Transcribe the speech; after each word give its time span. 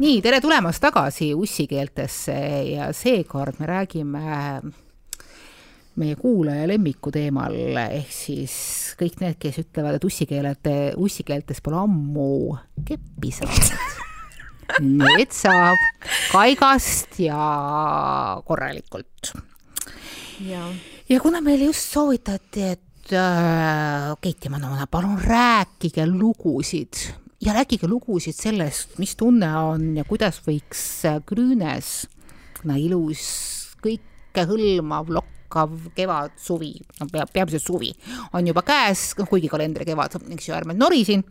nii, 0.00 0.20
tere 0.24 0.38
tulemast 0.40 0.80
tagasi 0.80 1.34
ussikeeltesse 1.36 2.36
ja 2.70 2.88
seekord 2.96 3.58
me 3.60 3.66
räägime 3.68 4.22
meie 6.00 6.16
kuulaja 6.16 6.64
lemmiku 6.70 7.12
teemal, 7.12 7.52
ehk 7.82 8.14
siis 8.14 8.54
kõik 9.00 9.20
need, 9.20 9.36
kes 9.42 9.60
ütlevad, 9.60 9.98
et 9.98 10.06
ussikeelete, 10.08 10.74
ussikeeltes 10.96 11.60
pole 11.60 11.82
ammu 11.82 12.30
keppi 12.88 13.32
saanud. 13.36 13.74
Need 15.02 15.34
saab 15.34 15.76
kaigast 16.30 17.18
ja 17.20 17.36
korralikult. 18.46 19.34
ja, 20.46 20.62
ja 21.10 21.20
kuna 21.20 21.42
meile 21.44 21.68
just 21.68 21.90
soovitati, 21.92 22.68
et 22.70 23.12
äh, 23.12 24.14
Keit 24.22 24.46
ja 24.46 24.54
Manona, 24.54 24.86
palun 24.88 25.18
rääkige 25.20 26.06
lugusid 26.08 27.10
ja 27.40 27.54
rääkige 27.56 27.88
lugusid 27.88 28.36
sellest, 28.36 28.98
mis 28.98 29.16
tunne 29.16 29.48
on 29.56 29.96
ja 29.96 30.04
kuidas 30.04 30.40
võiks 30.44 30.84
Grünes, 31.26 32.04
no 32.68 32.76
ilus, 32.76 33.22
kõikehõlmav, 33.80 35.08
lokkav 35.16 35.72
kevad, 35.96 36.34
suvi, 36.40 36.74
no 37.00 37.08
peab, 37.10 37.30
peamiselt 37.32 37.64
suvi, 37.64 37.88
on 38.36 38.50
juba 38.50 38.62
käes, 38.66 39.06
noh 39.18 39.28
kuigi 39.30 39.48
kalendri 39.50 39.88
kevad, 39.88 40.18
eks 40.36 40.50
ju, 40.50 40.54
ärme 40.58 40.76
nori 40.76 41.00
siin. 41.08 41.24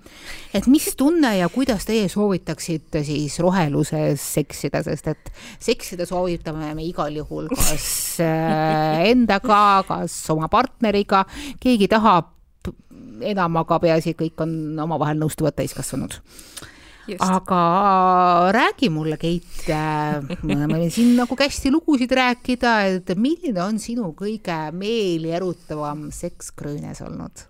et 0.54 0.66
mis 0.68 0.90
tunne 0.98 1.36
ja 1.38 1.52
kuidas 1.54 1.86
teie 1.86 2.10
soovitaksite 2.10 3.04
siis 3.06 3.38
roheluses 3.46 4.26
seksida, 4.40 4.82
sest 4.88 5.14
et 5.14 5.32
seksida 5.62 6.10
soovitame 6.10 6.74
me 6.74 6.90
igal 6.90 7.22
juhul 7.22 7.54
kas 7.54 8.18
äh, 8.26 9.06
endaga, 9.14 9.86
kas 9.88 10.18
oma 10.34 10.50
partneriga, 10.50 11.24
keegi 11.62 11.88
tahab 11.92 12.39
enam, 13.26 13.58
aga 13.62 13.80
peaasi, 13.84 14.14
et 14.14 14.20
kõik 14.20 14.44
on 14.46 14.52
omavahel 14.86 15.20
nõustuvad 15.20 15.58
täiskasvanud. 15.58 16.20
aga 17.26 17.62
räägi 18.54 18.92
mulle, 18.94 19.18
Keit, 19.18 19.64
me 20.44 20.58
võime 20.60 20.90
siin 20.94 21.16
nagu 21.18 21.38
hästi 21.40 21.72
lugusid 21.74 22.12
rääkida, 22.14 22.74
et 22.94 23.16
milline 23.18 23.64
on 23.64 23.80
sinu 23.82 24.12
kõige 24.18 24.60
meelierutavam 24.78 26.12
seks 26.14 26.54
Grönes 26.54 27.02
olnud 27.02 27.48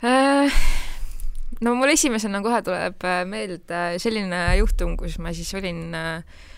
äh,? 0.00 0.62
no 1.60 1.74
mul 1.76 1.92
esimesena 1.92 2.40
kohe 2.42 2.62
tuleb 2.64 3.04
meelde 3.28 3.84
selline 4.00 4.46
juhtum, 4.62 4.96
kus 4.96 5.18
ma 5.20 5.34
siis 5.36 5.52
olin 5.60 5.92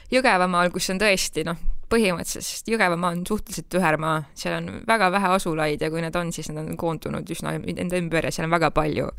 Jõgevamaal, 0.06 0.70
kus 0.70 0.86
on 0.92 1.00
tõesti 1.02 1.42
noh, 1.46 1.58
põhimõtteliselt 1.92 2.70
Jõgevamaa 2.72 3.12
on 3.14 3.22
suhteliselt 3.28 3.68
tüher 3.72 3.98
maa, 4.02 4.24
seal 4.38 4.56
on 4.58 4.80
väga 4.88 5.10
vähe 5.14 5.32
asulaid 5.36 5.82
ja 5.82 5.90
kui 5.92 6.02
need 6.04 6.16
on, 6.18 6.32
siis 6.34 6.50
nad 6.52 6.64
on 6.64 6.78
koondunud 6.80 7.30
üsna 7.32 7.54
enda 7.56 8.00
ümber 8.00 8.26
ja 8.26 8.34
seal 8.34 8.48
on 8.48 8.56
väga 8.56 8.72
palju 8.74 9.10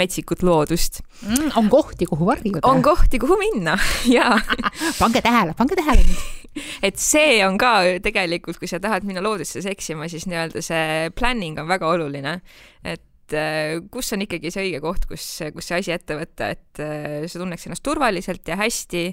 metsikut 0.00 0.44
loodust 0.46 1.00
mm,. 1.22 1.54
on 1.60 1.70
kohti, 1.72 2.08
kuhu 2.10 2.28
varjuda? 2.28 2.64
on 2.68 2.82
kohti, 2.84 3.22
kuhu 3.22 3.38
minna 3.40 3.78
jaa 4.18 4.36
pange 5.00 5.24
tähele, 5.24 5.56
pange 5.58 5.78
tähele 5.80 6.04
nüüd 6.04 6.40
et 6.86 6.98
see 7.00 7.38
on 7.46 7.58
ka 7.60 7.74
tegelikult, 8.04 8.58
kui 8.60 8.70
sa 8.70 8.80
tahad 8.82 9.06
minna 9.08 9.22
loodusesse 9.24 9.62
seksima, 9.68 10.08
siis 10.10 10.26
nii-öelda 10.30 10.64
see 10.64 11.12
planning 11.18 11.60
on 11.60 11.70
väga 11.70 11.90
oluline, 11.94 12.36
et 12.82 13.36
äh, 13.36 13.78
kus 13.92 14.12
on 14.16 14.26
ikkagi 14.26 14.52
see 14.52 14.66
õige 14.68 14.82
koht, 14.84 15.06
kus, 15.10 15.26
kus 15.54 15.70
see 15.70 15.80
asi 15.80 15.94
ette 15.94 16.18
võtta, 16.18 16.50
et 16.56 16.82
äh, 16.82 17.22
sa 17.30 17.42
tunneks 17.42 17.68
ennast 17.68 17.86
turvaliselt 17.86 18.50
ja 18.50 18.58
hästi 18.60 19.06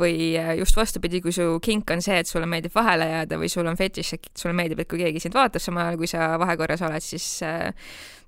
või 0.00 0.34
äh, 0.36 0.52
just 0.60 0.76
vastupidi, 0.76 1.22
kui 1.24 1.32
su 1.32 1.56
kink 1.64 1.90
on 1.92 2.02
see, 2.04 2.18
et 2.20 2.28
sulle 2.28 2.48
meeldib 2.50 2.74
vahele 2.76 3.08
jääda 3.08 3.38
või 3.40 3.48
sul 3.52 3.68
on 3.68 3.78
fetiš, 3.78 4.12
et 4.16 4.28
sulle 4.36 4.52
meeldib, 4.56 4.82
et 4.82 4.90
kui 4.90 5.00
keegi 5.00 5.22
sind 5.24 5.36
vaatab 5.36 5.62
samal 5.62 5.86
ajal, 5.86 5.98
kui 6.00 6.10
sa 6.10 6.34
vahekorras 6.40 6.84
oled, 6.84 7.04
siis 7.04 7.26
äh, 7.46 7.70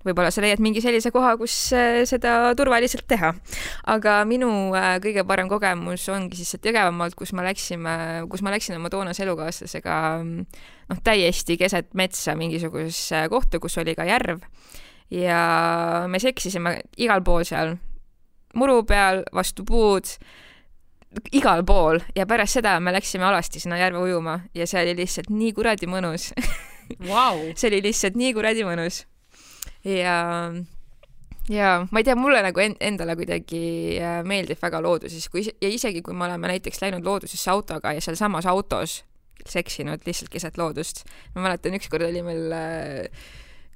võib-olla 0.07 0.31
sa 0.33 0.43
leiad 0.45 0.63
mingi 0.65 0.81
sellise 0.81 1.13
koha, 1.13 1.35
kus 1.41 1.57
äh, 1.77 2.01
seda 2.09 2.55
turvaliselt 2.57 3.05
teha. 3.11 3.35
aga 3.93 4.17
minu 4.29 4.51
kõige 5.05 5.27
parem 5.29 5.51
kogemus 5.51 6.09
ongi 6.15 6.41
siis 6.41 6.55
sealt 6.55 6.71
Jõgevamaalt, 6.71 7.19
kus 7.19 7.35
me 7.37 7.45
läksime, 7.45 7.95
kus 8.33 8.45
ma 8.47 8.55
läksin 8.55 8.79
oma 8.79 8.93
toonase 8.93 9.27
elukaaslasega 9.27 10.01
noh, 10.25 11.05
täiesti 11.05 11.59
keset 11.61 11.93
metsa 11.99 12.37
mingisugusesse 12.39 13.27
kohta, 13.33 13.61
kus 13.61 13.77
oli 13.83 13.97
ka 13.99 14.09
järv 14.09 14.41
ja 15.13 16.05
me 16.09 16.21
seksisime 16.21 16.79
igal 17.01 17.23
pool 17.25 17.45
seal, 17.49 17.77
muru 18.57 18.83
peal, 18.89 19.25
vastu 19.35 19.65
puud 19.69 20.09
igal 21.33 21.65
pool 21.67 22.01
ja 22.17 22.27
pärast 22.29 22.59
seda 22.59 22.77
me 22.81 22.93
läksime 22.93 23.25
alasti 23.25 23.61
sinna 23.63 23.79
järve 23.81 24.01
ujuma 24.05 24.41
ja 24.55 24.67
see 24.69 24.83
oli 24.85 24.97
lihtsalt 24.99 25.31
nii 25.33 25.53
kuradi 25.57 25.89
mõnus 25.89 26.31
wow. 27.07 27.41
see 27.59 27.71
oli 27.71 27.81
lihtsalt 27.89 28.19
nii 28.19 28.35
kuradi 28.37 28.67
mõnus. 28.69 29.03
ja, 29.89 30.19
ja 31.49 31.73
ma 31.91 32.03
ei 32.03 32.07
tea, 32.07 32.17
mulle 32.19 32.43
nagu 32.45 32.61
endale 32.61 33.17
kuidagi 33.17 33.63
äh, 34.03 34.21
meeldib 34.29 34.61
väga 34.63 34.83
looduses, 34.85 35.29
kui 35.33 35.47
ja 35.49 35.73
isegi 35.73 36.05
kui 36.05 36.17
me 36.17 36.29
oleme 36.29 36.53
näiteks 36.53 36.83
läinud 36.85 37.07
loodusesse 37.09 37.51
autoga 37.51 37.95
ja 37.97 38.05
sealsamas 38.05 38.47
autos 38.47 39.03
seksinud 39.49 40.05
lihtsalt 40.05 40.33
keset 40.33 40.59
loodust. 40.59 41.07
ma 41.35 41.47
mäletan, 41.47 41.77
ükskord 41.79 42.05
oli 42.05 42.23
meil 42.27 42.53
äh, 42.53 43.29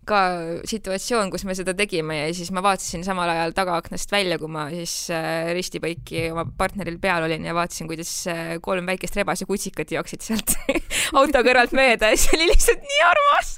ka 0.09 0.21
situatsioon, 0.67 1.31
kus 1.31 1.45
me 1.47 1.55
seda 1.59 1.75
tegime 1.79 2.19
ja 2.19 2.31
siis 2.35 2.51
ma 2.55 2.63
vaatasin 2.65 3.05
samal 3.07 3.31
ajal 3.31 3.55
tagaaknast 3.57 4.13
välja, 4.13 4.39
kui 4.41 4.51
ma 4.51 4.67
siis 4.73 4.95
äh, 5.15 5.53
ristipõiki 5.57 6.29
oma 6.33 6.47
partneril 6.59 6.99
peal 7.03 7.29
olin 7.29 7.47
ja 7.47 7.55
vaatasin, 7.57 7.91
kuidas 7.91 8.13
äh, 8.31 8.57
kolm 8.65 8.89
väikest 8.91 9.21
rebasekutsikat 9.21 9.95
jooksid 9.95 10.27
sealt 10.27 10.57
auto 11.19 11.45
kõrvalt 11.47 11.77
mööda 11.77 12.13
ja 12.13 12.19
see 12.21 12.39
oli 12.39 12.51
lihtsalt 12.51 12.83
nii 12.83 13.05
armas. 13.11 13.57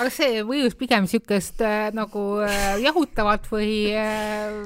Aga 0.00 0.10
see 0.14 0.42
mõjus 0.48 0.76
pigem 0.80 1.04
niisugust 1.04 1.60
äh, 1.64 1.90
nagu 1.94 2.40
äh, 2.46 2.78
jahutavat 2.82 3.48
või 3.52 3.92
äh, 3.94 4.62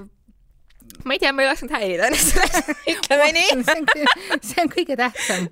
ma 1.04 1.16
ei 1.16 1.20
tea, 1.22 1.32
ma 1.34 1.44
ei 1.44 1.48
lasknud 1.50 1.72
häirida 1.74 2.08
ennast, 2.08 2.38
ütleme 2.92 3.30
nii. 3.36 3.64
see 4.48 4.62
on 4.62 4.70
kõige 4.72 4.96
tähtsam. 4.98 5.48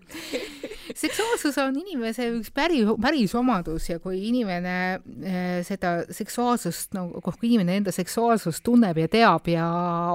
seksuaalsus 0.93 1.59
on 1.63 1.77
inimese 1.81 2.29
üks 2.37 2.53
päri, 2.55 2.83
päris 3.03 3.35
omadus 3.39 3.89
ja 3.91 3.99
kui 4.03 4.21
inimene 4.29 4.77
äh, 4.99 5.59
seda 5.67 5.95
seksuaalsust 6.13 6.97
nagu 6.97 7.19
no,, 7.19 7.25
kui 7.25 7.51
inimene 7.51 7.81
enda 7.81 7.95
seksuaalsust 7.95 8.65
tunneb 8.67 9.03
ja 9.03 9.11
teab 9.13 9.51
ja 9.51 9.67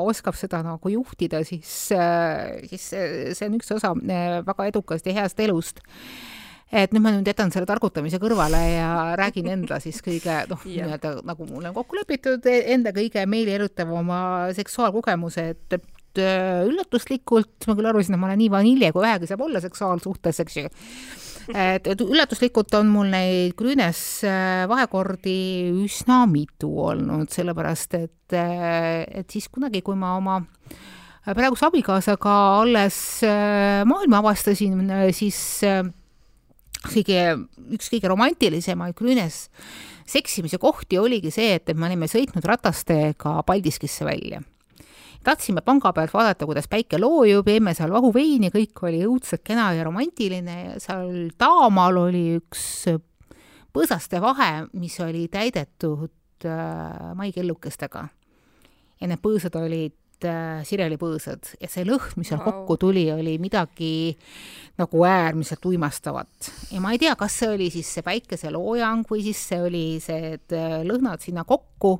oskab 0.05 0.38
seda 0.39 0.63
nagu 0.65 0.93
juhtida, 0.93 1.44
siis, 1.47 1.73
äh, 1.95 2.63
siis 2.71 2.89
see 2.91 3.49
on 3.49 3.59
üks 3.59 3.73
osa 3.75 3.94
äh, 3.97 4.39
väga 4.47 4.71
edukast 4.71 5.09
ja 5.09 5.17
heast 5.21 5.39
elust 5.44 5.83
et 6.67 6.91
nüüd 6.91 7.03
ma 7.03 7.13
nüüd 7.16 7.28
jätan 7.28 7.51
selle 7.53 7.67
targutamise 7.67 8.19
kõrvale 8.19 8.59
ja 8.73 8.89
räägin 9.19 9.47
enda 9.53 9.79
siis 9.83 10.01
kõige 10.03 10.41
noh, 10.50 10.63
nii-öelda 10.67 11.13
nagu 11.28 11.47
mul 11.47 11.69
on 11.69 11.75
kokku 11.78 12.00
lepitud, 12.00 12.47
enda 12.47 12.91
kõige 12.95 13.23
meelierutavama 13.29 14.19
seksuaalkogemuse, 14.57 15.45
et, 15.53 15.77
et 15.77 16.22
äh, 16.23 16.66
üllatuslikult 16.67 17.69
ma 17.69 17.77
küll 17.77 17.88
arvasin, 17.88 18.17
et 18.17 18.22
ma 18.22 18.27
olen 18.27 18.41
nii 18.44 18.51
vanilje, 18.51 18.91
kui 18.91 19.06
vähegi 19.06 19.29
saab 19.31 19.45
olla 19.47 19.63
seksuaalsuhtes, 19.63 20.44
eks 20.44 20.59
ju. 20.59 20.73
Et, 21.47 21.85
et 21.88 22.01
üllatuslikult 22.03 22.73
on 22.75 22.89
mul 22.91 23.07
neid 23.13 23.53
Grünes 23.56 24.01
äh, 24.27 24.66
vahekordi 24.67 25.38
üsna 25.85 26.25
mitu 26.27 26.73
olnud, 26.89 27.31
sellepärast 27.31 27.95
et, 27.95 28.35
äh, 28.35 29.06
et 29.22 29.31
siis 29.31 29.47
kunagi, 29.47 29.79
kui 29.88 29.95
ma 29.95 30.17
oma 30.19 30.41
praeguse 31.27 31.66
abikaasaga 31.67 32.33
alles 32.61 32.97
maailma 33.88 34.22
avastasin, 34.22 34.91
siis 35.16 35.39
kõige, 36.85 37.23
üks 37.75 37.89
kõige 37.91 38.11
romantilisemaid 38.11 38.95
Grünes 38.97 39.47
seksimise 40.07 40.59
kohti 40.61 40.99
oligi 40.99 41.31
see, 41.33 41.55
et, 41.57 41.67
et 41.69 41.77
me 41.77 41.89
olime 41.89 42.07
sõitnud 42.09 42.45
ratastega 42.47 43.41
Paldiskisse 43.47 44.05
välja. 44.07 44.41
tahtsime 45.23 45.61
panga 45.61 45.91
pealt 45.93 46.13
vaadata, 46.13 46.45
kuidas 46.47 46.69
päike 46.71 46.99
loojub, 46.99 47.47
jäime 47.47 47.73
seal 47.75 47.91
vahuveini, 47.91 48.51
kõik 48.53 48.83
oli 48.88 49.01
õudselt 49.07 49.43
kena 49.43 49.74
ja 49.75 49.83
romantiline 49.83 50.57
ja 50.62 50.79
seal 50.79 51.31
taamal 51.38 51.97
oli 52.07 52.38
üks 52.38 52.85
põõsaste 53.75 54.21
vahe, 54.23 54.68
mis 54.73 54.95
oli 55.03 55.27
täidetud 55.27 56.45
äh, 56.45 57.13
maikellukestega. 57.15 58.07
ja 59.01 59.07
need 59.07 59.21
põõsad 59.21 59.56
olid 59.59 59.94
sirelipõõsad 60.25 61.54
ja 61.62 61.69
see 61.69 61.86
lõhn, 61.86 62.16
mis 62.18 62.31
seal 62.31 62.42
wow. 62.42 62.50
kokku 62.50 62.78
tuli, 62.88 63.06
oli 63.14 63.38
midagi 63.42 64.16
nagu 64.78 65.04
äärmiselt 65.06 65.66
uimastavat. 65.66 66.52
ja 66.72 66.81
ma 66.81 66.94
ei 66.94 67.02
tea, 67.02 67.16
kas 67.18 67.40
see 67.42 67.50
oli 67.50 67.69
siis 67.74 67.90
see 67.98 68.06
päikeseloojang 68.06 69.08
või 69.10 69.24
siis 69.25 69.44
see 69.50 69.62
oli 69.62 69.86
see, 70.04 70.38
et 70.38 70.56
äh, 70.56 70.81
lõhnad 70.86 71.24
sinna 71.24 71.44
kokku. 71.48 71.98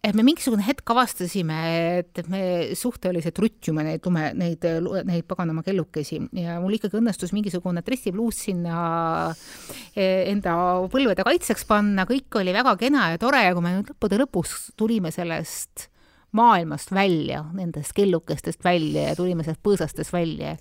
et 0.00 0.16
me 0.16 0.24
mingisugune 0.24 0.64
hetk 0.64 0.88
avastasime, 0.94 1.58
et, 1.98 2.12
et 2.22 2.28
me 2.32 2.42
suhteliselt 2.72 3.36
rutjume 3.38 3.84
neid 3.84 4.06
lume, 4.08 4.30
neid, 4.32 4.64
neid 5.04 5.28
paganama 5.28 5.60
kellukesi 5.66 6.22
ja 6.40 6.56
mul 6.62 6.78
ikkagi 6.78 6.96
õnnestus 7.02 7.34
mingisugune 7.36 7.84
dressipluus 7.84 8.40
sinna 8.46 8.80
e, 9.92 10.32
enda 10.32 10.56
põlvede 10.88 11.28
kaitseks 11.28 11.68
panna, 11.68 12.08
kõik 12.08 12.40
oli 12.40 12.56
väga 12.56 12.78
kena 12.80 13.10
ja 13.12 13.20
tore 13.20 13.44
ja 13.44 13.52
kui 13.52 13.68
me 13.68 13.76
nüüd 13.76 13.92
lõppude 13.92 14.24
lõpus 14.24 14.70
tulime 14.80 15.12
sellest 15.12 15.90
maailmast 16.36 16.92
välja, 16.94 17.44
nendest 17.52 17.92
kellukestest 17.96 18.64
välja 18.64 19.10
ja 19.10 19.16
tulime 19.18 19.44
sealt 19.46 19.60
põõsastest 19.62 20.12
välja. 20.12 20.56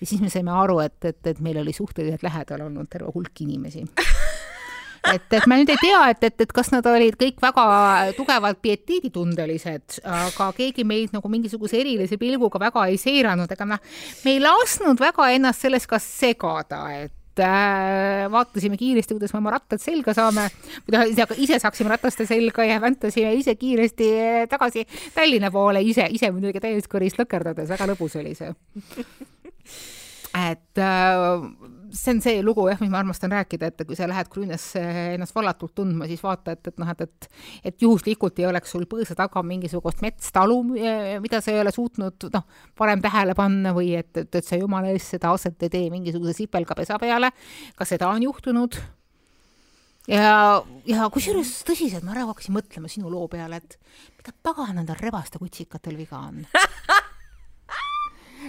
ja 0.00 0.06
siis 0.06 0.20
me 0.20 0.30
saime 0.30 0.50
aru, 0.50 0.80
et, 0.84 0.98
et, 1.04 1.26
et 1.26 1.40
meil 1.40 1.58
oli 1.62 1.72
suhteliselt 1.72 2.22
lähedal 2.22 2.66
olnud 2.66 2.90
terve 2.90 3.12
hulk 3.14 3.40
inimesi. 3.40 3.84
et, 5.14 5.26
et 5.32 5.46
ma 5.46 5.58
nüüd 5.60 5.70
ei 5.70 5.80
tea, 5.80 6.02
et, 6.10 6.24
et, 6.24 6.40
et 6.46 6.52
kas 6.52 6.70
nad 6.74 6.86
olid 6.88 7.16
kõik 7.20 7.40
väga 7.42 7.64
tugevalt 8.16 8.60
pieteeditundelised, 8.64 10.00
aga 10.04 10.50
keegi 10.56 10.86
meid 10.88 11.14
nagu 11.16 11.30
mingisuguse 11.32 11.78
erilise 11.80 12.18
pilguga 12.20 12.60
väga 12.68 12.86
ei 12.90 13.00
seiranud, 13.00 13.50
ega 13.50 13.68
noh, 13.68 13.92
me 14.24 14.36
ei 14.36 14.40
lasknud 14.42 15.00
väga 15.00 15.28
ennast 15.36 15.66
sellest 15.66 15.90
ka 15.90 16.00
segada, 16.02 16.86
et 17.04 17.14
äh, 17.42 18.24
vaatasime 18.32 18.78
kiiresti, 18.80 19.16
kuidas 19.16 19.34
me 19.34 19.40
oma 19.42 19.54
rattad 19.56 19.82
selga 19.82 20.14
saame, 20.16 20.48
ise 21.36 21.58
saaksime 21.62 21.92
rataste 21.94 22.26
selga 22.28 22.66
ja 22.68 22.80
väntasime 22.82 23.34
ise 23.38 23.54
kiiresti 23.58 24.10
tagasi 24.50 24.86
Tallinna 25.14 25.50
poole, 25.54 25.82
ise, 25.82 26.06
ise 26.10 26.30
muidugi 26.34 26.62
täiesti 26.62 26.90
kõrist 26.90 27.20
lõkerdades, 27.20 27.70
väga 27.74 27.88
lõbus 27.92 28.18
oli 28.20 28.34
see. 28.38 28.52
Et 30.44 30.82
äh, 30.82 31.48
see 31.94 32.14
on 32.14 32.20
see 32.24 32.42
lugu 32.42 32.66
jah, 32.68 32.80
mis 32.82 32.90
ma 32.92 33.00
armastan 33.00 33.32
rääkida, 33.32 33.70
et 33.70 33.84
kui 33.86 33.96
sa 33.98 34.08
lähed 34.10 34.28
Grünesse 34.32 34.82
ennast 35.14 35.34
vallatult 35.36 35.74
tundma, 35.78 36.08
siis 36.10 36.22
vaata, 36.24 36.56
et, 36.56 36.72
et 36.72 36.80
noh, 36.82 36.90
et, 36.90 37.04
et 37.04 37.28
et 37.70 37.84
juhuslikult 37.86 38.38
ei 38.42 38.48
oleks 38.48 38.74
sul 38.74 38.86
põõsa 38.90 39.16
taga 39.18 39.42
mingisugust 39.46 40.02
metstalu, 40.04 40.60
mida 41.22 41.40
sa 41.44 41.54
ei 41.54 41.62
ole 41.62 41.72
suutnud 41.74 42.28
noh, 42.34 42.44
varem 42.78 43.02
tähele 43.04 43.36
panna 43.38 43.74
või 43.76 43.94
et, 43.98 44.12
et, 44.20 44.40
et 44.40 44.46
sa 44.46 44.58
jumala 44.60 44.92
eest 44.92 45.14
seda 45.16 45.32
aset 45.34 45.66
ei 45.66 45.72
tee 45.72 45.88
mingisuguse 45.94 46.36
sipelgapesa 46.42 46.98
peale. 47.02 47.30
ka 47.76 47.86
seda 47.88 48.10
on 48.10 48.26
juhtunud. 48.26 48.78
ja, 50.08 50.62
ja 50.86 51.08
kusjuures 51.12 51.56
tõsiselt, 51.68 52.04
ma 52.04 52.16
ära 52.16 52.26
hakkasin 52.30 52.56
mõtlema 52.58 52.90
sinu 52.90 53.12
loo 53.12 53.28
peale, 53.28 53.62
et 53.62 53.78
mida 54.18 54.34
pagan 54.42 54.76
nendel 54.80 54.98
rebaste 55.00 55.40
kutsikatel 55.40 55.96
viga 55.96 56.20
on 56.26 56.44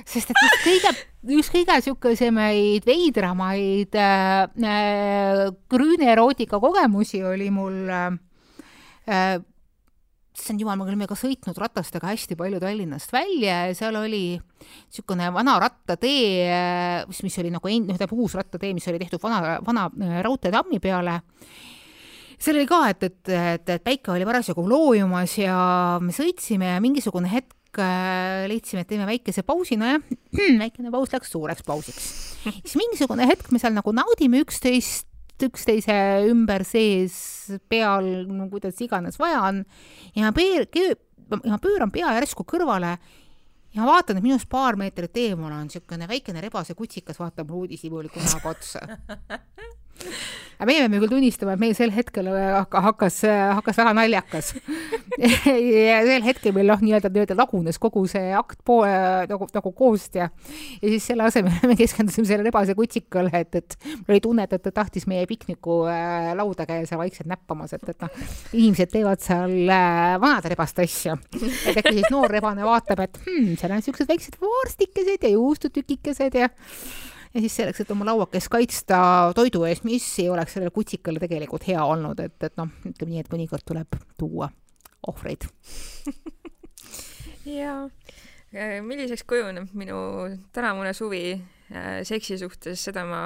sest 0.03 0.31
et 0.33 0.43
just 0.43 0.61
kõige, 0.65 0.93
just 1.37 1.53
kõige 1.53 1.79
niisugusemaid 1.79 2.87
veidramaid 2.87 3.95
äh, 3.95 5.49
grüünerootika 5.71 6.59
kogemusi 6.63 7.23
oli 7.23 7.49
mul 7.53 7.83
äh, 7.89 9.37
issand 10.35 10.59
jumal, 10.59 10.75
me 10.77 10.87
olime 10.89 11.07
ka 11.07 11.15
sõitnud 11.17 11.57
ratastega 11.59 12.09
hästi 12.11 12.35
palju 12.39 12.59
Tallinnast 12.59 13.13
välja 13.15 13.61
ja 13.69 13.77
seal 13.77 13.95
oli 13.99 14.35
niisugune 14.35 15.29
vana 15.33 15.55
rattatee, 15.63 17.05
mis, 17.07 17.21
mis 17.23 17.39
oli 17.41 17.53
nagu 17.53 17.71
end-, 17.71 17.87
noh, 17.87 17.95
tähendab 17.95 18.17
uus 18.17 18.35
rattatee, 18.35 18.73
mis 18.75 18.87
oli 18.91 18.99
tehtud 19.01 19.23
vana, 19.23 19.57
vana 19.65 19.87
äh, 19.87 20.19
raudteetammi 20.25 20.81
peale. 20.83 21.21
seal 22.35 22.59
oli 22.59 22.67
ka, 22.67 22.81
et, 22.91 23.07
et, 23.07 23.21
et, 23.31 23.69
et 23.77 23.83
päike 23.83 24.11
oli 24.11 24.27
parasjagu 24.27 24.65
loojumas 24.67 25.37
ja 25.39 25.59
me 26.03 26.15
sõitsime 26.15 26.75
ja 26.75 26.83
mingisugune 26.83 27.31
hetk 27.31 27.54
Äh, 27.81 28.45
leidsime, 28.49 28.83
et 28.83 28.89
teeme 28.91 29.07
väikese 29.07 29.43
pausi, 29.47 29.77
nojah, 29.79 30.03
väikene 30.63 30.91
paus 30.93 31.11
läks 31.13 31.33
suureks 31.33 31.65
pausiks. 31.67 32.07
siis 32.45 32.77
mingisugune 32.79 33.27
hetk 33.27 33.51
me 33.51 33.59
seal 33.61 33.75
nagu 33.75 33.91
naudime 33.95 34.39
üksteist, 34.45 35.09
üksteise 35.43 35.95
ümber 36.29 36.63
sees, 36.67 37.17
peal, 37.71 38.07
no 38.31 38.47
kuidas 38.51 38.79
iganes 38.83 39.19
vaja 39.19 39.41
on, 39.49 39.63
ja 40.15 40.29
ma 40.29 40.31
pöör-, 40.35 40.95
ma 41.43 41.59
pööran 41.59 41.91
pea 41.91 42.13
järsku 42.19 42.45
kõrvale 42.47 42.93
ja 43.75 43.81
ma 43.81 43.89
vaatan, 43.89 44.21
et 44.21 44.25
minust 44.25 44.47
paar 44.51 44.79
meetrit 44.79 45.17
eemal 45.25 45.51
on 45.51 45.67
niisugune 45.67 46.07
väikene 46.07 46.43
rebase 46.45 46.77
kutsikas, 46.77 47.19
vaatab 47.19 47.51
mulle 47.51 47.67
uudishimuliku 47.67 48.23
näoga 48.23 48.55
otsa 48.55 48.85
aga 50.55 50.69
meie 50.69 50.83
peame 50.83 51.01
küll 51.03 51.13
tunnistama, 51.15 51.55
et 51.55 51.63
meil 51.63 51.75
sel 51.77 51.93
hetkel 51.95 52.29
hakkas, 52.71 53.21
hakkas 53.59 53.79
väga 53.81 53.95
naljakas 53.97 54.53
ja 55.87 55.99
sel 56.07 56.25
hetkel 56.25 56.55
meil 56.55 56.69
noh, 56.71 56.81
nii-öelda 56.83 57.11
nii-öelda 57.11 57.37
lagunes 57.37 57.79
kogu 57.81 58.05
see 58.11 58.31
akt 58.35 58.61
poole 58.67 59.25
nagu, 59.29 59.47
nagu 59.55 59.73
koost 59.75 60.19
ja 60.19 60.29
ja 60.81 60.91
siis 60.91 61.07
selle 61.11 61.25
asemel 61.27 61.55
me 61.69 61.77
keskendusime 61.79 62.27
sellele 62.27 62.49
rebase 62.49 62.75
kutsikale, 62.77 63.31
et, 63.33 63.55
et 63.61 63.77
mul 64.05 64.15
oli 64.15 64.23
tunne, 64.23 64.45
et, 64.45 64.55
et 64.57 64.65
ta 64.67 64.73
tahtis 64.81 65.07
meie 65.09 65.25
pikniku 65.29 65.81
äh, 65.91 66.31
lauda 66.37 66.67
käia 66.69 66.85
seal 66.87 67.01
vaikselt 67.01 67.29
näppamas, 67.31 67.75
et, 67.77 67.89
et 67.91 68.05
noh, 68.05 68.21
inimesed 68.53 68.93
teevad 68.93 69.23
seal 69.23 69.55
äh, 69.65 70.15
vanade 70.21 70.53
rebaste 70.53 70.85
asju. 70.85 71.17
et 71.71 71.81
äkki 71.81 71.97
siis 71.99 72.11
noor 72.13 72.31
rebane 72.31 72.65
vaatab, 72.67 73.05
et 73.05 73.19
hmm, 73.25 73.55
seal 73.59 73.73
on 73.73 73.81
niisugused 73.81 74.09
väiksed 74.09 74.39
vorstikesed 74.41 75.27
ja 75.27 75.35
juustutükikesed 75.35 76.39
ja 76.41 76.49
ja 77.35 77.41
siis 77.43 77.55
selleks, 77.59 77.83
et 77.83 77.91
oma 77.91 78.07
lauakest 78.07 78.49
kaitsta 78.51 78.97
toidu 79.35 79.65
eest, 79.67 79.83
mis 79.87 80.05
ei 80.23 80.29
oleks 80.31 80.55
sellele 80.55 80.71
kutsikale 80.75 81.19
tegelikult 81.21 81.67
hea 81.67 81.83
olnud, 81.83 82.21
et, 82.23 82.37
et 82.47 82.55
noh, 82.59 82.71
ütleme 82.87 83.11
nii, 83.11 83.23
et 83.25 83.33
mõnikord 83.33 83.65
tuleb 83.67 83.99
tuua 84.19 84.49
ohvreid. 85.11 85.47
Jaa, 87.57 87.83
äh, 88.55 88.79
milliseks 88.85 89.25
kujuneb 89.27 89.75
minu 89.77 89.97
tänavune 90.55 90.95
suvi 90.97 91.35
äh, 91.35 91.99
seksi 92.07 92.39
suhtes, 92.41 92.87
seda 92.87 93.03
ma 93.05 93.21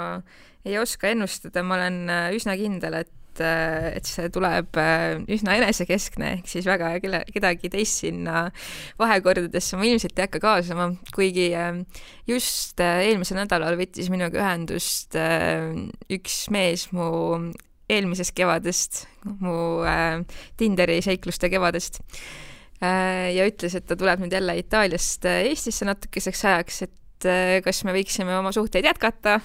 ei 0.66 0.76
oska 0.82 1.14
ennustada, 1.14 1.64
ma 1.64 1.78
olen 1.78 2.02
äh, 2.10 2.28
üsna 2.36 2.58
kindel, 2.60 2.98
et 3.04 3.14
et, 3.40 3.46
äh, 3.46 3.98
et 3.98 4.08
see 4.08 4.30
tuleb 4.34 4.78
äh, 4.80 5.20
üsna 5.32 5.56
enesekeskne, 5.60 6.34
ehk 6.38 6.50
siis 6.50 6.68
väga 6.68 6.92
kelle, 7.04 7.24
kedagi 7.32 7.72
teist 7.72 8.04
sinna 8.04 8.48
vahekordadesse 9.00 9.80
ma 9.80 9.88
ilmselt 9.88 10.20
ei 10.20 10.28
hakka 10.28 10.42
kaasama, 10.44 10.90
kuigi 11.16 11.50
äh, 11.58 11.82
just 12.30 12.80
eelmisel 12.84 13.40
nädalal 13.40 13.80
võttis 13.80 14.12
minuga 14.12 14.42
ühendust 14.42 15.18
üks 16.10 16.38
mees 16.54 16.90
mu 16.96 17.10
eelmisest 17.90 18.36
kevadest, 18.38 19.06
mu 19.42 19.82
Tinderi 20.60 21.00
seikluste 21.02 21.50
kevadest 21.50 22.04
ja 22.80 23.48
ütles, 23.50 23.74
et 23.76 23.88
ta 23.90 23.98
tuleb 24.00 24.22
nüüd 24.22 24.36
jälle 24.36 24.54
Itaaliast 24.62 25.26
Eestisse 25.26 25.88
natukeseks 25.90 26.46
ajaks, 26.52 26.84
et 26.86 27.28
kas 27.66 27.82
me 27.84 27.96
võiksime 27.98 28.38
oma 28.38 28.54
suhteid 28.56 28.86
jätkata 28.88 29.40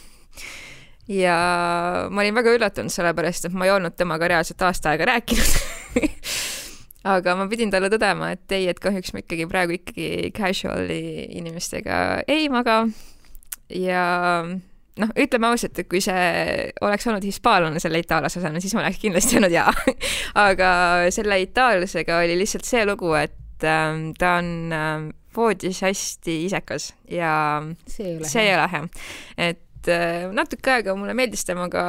ja 1.08 1.38
ma 2.10 2.22
olin 2.22 2.36
väga 2.36 2.54
üllatunud, 2.56 2.92
sellepärast 2.92 3.48
et 3.48 3.56
ma 3.56 3.68
ei 3.68 3.74
olnud 3.74 3.96
temaga 3.96 4.28
reaalselt 4.30 4.62
aasta 4.64 4.94
aega 4.94 5.08
rääkinud 5.12 5.56
aga 7.14 7.34
ma 7.36 7.48
pidin 7.50 7.72
talle 7.72 7.90
tõdema, 7.92 8.32
et 8.34 8.54
ei, 8.56 8.68
et 8.72 8.80
kahjuks 8.80 9.12
ma 9.14 9.24
ikkagi 9.24 9.48
praegu 9.50 9.76
ikkagi 9.76 10.30
casual'i 10.36 11.26
inimestega 11.38 11.98
ei 12.30 12.48
maga. 12.52 12.84
ja 13.68 14.04
noh, 14.44 15.10
ütleme 15.18 15.50
ausalt, 15.50 15.78
et 15.78 15.90
kui 15.90 16.00
see 16.04 16.70
oleks 16.84 17.08
olnud 17.10 17.26
hispaanlane 17.26 17.82
selle 17.82 18.00
itaallase 18.00 18.40
asemel, 18.40 18.62
siis 18.64 18.76
ma 18.76 18.84
oleks 18.84 19.02
kindlasti 19.02 19.38
öelnud 19.38 19.54
jaa 19.54 19.72
aga 20.48 20.70
selle 21.14 21.42
itaallasega 21.44 22.22
oli 22.22 22.38
lihtsalt 22.40 22.68
see 22.68 22.86
lugu, 22.88 23.12
et 23.18 23.68
äh, 23.68 24.00
ta 24.18 24.38
on 24.40 24.48
äh, 24.72 25.10
voodis 25.36 25.82
hästi 25.84 26.44
isekas 26.46 26.92
ja 27.10 27.34
see 27.90 28.46
ei 28.46 28.54
ole 28.54 28.68
hea. 28.70 28.86
et 29.50 29.63
et 29.84 29.92
äh, 29.92 30.26
natuke 30.32 30.78
aega 30.78 30.96
mulle 30.96 31.14
meeldis 31.16 31.44
temaga 31.44 31.84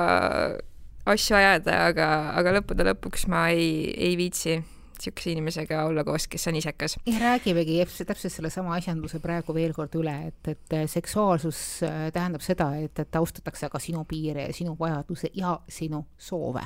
asju 1.06 1.38
ajada, 1.38 1.82
aga, 1.92 2.08
aga 2.40 2.56
lõppude 2.60 2.88
lõpuks 2.92 3.28
ma 3.32 3.50
ei, 3.54 3.92
ei 3.94 4.16
viitsi 4.20 4.58
niisuguse 4.96 5.34
inimesega 5.34 5.82
olla 5.90 6.06
koos, 6.08 6.24
kes 6.32 6.48
on 6.48 6.56
isekas. 6.56 6.96
ja 7.06 7.20
räägimegi 7.20 7.82
täpselt 8.08 8.34
sellesama 8.34 8.78
asjanduse 8.78 9.20
praegu 9.20 9.54
veel 9.54 9.74
kord 9.76 9.96
üle, 10.00 10.16
et, 10.30 10.52
et 10.54 10.76
seksuaalsus 10.90 11.62
äh, 11.84 12.08
tähendab 12.16 12.44
seda, 12.46 12.72
et, 12.80 13.00
et 13.00 13.20
austatakse 13.20 13.70
ka 13.70 13.80
sinu 13.80 14.06
piire 14.08 14.48
ja 14.48 14.54
sinu 14.56 14.76
vajadusi 14.80 15.34
ja 15.36 15.58
sinu 15.68 16.06
soove 16.18 16.64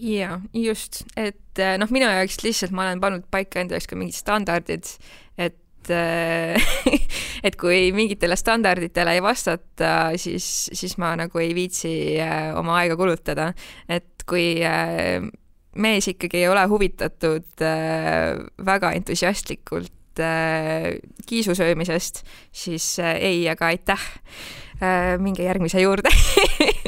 jaa, 0.00 0.40
just, 0.56 1.04
et 1.16 1.60
äh, 1.60 1.76
noh, 1.78 1.92
minu 1.94 2.08
jaoks 2.08 2.40
lihtsalt 2.42 2.74
ma 2.74 2.88
olen 2.88 3.02
pannud 3.02 3.28
paika 3.30 3.60
enda 3.62 3.76
jaoks 3.76 3.92
ka 3.92 3.98
mingid 3.98 4.18
standardid, 4.18 4.96
et 5.38 5.60
et 5.90 7.02
et 7.44 7.56
kui 7.60 7.90
mingitele 7.94 8.36
standarditele 8.38 9.16
ei 9.16 9.22
vastata, 9.24 9.94
siis, 10.20 10.46
siis 10.72 10.96
ma 11.00 11.12
nagu 11.18 11.42
ei 11.42 11.52
viitsi 11.56 11.94
äh, 12.22 12.52
oma 12.56 12.78
aega 12.80 12.96
kulutada. 12.96 13.50
et 13.88 14.24
kui 14.28 14.62
äh, 14.64 15.20
mees 15.76 16.08
ikkagi 16.08 16.44
ei 16.44 16.48
ole 16.48 16.64
huvitatud 16.70 17.64
äh, 17.64 18.38
väga 18.64 18.94
entusiastlikult 18.96 19.92
kiisu 21.26 21.56
söömisest, 21.58 22.20
siis 22.54 22.84
ei, 23.02 23.48
aga 23.50 23.72
aitäh. 23.72 24.04
Minge 25.22 25.44
järgmise 25.44 25.80
juurde 25.80 26.10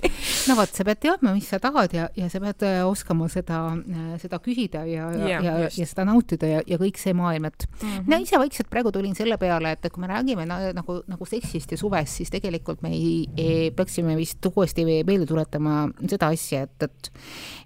no 0.49 0.57
vot, 0.59 0.71
sa 0.75 0.85
pead 0.87 1.00
teadma, 1.02 1.33
mis 1.37 1.49
sa 1.50 1.59
tahad 1.62 1.95
ja, 1.95 2.07
ja 2.19 2.28
sa 2.33 2.40
pead 2.43 2.64
äh, 2.66 2.81
oskama 2.87 3.28
seda, 3.33 3.59
äh, 3.76 4.14
seda 4.23 4.38
küsida 4.43 4.85
ja, 4.88 5.09
ja, 5.14 5.40
ja, 5.43 5.55
ja 5.66 5.88
seda 5.88 6.07
nautida 6.09 6.50
ja, 6.50 6.62
ja 6.69 6.78
kõik 6.81 7.00
see 7.00 7.14
maailm, 7.16 7.49
et 7.50 7.66
mm 7.66 7.88
-hmm. 7.88 8.07
mina 8.09 8.21
ise 8.23 8.40
vaikselt 8.40 8.71
praegu 8.71 8.93
tulin 8.95 9.14
selle 9.19 9.38
peale, 9.38 9.73
et, 9.76 9.90
kui 9.93 10.00
me 10.02 10.11
räägime 10.11 10.47
na, 10.47 10.73
nagu, 10.76 11.00
nagu 11.07 11.26
seksist 11.26 11.73
ja 11.73 11.78
suvest, 11.78 12.16
siis 12.21 12.31
tegelikult 12.31 12.83
me 12.83 12.90
ei, 12.95 13.26
ei, 13.37 13.71
peaksime 13.71 14.16
vist 14.16 14.45
uuesti 14.47 14.85
meelde 14.85 15.26
tuletama 15.26 15.88
seda 16.09 16.33
asja, 16.35 16.62
et, 16.62 16.83
et, 16.83 17.12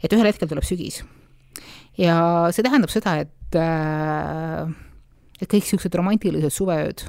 et 0.04 0.12
ühel 0.12 0.26
hetkel 0.26 0.48
tuleb 0.48 0.64
sügis. 0.64 1.04
ja 1.98 2.48
see 2.50 2.62
tähendab 2.62 2.90
seda, 2.90 3.18
et, 3.20 3.56
äh, 3.56 4.68
et 5.40 5.48
kõik 5.48 5.64
niisugused 5.64 5.94
romantilised 5.94 6.52
suveööd 6.52 7.08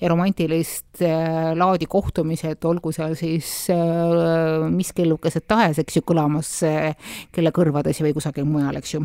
ja 0.00 0.08
romantilist 0.08 1.00
äh, 1.02 1.54
laadi 1.56 1.86
kohtumised, 1.88 2.64
olgu 2.68 2.92
seal 2.92 3.14
siis 3.16 3.70
äh, 3.72 4.66
mis 4.70 4.92
kellukesed 4.96 5.46
tahes, 5.48 5.80
eks 5.80 6.00
ju, 6.00 6.04
kõlamas 6.06 6.50
äh, 6.68 7.14
kelle 7.32 7.52
kõrvades 7.56 8.02
või 8.04 8.12
kusagil 8.16 8.44
mujal, 8.48 8.76
eks 8.76 8.96
ju. 8.96 9.04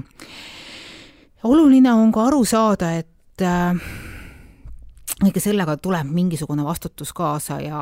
oluline 1.48 1.93
on 1.95 2.12
ka 2.12 2.27
aru 2.27 2.43
saada, 2.45 2.91
et 3.00 3.07
kõige 5.21 5.41
sellega 5.41 5.77
tuleb 5.81 6.12
mingisugune 6.12 6.65
vastutus 6.65 7.13
kaasa 7.15 7.62
ja 7.63 7.79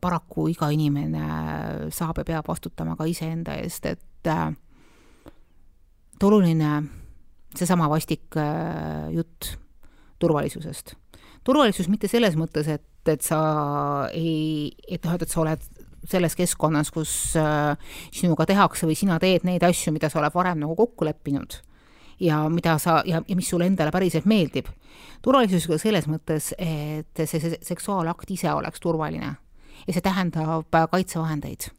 paraku 0.00 0.48
iga 0.52 0.68
inimene 0.74 1.90
saab 1.94 2.20
ja 2.20 2.26
peab 2.26 2.50
vastutama 2.50 2.96
ka 2.98 3.06
iseenda 3.08 3.56
eest, 3.62 3.86
et 3.86 4.02
et 4.26 6.24
oluline 6.26 6.82
seesama 7.54 7.86
vastik 7.88 8.34
jutt 9.14 9.52
turvalisusest. 10.18 10.96
Turvalisus 11.46 11.88
mitte 11.92 12.10
selles 12.10 12.36
mõttes, 12.38 12.68
et, 12.70 12.86
et 13.08 13.22
sa 13.22 13.40
ei, 14.14 14.72
et 14.88 15.04
noh, 15.06 15.14
et 15.14 15.30
sa 15.30 15.42
oled 15.44 15.62
selles 16.06 16.36
keskkonnas, 16.38 16.92
kus 16.94 17.12
äh, 17.40 17.94
sinuga 18.14 18.46
tehakse 18.46 18.86
või 18.86 18.98
sina 18.98 19.18
teed 19.22 19.46
neid 19.46 19.64
asju, 19.66 19.94
mida 19.94 20.10
sa 20.10 20.20
oled 20.20 20.34
varem 20.34 20.60
nagu 20.62 20.76
kokku 20.78 21.06
leppinud 21.08 21.58
ja 22.22 22.46
mida 22.48 22.78
sa 22.82 23.00
ja, 23.06 23.20
ja 23.26 23.36
mis 23.36 23.48
sulle 23.50 23.66
endale 23.68 23.92
päriselt 23.92 24.24
meeldib. 24.28 24.70
turvalisusega 25.22 25.78
selles 25.78 26.06
mõttes, 26.08 26.52
et 26.58 27.26
see, 27.26 27.40
see 27.42 27.58
seksuaalakt 27.62 28.30
ise 28.30 28.52
oleks 28.52 28.80
turvaline 28.80 29.34
ja 29.86 29.92
see 29.92 30.02
tähendab 30.02 30.72
kaitsevahendeid. 30.90 31.70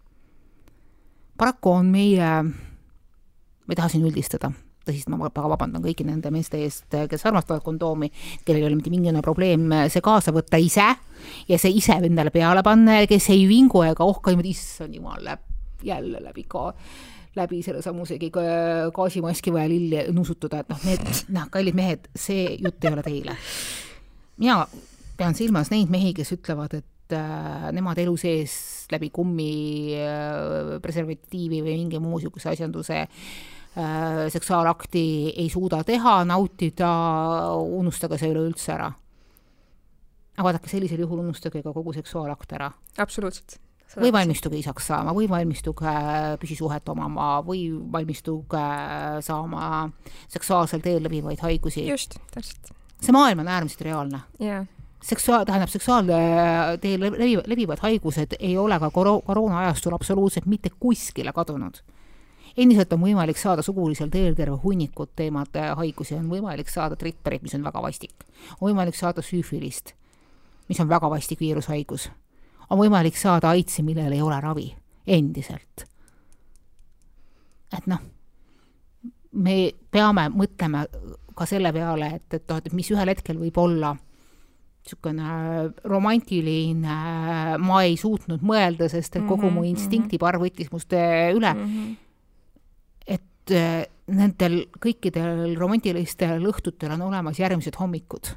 paraku 1.37 1.71
on 1.71 1.91
meie, 1.91 2.31
ma 2.43 3.73
ei 3.73 3.79
taha 3.79 3.89
siin 3.95 4.05
üldistada 4.05 4.51
tõsist, 4.87 5.09
ma 5.11 5.19
väga 5.27 5.51
vabandan 5.53 5.83
kõigi 5.83 6.05
nende 6.07 6.31
meeste 6.33 6.61
eest, 6.63 6.87
kes 7.09 7.27
armastavad 7.27 7.65
kondoomi, 7.65 8.09
kellel 8.45 8.63
ei 8.63 8.69
ole 8.69 8.79
mitte 8.79 8.93
mingisugune 8.93 9.25
probleem 9.25 9.67
see 9.91 10.03
kaasa 10.03 10.33
võtta 10.35 10.59
ise 10.61 10.87
ja 11.47 11.59
see 11.59 11.75
ise 11.77 11.99
endale 11.99 12.31
peale 12.33 12.63
panna 12.65 13.01
ja 13.01 13.09
kes 13.09 13.29
ei 13.35 13.45
vingu 13.49 13.83
ega 13.87 14.07
ohka 14.07 14.33
niimoodi, 14.33 14.55
issand 14.55 14.95
jumal, 14.95 15.21
läheb 15.23 15.85
jälle 15.85 16.23
läbi 16.23 16.47
ka 16.49 16.71
läbi 17.37 17.61
sellesamusegi 17.61 18.31
gaasimaski 18.93 19.53
vaja 19.53 19.69
lilli 19.69 20.03
nuusutada, 20.11 20.63
et 20.63 20.69
noh, 20.73 20.83
need, 20.87 21.09
noh, 21.35 21.49
kallid 21.53 21.77
mehed, 21.77 22.07
see 22.17 22.55
jutt 22.57 22.85
ei 22.85 22.93
ole 22.93 23.03
teile. 23.05 23.35
mina 24.41 24.61
pean 25.17 25.37
silmas 25.37 25.71
neid 25.73 25.91
mehi, 25.93 26.13
kes 26.17 26.33
ütlevad, 26.37 26.77
et 26.77 27.13
äh, 27.17 27.69
nemad 27.73 27.99
elu 28.01 28.15
sees 28.17 28.87
läbi 28.91 29.09
kummi 29.13 29.51
äh, 29.97 30.73
preservatiivi 30.81 31.61
või 31.65 31.77
mingi 31.83 32.01
muu 32.01 32.17
niisuguse 32.17 32.51
asjanduse 32.53 33.03
äh, 33.03 33.21
seksuaalakti 34.29 35.33
ei 35.37 35.49
suuda 35.49 35.83
teha, 35.85 36.23
nautida, 36.25 36.89
unustage 37.53 38.17
see 38.17 38.31
üleüldse 38.33 38.73
ära. 38.73 38.91
aga 40.37 40.45
vaadake, 40.45 40.69
sellisel 40.69 41.01
juhul 41.01 41.23
unustage 41.23 41.63
ka 41.63 41.73
kogu 41.73 41.93
seksuaalakt 41.93 42.53
ära. 42.57 42.71
absoluutselt. 42.97 43.59
või 43.95 44.11
valmistuge 44.13 44.57
isaks 44.59 44.87
saama 44.87 45.13
või 45.15 45.29
valmistuge 45.29 45.93
püsisuhet 46.41 46.89
omama 46.89 47.41
või 47.45 47.69
valmistuge 47.91 48.63
saama 49.21 49.89
seksuaalsel 50.27 50.81
teel 50.81 51.03
levivaid 51.03 51.39
haigusi. 51.39 51.87
just, 51.87 52.17
täpselt. 52.33 52.73
see 53.01 53.13
maailm 53.13 53.45
on 53.45 53.47
äärmiselt 53.47 53.81
reaalne 53.81 54.25
yeah 54.41 54.65
seksuaal, 55.03 55.45
tähendab 55.45 55.69
seksuaalteel 55.69 56.99
levivad, 56.99 57.45
levivad 57.47 57.79
haigused 57.85 58.33
ei 58.39 58.57
ole 58.57 58.79
ka 58.79 58.89
koro-, 58.89 59.21
koroona 59.21 59.59
ajastul 59.59 59.93
absoluutselt 59.93 60.45
mitte 60.45 60.69
kuskile 60.79 61.31
kadunud 61.33 61.77
endiselt 62.57 62.93
on 62.93 63.03
võimalik 63.05 63.37
saada 63.39 63.63
sugulisel 63.65 64.09
teel 64.13 64.35
terve 64.37 64.57
hunnikut 64.63 65.13
teemat 65.17 65.59
haigusi, 65.79 66.15
on 66.17 66.29
võimalik 66.31 66.69
saada 66.71 66.97
tripperit, 66.99 67.43
mis 67.45 67.55
on 67.57 67.65
väga 67.65 67.81
vastik. 67.83 68.25
on 68.59 68.69
võimalik 68.69 68.95
saada 68.95 69.21
süüfilist, 69.21 69.93
mis 70.69 70.79
on 70.79 70.89
väga 70.89 71.09
vastik 71.09 71.39
viirushaigus. 71.39 72.09
on 72.69 72.79
võimalik 72.79 73.17
saada 73.17 73.49
aidsi, 73.49 73.83
millel 73.83 74.11
ei 74.11 74.21
ole 74.21 74.41
ravi, 74.41 74.75
endiselt. 75.07 75.85
et 77.77 77.87
noh, 77.87 78.01
me 79.31 79.71
peame 79.91 80.29
mõtlema 80.29 80.85
ka 81.35 81.45
selle 81.45 81.71
peale, 81.73 82.15
et, 82.15 82.33
et 82.33 82.49
noh, 82.49 82.57
et 82.57 82.73
mis 82.73 82.91
ühel 82.91 83.09
hetkel 83.09 83.37
võib 83.37 83.57
olla 83.57 83.95
niisugune 84.87 85.73
romantiline, 85.83 86.97
ma 87.59 87.81
ei 87.83 87.97
suutnud 87.99 88.41
mõelda, 88.41 88.87
sest 88.89 89.17
et 89.17 89.25
kogu 89.27 89.43
mm 89.43 89.47
-hmm, 89.47 89.53
mu 89.53 89.61
mhm. 89.61 89.69
instinktipar 89.69 90.39
võttis 90.39 90.71
must 90.71 90.93
üle 90.93 91.53
mm. 91.53 91.63
-hmm 91.63 92.06
et 93.47 93.55
äh, 93.55 93.85
nendel 94.07 94.65
kõikidel 94.81 95.55
romantilistel 95.59 96.43
õhtutel 96.47 96.93
on 96.95 97.07
olemas 97.09 97.39
järgmised 97.39 97.75
hommikud. 97.79 98.33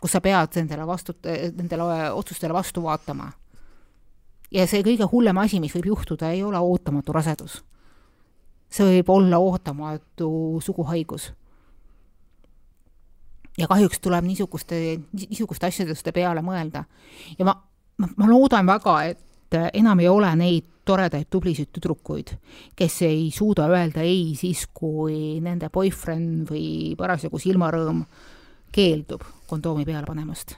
kus 0.00 0.10
sa 0.10 0.20
pead 0.20 0.56
nendele 0.56 0.86
vastu, 0.86 1.14
nendele 1.24 2.10
otsustele 2.12 2.52
vastu 2.52 2.82
vaatama. 2.82 3.32
ja 4.50 4.66
see 4.66 4.82
kõige 4.82 5.08
hullem 5.12 5.38
asi, 5.38 5.60
mis 5.60 5.74
võib 5.74 5.86
juhtuda, 5.86 6.30
ei 6.30 6.42
ole 6.42 6.58
ootamatu 6.58 7.12
rasedus. 7.12 7.62
see 8.68 8.84
võib 8.84 9.10
olla 9.10 9.38
ootamatu 9.38 10.60
suguhaigus. 10.60 11.32
ja 13.58 13.68
kahjuks 13.68 14.00
tuleb 14.00 14.24
niisuguste, 14.24 15.00
niisuguste 15.12 15.66
asjade 15.66 16.12
peale 16.12 16.40
mõelda. 16.40 16.84
ja 17.38 17.44
ma, 17.44 17.62
ma, 17.98 18.08
ma 18.16 18.26
loodan 18.28 18.66
väga, 18.66 19.02
et 19.04 19.54
enam 19.74 20.00
ei 20.00 20.08
ole 20.08 20.36
neid 20.36 20.71
toredaid 20.84 21.28
tublisid 21.30 21.70
tüdrukuid, 21.74 22.34
kes 22.76 23.02
ei 23.06 23.30
suuda 23.34 23.68
öelda 23.70 24.02
ei 24.06 24.32
siis, 24.38 24.66
kui 24.74 25.38
nende 25.42 25.70
boyfriend 25.72 26.50
või 26.50 26.66
parasjagu 26.98 27.38
silmarõõm 27.42 28.02
keeldub 28.72 29.22
kondoomi 29.46 29.86
peale 29.86 30.06
panemast. 30.08 30.56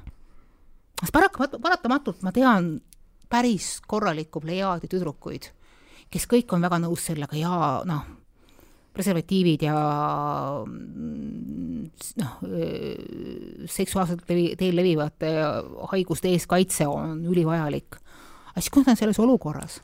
sest 1.00 1.12
paraku, 1.12 1.48
paratamatult 1.60 2.22
ma 2.22 2.32
tean 2.32 2.80
päris 3.28 3.80
korralikku 3.86 4.40
plejaadi 4.40 4.88
tüdrukuid, 4.88 5.50
kes 6.10 6.28
kõik 6.30 6.52
on 6.54 6.64
väga 6.64 6.80
nõus 6.86 7.04
sellega 7.10 7.36
ja 7.36 7.82
noh, 7.84 8.04
preservatiivid 8.94 9.64
ja 9.66 9.78
noh, 12.22 12.36
seksuaalselt 13.66 14.22
levi, 14.30 14.52
teel 14.56 14.78
levivate 14.78 15.34
haiguste 15.90 16.30
eest 16.30 16.48
kaitse 16.48 16.86
on 16.88 17.18
ülivajalik. 17.26 17.98
aga 18.54 18.62
siis, 18.62 18.70
kui 18.70 18.84
nad 18.84 18.94
on 18.94 18.96
selles 19.02 19.18
olukorras 19.18 19.82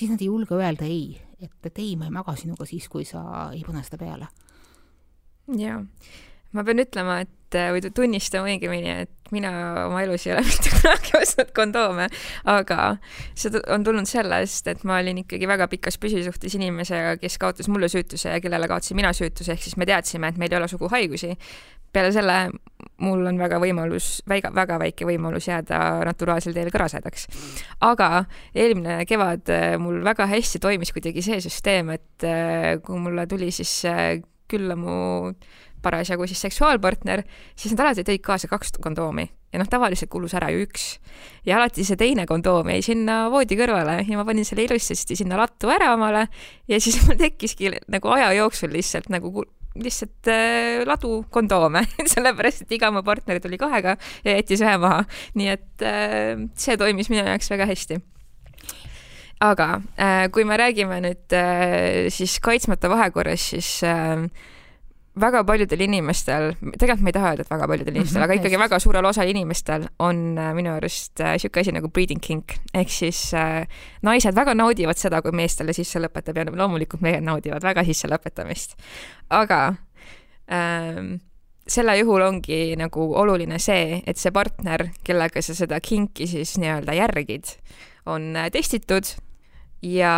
siis 0.00 0.10
nad 0.14 0.22
ei 0.22 0.30
julge 0.30 0.56
öelda 0.56 0.88
ei, 0.88 1.20
et, 1.40 1.52
et 1.66 1.78
ei, 1.82 1.94
ma 2.00 2.08
ei 2.08 2.14
maga 2.14 2.32
sinuga 2.38 2.64
siis, 2.68 2.88
kui 2.88 3.04
sa 3.08 3.50
ei 3.52 3.60
pane 3.66 3.84
seda 3.84 4.00
peale. 4.00 4.30
jaa, 5.60 5.80
ma 6.56 6.64
pean 6.64 6.80
ütlema, 6.82 7.20
et 7.26 7.58
või 7.74 7.92
tunnistama 7.92 8.48
õigemini, 8.48 8.94
et 9.04 9.19
mina 9.34 9.52
oma 9.86 10.02
elus 10.04 10.26
ei 10.26 10.34
ole 10.36 10.44
mitte 10.50 10.72
kunagi 10.76 11.16
ostnud 11.20 11.52
kondoome, 11.56 12.08
aga 12.50 12.94
see 13.34 13.62
on 13.72 13.84
tulnud 13.86 14.08
sellest, 14.10 14.70
et 14.70 14.86
ma 14.88 15.00
olin 15.00 15.22
ikkagi 15.24 15.48
väga 15.50 15.68
pikas 15.72 15.98
püsisuhtes 16.02 16.56
inimesega, 16.58 17.16
kes 17.22 17.38
kaotas 17.40 17.70
mulle 17.72 17.90
süütuse 17.92 18.36
ja 18.36 18.40
kellele 18.42 18.70
kaotasin 18.70 18.98
mina 18.98 19.12
süütuse, 19.16 19.54
ehk 19.54 19.66
siis 19.66 19.76
me 19.80 19.88
teadsime, 19.88 20.30
et 20.30 20.40
meil 20.40 20.52
ei 20.52 20.60
ole 20.60 20.70
suguhaigusi 20.70 21.36
peale 21.92 22.12
selle 22.14 22.36
mul 23.02 23.24
on 23.26 23.38
väga 23.40 23.58
võimalus, 23.62 24.20
väga, 24.28 24.52
väga 24.54 24.78
väike 24.82 25.06
võimalus 25.08 25.48
jääda 25.48 25.78
naturaalsel 26.06 26.54
teel 26.56 26.70
ka 26.72 26.82
rasedaks. 26.84 27.26
aga 27.86 28.24
eelmine 28.54 29.04
kevad 29.08 29.50
äh, 29.52 29.74
mul 29.80 30.02
väga 30.04 30.28
hästi 30.30 30.60
toimis 30.62 30.92
kuidagi 30.94 31.24
see 31.24 31.40
süsteem, 31.42 31.94
et 31.96 32.26
äh, 32.26 32.76
kui 32.84 33.00
mulle 33.00 33.26
tuli 33.30 33.50
siis 33.54 33.72
äh, 33.88 34.20
külla 34.50 34.76
mu 34.76 35.32
parasjagu 35.82 36.26
siis 36.30 36.40
seksuaalpartner, 36.48 37.24
siis 37.56 37.74
nad 37.74 37.86
alati 37.86 38.06
tõid 38.06 38.24
kaasa 38.24 38.50
kaks 38.50 38.78
kondoomi 38.82 39.28
ja 39.50 39.60
noh, 39.60 39.68
tavaliselt 39.70 40.10
kulus 40.10 40.34
ära 40.38 40.50
ju 40.54 40.62
üks. 40.64 40.98
ja 41.46 41.58
alati 41.58 41.84
see 41.86 41.98
teine 41.98 42.26
kondoom 42.30 42.70
jäi 42.70 42.82
sinna 42.86 43.22
voodi 43.32 43.58
kõrvale 43.58 44.00
ja 44.06 44.18
ma 44.18 44.24
panin 44.28 44.46
selle 44.46 44.66
ilusasti 44.68 45.18
sinna 45.18 45.38
lattu 45.40 45.70
ära 45.72 45.94
omale 45.96 46.26
ja 46.70 46.80
siis 46.80 47.00
mul 47.06 47.18
tekkiski 47.18 47.72
nagu 47.90 48.12
aja 48.14 48.30
jooksul 48.38 48.70
lihtsalt 48.74 49.10
nagu 49.10 49.44
lihtsalt 49.80 50.30
äh, 50.30 50.82
ladu 50.86 51.24
kondoome 51.30 51.84
sellepärast 52.12 52.64
et 52.64 52.78
iga 52.78 52.90
mu 52.94 53.02
partner 53.06 53.40
tuli 53.42 53.58
kahega 53.58 53.96
ja 54.24 54.36
jättis 54.38 54.62
ühe 54.62 54.76
maha. 54.82 55.04
nii 55.34 55.50
et 55.56 55.84
äh, 55.86 56.46
see 56.58 56.78
toimis 56.78 57.10
minu 57.10 57.26
jaoks 57.26 57.50
väga 57.50 57.66
hästi. 57.70 58.00
aga 59.40 59.68
äh, 59.98 60.24
kui 60.30 60.44
me 60.44 60.58
räägime 60.60 61.02
nüüd 61.02 61.34
äh, 61.34 62.06
siis 62.10 62.38
kaitsmata 62.42 62.90
vahekorras, 62.92 63.50
siis 63.54 63.80
äh, 63.82 64.28
väga 65.18 65.42
paljudel 65.44 65.80
inimestel, 65.84 66.52
tegelikult 66.78 67.02
ma 67.02 67.10
ei 67.10 67.16
taha 67.16 67.30
öelda, 67.32 67.44
et 67.44 67.50
väga 67.50 67.66
paljudel 67.66 67.96
inimestel 67.96 68.20
mm, 68.20 68.22
-hmm, 68.22 68.30
aga 68.30 68.38
ikkagi 68.38 68.58
väga 68.58 68.78
suurel 68.78 69.04
osal 69.04 69.28
inimestel 69.28 69.86
on 69.98 70.38
äh, 70.38 70.52
minu 70.54 70.70
arust 70.74 71.18
niisugune 71.18 71.58
äh, 71.58 71.60
asi 71.60 71.72
nagu 71.72 71.88
breeding 71.88 72.20
kink. 72.22 72.54
Ehk 72.74 72.90
siis 72.90 73.34
äh, 73.34 73.66
naised 74.02 74.34
väga 74.34 74.54
naudivad 74.54 74.98
seda, 74.98 75.22
kui 75.22 75.32
mees 75.32 75.56
talle 75.56 75.72
sisse 75.72 75.98
lõpetab 75.98 76.36
ja 76.36 76.44
loomulikult 76.44 77.02
mehed 77.02 77.26
naudivad 77.26 77.62
väga 77.62 77.84
sisse 77.84 78.08
lõpetamist. 78.08 78.76
aga 79.30 79.74
ähm, 80.52 81.18
selle 81.66 81.98
juhul 81.98 82.22
ongi 82.22 82.76
nagu 82.78 83.10
oluline 83.14 83.58
see, 83.58 84.02
et 84.06 84.18
see 84.18 84.30
partner, 84.30 84.88
kellega 85.04 85.42
sa 85.42 85.54
seda 85.54 85.80
kinki 85.80 86.26
siis 86.26 86.56
nii-öelda 86.58 86.94
järgid, 86.94 87.56
on 88.06 88.36
äh, 88.36 88.50
testitud 88.50 89.14
ja 89.82 90.14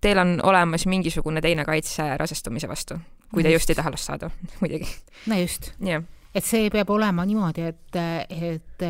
teil 0.00 0.18
on 0.18 0.40
olemas 0.42 0.86
mingisugune 0.86 1.40
teine 1.40 1.64
kaitse 1.64 2.16
rasestumise 2.20 2.68
vastu 2.68 2.98
kui 3.34 3.46
te 3.46 3.54
just 3.54 3.70
ei 3.70 3.78
taha 3.78 3.94
last 3.94 4.10
saada, 4.10 4.30
muidugi. 4.62 4.88
no 5.30 5.40
just. 5.42 5.72
jah 5.82 6.04
et 6.34 6.42
see 6.42 6.66
peab 6.74 6.90
olema 6.90 7.22
niimoodi, 7.26 7.68
et, 7.70 7.96
et 8.34 8.84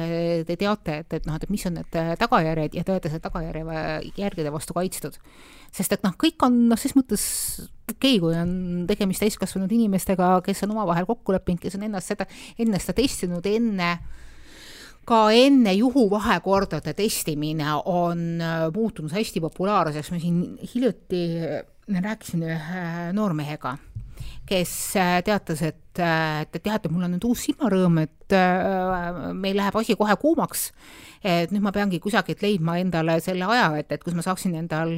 te 0.48 0.56
teate, 0.56 0.96
et, 1.02 1.16
et 1.18 1.26
noh, 1.28 1.36
et 1.36 1.50
mis 1.52 1.64
on 1.68 1.76
need 1.76 1.98
tagajärjed 2.20 2.78
ja 2.78 2.84
te 2.86 2.94
olete 2.94 3.12
selle 3.12 3.24
tagajärje, 3.24 3.64
järgede 4.16 4.52
vastu 4.54 4.76
kaitstud. 4.76 5.18
sest 5.74 5.92
et 5.92 6.04
noh, 6.06 6.14
kõik 6.16 6.40
on 6.46 6.56
noh, 6.70 6.80
ses 6.80 6.96
mõttes 6.96 7.24
okei 7.90 8.16
okay,, 8.16 8.20
kui 8.22 8.36
on 8.40 8.84
tegemist 8.88 9.20
täiskasvanud 9.26 9.72
inimestega, 9.76 10.38
kes 10.46 10.64
on 10.64 10.72
omavahel 10.76 11.08
kokku 11.08 11.36
leppinud, 11.36 11.60
kes 11.60 11.76
on 11.76 11.84
ennast 11.90 12.14
seda, 12.14 12.28
enne 12.58 12.80
seda 12.80 12.96
testinud, 13.02 13.44
enne 13.44 13.92
ka 15.04 15.26
enne 15.36 15.74
juhuvahekordade 15.76 16.94
testimine 16.96 17.74
on 17.84 18.40
muutunud 18.72 19.12
hästi 19.12 19.44
populaarseks, 19.44 20.14
ma 20.14 20.20
siin 20.22 20.38
hiljuti 20.64 21.26
rääkisin 21.92 22.46
ühe 22.48 22.86
noormehega 23.12 23.76
kes 24.46 24.72
äh, 25.00 25.22
teatas, 25.24 25.62
et, 25.64 25.98
äh, 25.98 26.44
jah, 26.64 26.76
et 26.76 26.88
mul 26.92 27.06
on 27.06 27.14
nüüd 27.16 27.24
uus 27.28 27.46
silmarõõm, 27.46 28.02
et 28.04 28.34
äh, 28.36 29.30
meil 29.32 29.56
läheb 29.56 29.76
asi 29.80 29.96
kohe 29.96 30.16
kuumaks. 30.20 30.70
et 31.24 31.52
nüüd 31.54 31.64
ma 31.64 31.72
peangi 31.72 32.00
kusagilt 32.04 32.42
leidma 32.44 32.76
endale 32.76 33.16
selle 33.24 33.46
aja, 33.48 33.70
et, 33.80 33.92
et 33.92 34.02
kus 34.04 34.12
ma 34.12 34.20
saaksin 34.20 34.58
endal 34.60 34.92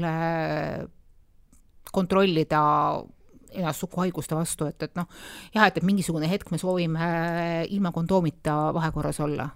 kontrollida 1.94 2.62
ennast 3.54 3.84
suguhaiguste 3.84 4.34
vastu, 4.34 4.66
et, 4.66 4.82
et 4.82 4.98
noh, 4.98 5.06
jah, 5.54 5.68
et, 5.68 5.78
et 5.78 5.86
mingisugune 5.86 6.26
hetk 6.28 6.50
me 6.50 6.58
soovime 6.58 7.06
ilma 7.70 7.94
kondoomita 7.94 8.74
vahekorras 8.74 9.22
olla. 9.22 9.48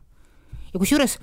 ja 0.70 0.78
kusjuures 0.78 1.18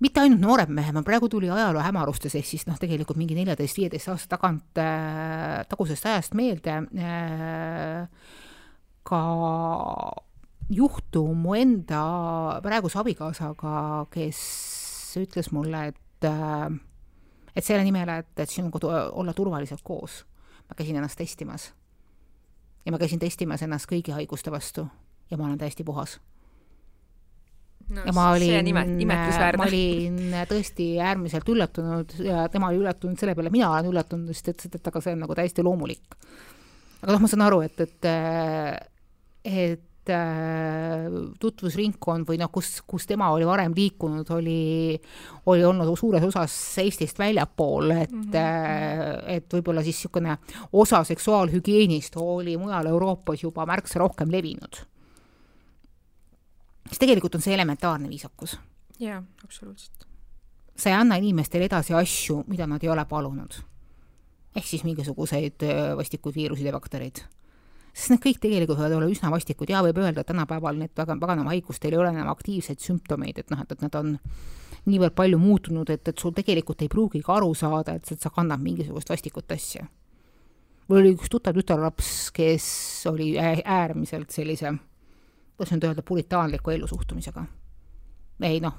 mitte 0.00 0.20
ainult 0.20 0.42
noorem 0.42 0.72
mehe, 0.76 0.92
ma 0.92 1.02
praegu 1.06 1.28
tuli 1.32 1.48
ajaloo 1.52 1.82
hämarustes, 1.84 2.34
ehk 2.36 2.48
siis 2.48 2.66
noh, 2.68 2.76
tegelikult 2.80 3.18
mingi 3.20 3.36
neljateist-viieteist 3.38 4.12
aasta 4.12 4.36
tagant 4.36 4.80
äh,, 4.82 5.62
tagusest 5.70 6.08
ajast 6.10 6.36
meelde 6.36 6.74
äh, 6.84 8.32
ka 9.06 9.22
juhtum 10.72 11.46
mu 11.46 11.54
enda 11.56 12.02
praeguse 12.64 13.00
abikaasaga, 13.00 13.78
kes 14.12 14.42
ütles 15.22 15.52
mulle, 15.54 15.86
et 15.94 16.28
äh, 16.28 16.68
et 17.56 17.64
selle 17.64 17.86
nimel, 17.86 18.10
et, 18.20 18.32
et 18.36 18.52
sinuga 18.52 18.92
olla 19.16 19.32
turvaliselt 19.32 19.80
koos, 19.86 20.20
ma 20.68 20.76
käisin 20.76 20.98
ennast 21.00 21.16
testimas. 21.16 21.72
ja 22.84 22.92
ma 22.92 22.98
käisin 23.00 23.18
testimas 23.18 23.62
ennast 23.64 23.88
kõigi 23.90 24.12
haiguste 24.14 24.52
vastu. 24.52 24.86
Ja 25.30 25.36
ma 25.36 25.48
olen 25.48 25.58
täiesti 25.58 25.82
puhas 25.82 26.20
no, 27.88 28.04
ja 28.06 28.14
ma 28.16 28.28
olin, 28.34 28.70
ma 28.74 29.66
olin 29.66 30.20
tõesti 30.50 30.88
äärmiselt 31.02 31.48
üllatunud 31.52 32.16
ja 32.24 32.46
tema 32.52 32.70
oli 32.72 32.82
üllatunud 32.82 33.20
selle 33.20 33.36
peale, 33.38 33.52
mina 33.54 33.70
olen 33.72 33.90
üllatunud, 33.92 34.32
sest 34.34 34.66
et, 34.66 34.78
et 34.80 34.92
aga 34.92 35.02
see 35.04 35.16
on 35.16 35.24
nagu 35.26 35.36
täiesti 35.38 35.64
loomulik. 35.66 36.16
aga 37.02 37.12
noh, 37.12 37.22
ma 37.22 37.30
saan 37.30 37.46
aru, 37.46 37.60
et, 37.66 37.84
et, 37.86 38.10
et 39.46 39.84
tutvusringkond 41.42 42.28
või 42.28 42.38
noh, 42.38 42.50
kus, 42.54 42.76
kus 42.86 43.08
tema 43.10 43.32
oli 43.34 43.46
varem 43.48 43.72
liikunud, 43.74 44.28
oli, 44.36 44.94
oli 45.50 45.64
olnud 45.66 45.90
suures 45.98 46.22
osas 46.28 46.54
Eestist 46.78 47.18
väljapool, 47.18 47.90
et 47.90 48.12
mm, 48.12 48.28
-hmm. 48.30 49.24
et 49.34 49.56
võib-olla 49.56 49.82
siis 49.82 49.96
niisugune 49.96 50.38
osa 50.72 51.02
seksuaalhügieenist 51.04 52.16
oli 52.22 52.56
mujal 52.56 52.86
Euroopas 52.86 53.42
juba 53.42 53.66
märksa 53.66 53.98
rohkem 53.98 54.30
levinud 54.30 54.86
siis 56.88 57.02
tegelikult 57.02 57.34
on 57.34 57.44
see 57.44 57.54
elementaarne 57.54 58.08
viisakus. 58.08 58.58
jaa, 59.00 59.22
absoluutselt. 59.44 60.06
sa 60.76 60.90
ei 60.90 60.96
anna 60.96 61.16
inimestele 61.16 61.64
edasi 61.64 61.94
asju, 61.94 62.44
mida 62.46 62.66
nad 62.66 62.82
ei 62.82 62.88
ole 62.88 63.04
palunud. 63.04 63.62
ehk 64.56 64.66
siis 64.66 64.84
mingisuguseid 64.84 65.64
vastikuid 65.96 66.34
viiruseid 66.34 66.66
ja 66.66 66.72
baktereid. 66.72 67.24
sest 67.94 68.12
need 68.12 68.22
kõik 68.24 68.40
tegelikult 68.40 68.78
võivad 68.78 68.98
olla 68.98 69.10
üsna 69.10 69.30
vastikud 69.30 69.70
ja 69.70 69.82
võib 69.82 69.98
öelda, 69.98 70.20
et 70.20 70.30
tänapäeval 70.32 70.78
need 70.78 70.94
väga, 70.96 71.18
paganama 71.20 71.54
haigustel 71.54 71.92
ei 71.92 71.98
ole 71.98 72.12
enam 72.14 72.28
aktiivseid 72.32 72.80
sümptomeid, 72.80 73.38
et 73.38 73.50
noh, 73.50 73.60
et, 73.60 73.72
et 73.72 73.82
nad 73.82 73.94
on 73.94 74.16
niivõrd 74.86 75.14
palju 75.14 75.38
muutunud, 75.38 75.90
et, 75.90 76.08
et 76.08 76.18
sul 76.18 76.34
tegelikult 76.34 76.82
ei 76.82 76.88
pruugigi 76.88 77.24
aru 77.28 77.54
saada, 77.54 77.96
et, 77.96 78.12
et 78.12 78.20
sa 78.20 78.30
kannad 78.30 78.62
mingisugust 78.62 79.08
vastikut 79.10 79.52
asja. 79.52 79.86
mul 80.88 81.00
oli 81.00 81.16
üks 81.16 81.30
tuttav 81.30 81.56
tütarlaps, 81.56 82.30
kes 82.30 82.66
oli 83.10 83.32
äärmiselt 83.38 84.30
sellise 84.30 84.76
kuidas 85.56 85.72
nüüd 85.72 85.86
öelda, 85.88 86.02
puritaanliku 86.02 86.70
ellusuhtumisega. 86.70 87.44
ei 88.42 88.60
noh, 88.60 88.74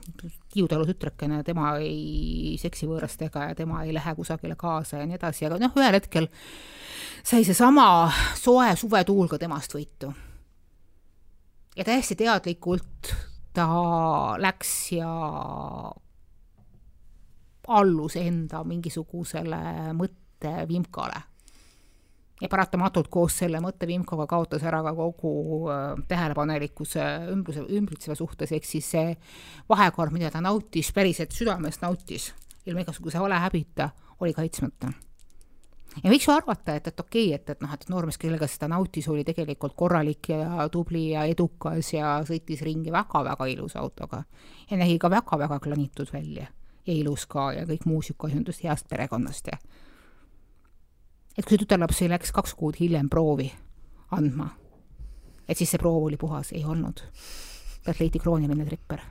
Kiiutalu 0.53 0.85
tütrekene, 0.85 1.41
tema 1.43 1.71
ei 1.81 2.57
seksi 2.61 2.85
võõrastega 2.87 3.49
ja 3.49 3.55
tema 3.57 3.83
ei 3.83 3.93
lähe 3.93 4.15
kusagile 4.15 4.55
kaasa 4.55 5.01
ja 5.01 5.05
nii 5.09 5.17
edasi, 5.17 5.47
aga 5.47 5.57
noh, 5.61 5.73
ühel 5.77 5.97
hetkel 5.97 6.29
sai 7.25 7.43
seesama 7.43 8.11
soe 8.37 8.75
suvetuul 8.77 9.27
ka 9.27 9.39
temast 9.41 9.73
võitu. 9.73 10.13
ja 11.75 11.83
täiesti 11.83 12.15
teadlikult 12.15 13.13
ta 13.53 13.67
läks 14.37 14.91
ja 14.91 15.09
allus 17.67 18.15
enda 18.15 18.61
mingisugusele 18.63 19.93
mõttevimkale 19.97 21.23
ja 22.41 22.49
paratamatult 22.49 23.09
koos 23.11 23.37
selle 23.39 23.59
mõttevimkoga 23.63 24.27
kaotas 24.29 24.63
ära 24.67 24.83
ka 24.85 24.93
kogu 24.95 25.69
äh, 25.71 25.87
tähelepanelikkuse 26.09 27.05
ümbruse, 27.33 27.65
ümbritseva 27.79 28.15
suhtes, 28.17 28.53
ehk 28.53 28.67
siis 28.67 28.91
see 28.93 29.15
vahekord, 29.69 30.13
mida 30.13 30.31
ta 30.33 30.41
nautis, 30.43 30.91
päriselt 30.93 31.33
südamest 31.35 31.83
nautis, 31.85 32.31
ilma 32.65 32.85
igasuguse 32.85 33.19
valehäbita, 33.21 33.89
oli 34.21 34.35
kaitsmata. 34.37 34.91
ja 36.03 36.11
võiks 36.11 36.27
ju 36.27 36.33
arvata, 36.35 36.75
et, 36.77 36.91
et 36.91 36.99
okei 36.99 37.31
okay,, 37.31 37.39
et, 37.39 37.49
et 37.55 37.65
noh, 37.65 37.73
et 37.73 37.89
noormees, 37.89 38.19
kellega 38.21 38.49
seda 38.49 38.69
nautis, 38.69 39.09
oli 39.09 39.25
tegelikult 39.25 39.73
korralik 39.75 40.29
ja 40.29 40.67
tubli 40.71 41.09
ja 41.15 41.25
edukas 41.25 41.93
ja 41.93 42.19
sõitis 42.27 42.61
ringi 42.65 42.93
väga-väga 42.93 43.49
ilusa 43.49 43.81
autoga. 43.81 44.23
Ja 44.69 44.77
nägi 44.77 44.99
ka 45.01 45.09
väga-väga 45.09 45.59
klanitud 45.63 46.13
välja. 46.13 46.51
Ja 46.87 46.93
ilus 46.93 47.25
ka 47.27 47.49
ja 47.51 47.65
kõik 47.67 47.83
muu 47.83 47.97
niisugune 47.99 48.31
asjandus 48.31 48.61
heast 48.63 48.85
perekonnast 48.87 49.49
ja 49.51 49.57
et 51.37 51.45
kui 51.45 51.53
see 51.53 51.63
tütarlaps 51.63 52.01
läks 52.09 52.33
kaks 52.33 52.55
kuud 52.57 52.79
hiljem 52.79 53.09
proovi 53.09 53.51
andma, 54.11 54.49
et 55.47 55.57
siis 55.57 55.69
see 55.71 55.81
proov 55.81 56.07
oli 56.07 56.17
puhas, 56.17 56.51
ei 56.51 56.65
olnud. 56.65 57.01
pealt 57.85 57.99
leiti 57.99 58.19
krooniline 58.19 58.65
tripper. 58.65 59.01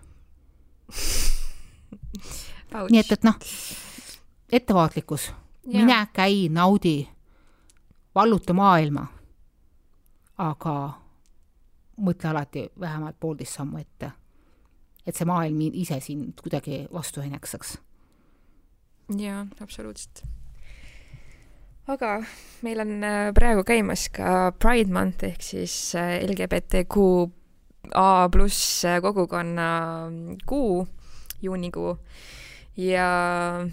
nii 2.91 3.01
et, 3.01 3.13
et 3.13 3.25
noh, 3.25 3.39
ettevaatlikkus, 4.53 5.31
mine, 5.73 5.99
käi, 6.13 6.49
naudi, 6.53 7.09
valluta 8.15 8.53
maailma, 8.53 9.07
aga 10.39 10.77
mõtle 11.97 12.29
alati 12.29 12.69
vähemalt 12.81 13.17
poolteist 13.21 13.57
sammu 13.57 13.79
ette. 13.79 14.13
et 15.07 15.15
see 15.15 15.25
maailm 15.25 15.61
ise 15.73 16.01
sind 16.01 16.41
kuidagi 16.43 16.87
vastu 16.93 17.21
ei 17.21 17.31
näksaks. 17.31 17.79
jaa, 19.17 19.47
absoluutselt 19.61 20.36
aga 21.87 22.19
meil 22.67 22.81
on 22.83 23.05
äh, 23.07 23.33
praegu 23.37 23.63
käimas 23.67 24.09
ka 24.15 24.51
Pride 24.59 24.93
Month 24.93 25.23
ehk 25.29 25.43
siis 25.45 25.95
äh, 25.95 26.19
LGBTQA 26.27 28.11
pluss 28.35 28.85
äh, 28.85 29.01
kogukonna 29.03 29.69
kuu, 30.47 30.87
juunikuu. 31.43 31.99
Ja 32.77 33.65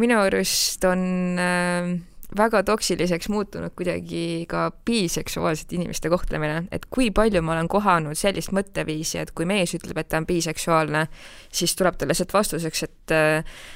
minu 0.00 0.16
arust 0.18 0.84
on 0.88 1.38
äh, 1.38 2.00
väga 2.36 2.62
toksiliseks 2.66 3.28
muutunud 3.32 3.74
kuidagi 3.76 4.44
ka 4.48 4.70
biseksuaalsete 4.86 5.78
inimeste 5.78 6.10
kohtlemine, 6.12 6.64
et 6.72 6.86
kui 6.90 7.10
palju 7.14 7.42
ma 7.42 7.56
olen 7.56 7.68
kohanud 7.70 8.18
sellist 8.18 8.54
mõtteviisi, 8.56 9.20
et 9.22 9.34
kui 9.36 9.46
mees 9.48 9.74
ütleb, 9.76 9.98
et 10.00 10.10
ta 10.10 10.20
on 10.22 10.28
biseksuaalne, 10.28 11.06
siis 11.54 11.74
tuleb 11.78 11.98
talle 12.00 12.16
sealt 12.16 12.34
vastuseks, 12.34 12.82
et 12.88 13.14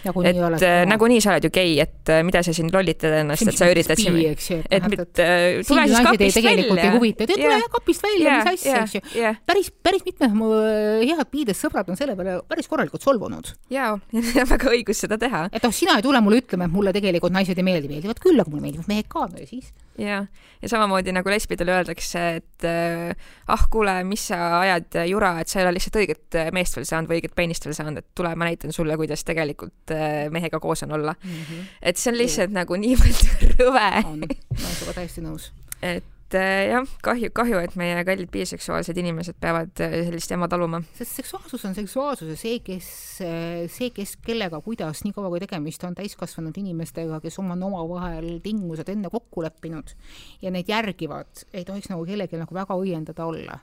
nagunii 0.09 0.39
et 0.39 0.63
äh, 0.67 0.83
nagunii 0.89 1.21
sa 1.23 1.35
oled 1.35 1.49
ju 1.49 1.51
gei, 1.55 1.77
et 1.83 2.13
äh, 2.13 2.23
mida 2.27 2.43
sa 2.45 2.55
siin 2.57 2.71
lollitad 2.73 3.15
ennast, 3.21 3.49
et 3.49 3.59
sa 3.59 3.69
üritad 3.71 4.01
siin, 4.01 4.63
et 4.71 4.87
mitte, 4.91 5.27
tule 5.69 5.87
siis 5.89 6.07
kapist 6.07 6.41
välja. 6.41 6.67
ei 6.67 6.93
huvita, 6.95 7.29
tule 7.31 7.47
yeah. 7.47 7.67
kapist 7.73 8.05
välja, 8.05 8.37
mis 8.39 8.51
asja, 8.53 8.83
eks 8.85 8.97
ju. 8.99 9.33
päris, 9.49 9.71
päris 9.85 10.05
mitmed 10.07 10.37
mu 10.37 10.51
äh, 10.59 11.05
head 11.09 11.31
biidest 11.33 11.65
sõbrad 11.65 11.91
on 11.93 11.99
selle 11.99 12.17
peale 12.19 12.39
päris 12.49 12.71
korralikult 12.71 13.05
solvunud. 13.05 13.53
jaa, 13.75 13.95
väga 14.55 14.73
õigus 14.75 15.05
seda 15.05 15.19
teha. 15.21 15.47
et 15.53 15.65
noh, 15.65 15.75
sina 15.75 15.99
ei 15.99 16.07
tule 16.07 16.23
mulle 16.25 16.43
ütlema, 16.43 16.69
et 16.69 16.75
mulle 16.75 16.95
tegelikult 16.97 17.35
naised 17.35 17.59
ei 17.59 17.67
meeldi, 17.67 17.91
meeldivad 17.93 18.23
küll, 18.23 18.39
aga 18.41 18.48
mulle 18.51 18.65
meeldivad 18.65 18.91
mehed 18.91 19.09
ka, 19.13 19.27
no 19.31 19.41
ja 19.41 19.47
siis. 19.49 19.71
jah, 19.99 20.27
ja 20.63 20.71
samamoodi 20.71 21.15
nagu 21.15 21.33
lesbidele 21.33 21.75
öeldakse, 21.77 22.25
et 22.41 22.67
äh, 22.69 23.31
ah, 23.51 23.65
kuule, 23.71 23.97
mis 24.09 24.29
sa 24.31 24.61
ajad 24.61 25.01
jura, 25.11 25.33
et 25.43 25.51
sa 25.51 25.61
ei 25.61 25.67
ole 25.67 25.77
lihtsalt 25.79 26.01
õiget 26.03 26.39
äh, 26.39 26.53
meest 26.57 26.79
veel 26.79 26.87
saanud 26.89 27.11
või 27.11 27.23
õiget 27.23 27.35
peenist 27.39 27.67
veel 27.69 27.79
saanud, 27.79 28.03
et 28.03 28.11
tule, 28.19 28.35
ma 28.39 28.51
näitan 28.51 28.75
sulle, 28.75 28.99
kuidas 29.01 29.27
tegelikult 29.29 29.95
äh, 29.95 30.27
mehega 30.35 30.61
koos 30.63 30.85
on 30.87 30.95
olla 30.99 31.17
mm. 31.19 31.41
-hmm. 31.41 31.73
et 31.83 31.97
see 31.97 32.13
on 32.13 32.21
lihtsalt 32.21 32.53
Juh. 32.53 32.61
nagu 32.61 32.79
niivõrd 32.85 33.35
rõve. 33.59 33.91
on, 34.05 34.23
olen 34.23 34.77
sinuga 34.77 35.01
täiesti 35.01 35.25
nõus. 35.25 35.51
et 35.83 36.18
et 36.29 36.37
äh, 36.37 36.69
jah, 36.69 36.85
kahju, 37.03 37.31
kahju, 37.33 37.61
et 37.65 37.75
meie 37.81 38.03
kallid 38.05 38.29
biseksuaalsed 38.33 38.99
inimesed 39.01 39.39
peavad 39.41 39.81
äh, 39.81 39.95
sellist 40.05 40.31
jama 40.31 40.49
taluma. 40.49 40.83
sest 40.99 41.17
seksuaalsus 41.23 41.65
on 41.65 41.77
seksuaalsus 41.77 42.29
ja 42.29 42.37
see, 42.37 42.59
kes, 42.65 42.89
äh, 43.25 43.65
see, 43.73 43.89
kes 43.97 44.17
kellega, 44.25 44.61
kuidas, 44.61 45.01
niikaua 45.07 45.31
kui 45.33 45.41
tegemist 45.41 45.85
on 45.89 45.97
täiskasvanud 45.97 46.57
inimestega, 46.61 47.23
kes 47.25 47.41
on 47.41 47.57
omavahel 47.57 48.43
tingimused 48.45 48.93
enne 48.93 49.09
kokku 49.13 49.43
leppinud 49.47 49.95
ja 50.43 50.53
neid 50.53 50.69
järgivad, 50.69 51.47
ei 51.55 51.65
tohiks 51.65 51.89
nagu 51.89 52.05
kellelgi 52.05 52.41
nagu 52.41 52.61
väga 52.61 52.77
õiendada 52.77 53.25
olla 53.25 53.61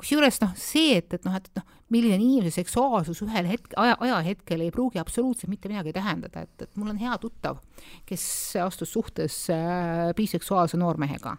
kusjuures 0.00 0.40
noh, 0.42 0.52
see, 0.58 0.98
et, 0.98 1.14
et 1.14 1.24
noh, 1.26 1.36
et 1.38 1.48
noh, 1.58 1.64
milline 1.94 2.18
inimese 2.18 2.62
seksuaalsus 2.62 3.22
ühel 3.26 3.46
hetk, 3.48 3.74
aja, 3.80 3.96
ajahetkel 4.02 4.64
ei 4.64 4.72
pruugi 4.74 4.98
absoluutselt 4.98 5.52
mitte 5.52 5.70
midagi 5.70 5.94
tähendada, 5.94 6.44
et, 6.44 6.66
et 6.66 6.80
mul 6.80 6.90
on 6.92 7.00
hea 7.00 7.14
tuttav, 7.22 7.60
kes 8.08 8.24
astus 8.64 8.94
suhtesse 8.96 9.54
äh, 9.54 10.10
biseksuaalse 10.18 10.80
noormehega 10.80 11.36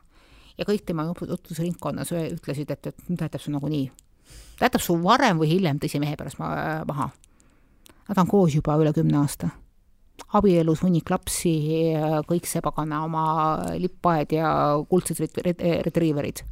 ja 0.58 0.66
kõik 0.68 0.86
tema 0.88 1.06
tutvusringkonnas 1.12 2.14
ütlesid, 2.16 2.72
et, 2.72 2.92
et 2.92 3.06
ta 3.18 3.28
jätab 3.28 3.44
su 3.44 3.54
nagunii. 3.54 3.90
ta 4.60 4.70
jätab 4.70 4.84
su 4.84 4.96
varem 5.04 5.40
või 5.42 5.52
hiljem 5.52 5.80
tõsi 5.84 6.00
mehe 6.00 6.16
pärast 6.20 6.40
ma, 6.40 6.50
maha. 6.88 7.10
Nad 8.06 8.20
on 8.22 8.30
koos 8.30 8.56
juba 8.56 8.78
üle 8.80 8.94
kümne 8.94 9.20
aasta. 9.20 9.50
abielus 10.34 10.82
hunnik 10.84 11.10
lapsi, 11.10 11.56
kõik 12.28 12.48
see 12.48 12.62
pagana 12.64 13.04
oma 13.04 13.26
lippaed 13.78 14.32
ja 14.38 14.50
kuldsed 14.90 15.20
ret-, 15.20 15.42
ret-, 15.44 15.66
retriiverid. 15.90 16.46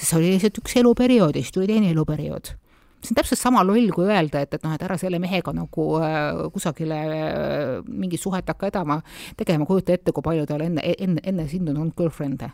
See 0.00 0.18
oli 0.18 0.34
lihtsalt 0.34 0.58
üks 0.62 0.76
eluperiood 0.80 1.36
ja 1.36 1.44
siis 1.44 1.54
tuli 1.54 1.68
teine 1.70 1.90
eluperiood 1.92 2.54
see 3.00 3.14
on 3.14 3.16
täpselt 3.16 3.40
sama 3.40 3.62
loll, 3.64 3.88
kui 3.96 4.04
öelda, 4.04 4.42
et, 4.44 4.54
et 4.54 4.64
noh, 4.64 4.74
et 4.76 4.82
ära 4.84 4.96
selle 5.00 5.18
mehega 5.22 5.54
nagu 5.56 5.86
äh, 6.04 6.42
kusagile 6.52 6.98
äh, 7.00 7.70
mingit 7.88 8.20
suhet 8.20 8.48
hakka 8.52 8.68
edama, 8.68 9.00
tegema, 9.40 9.64
kujuta 9.68 9.94
ette, 9.96 10.12
kui 10.12 10.24
palju 10.24 10.44
tal 10.48 10.64
enne, 10.66 10.84
enne, 10.98 11.24
enne 11.24 11.46
sind 11.48 11.70
on 11.72 11.80
olnud 11.80 11.96
girlfriend'e 11.96 12.50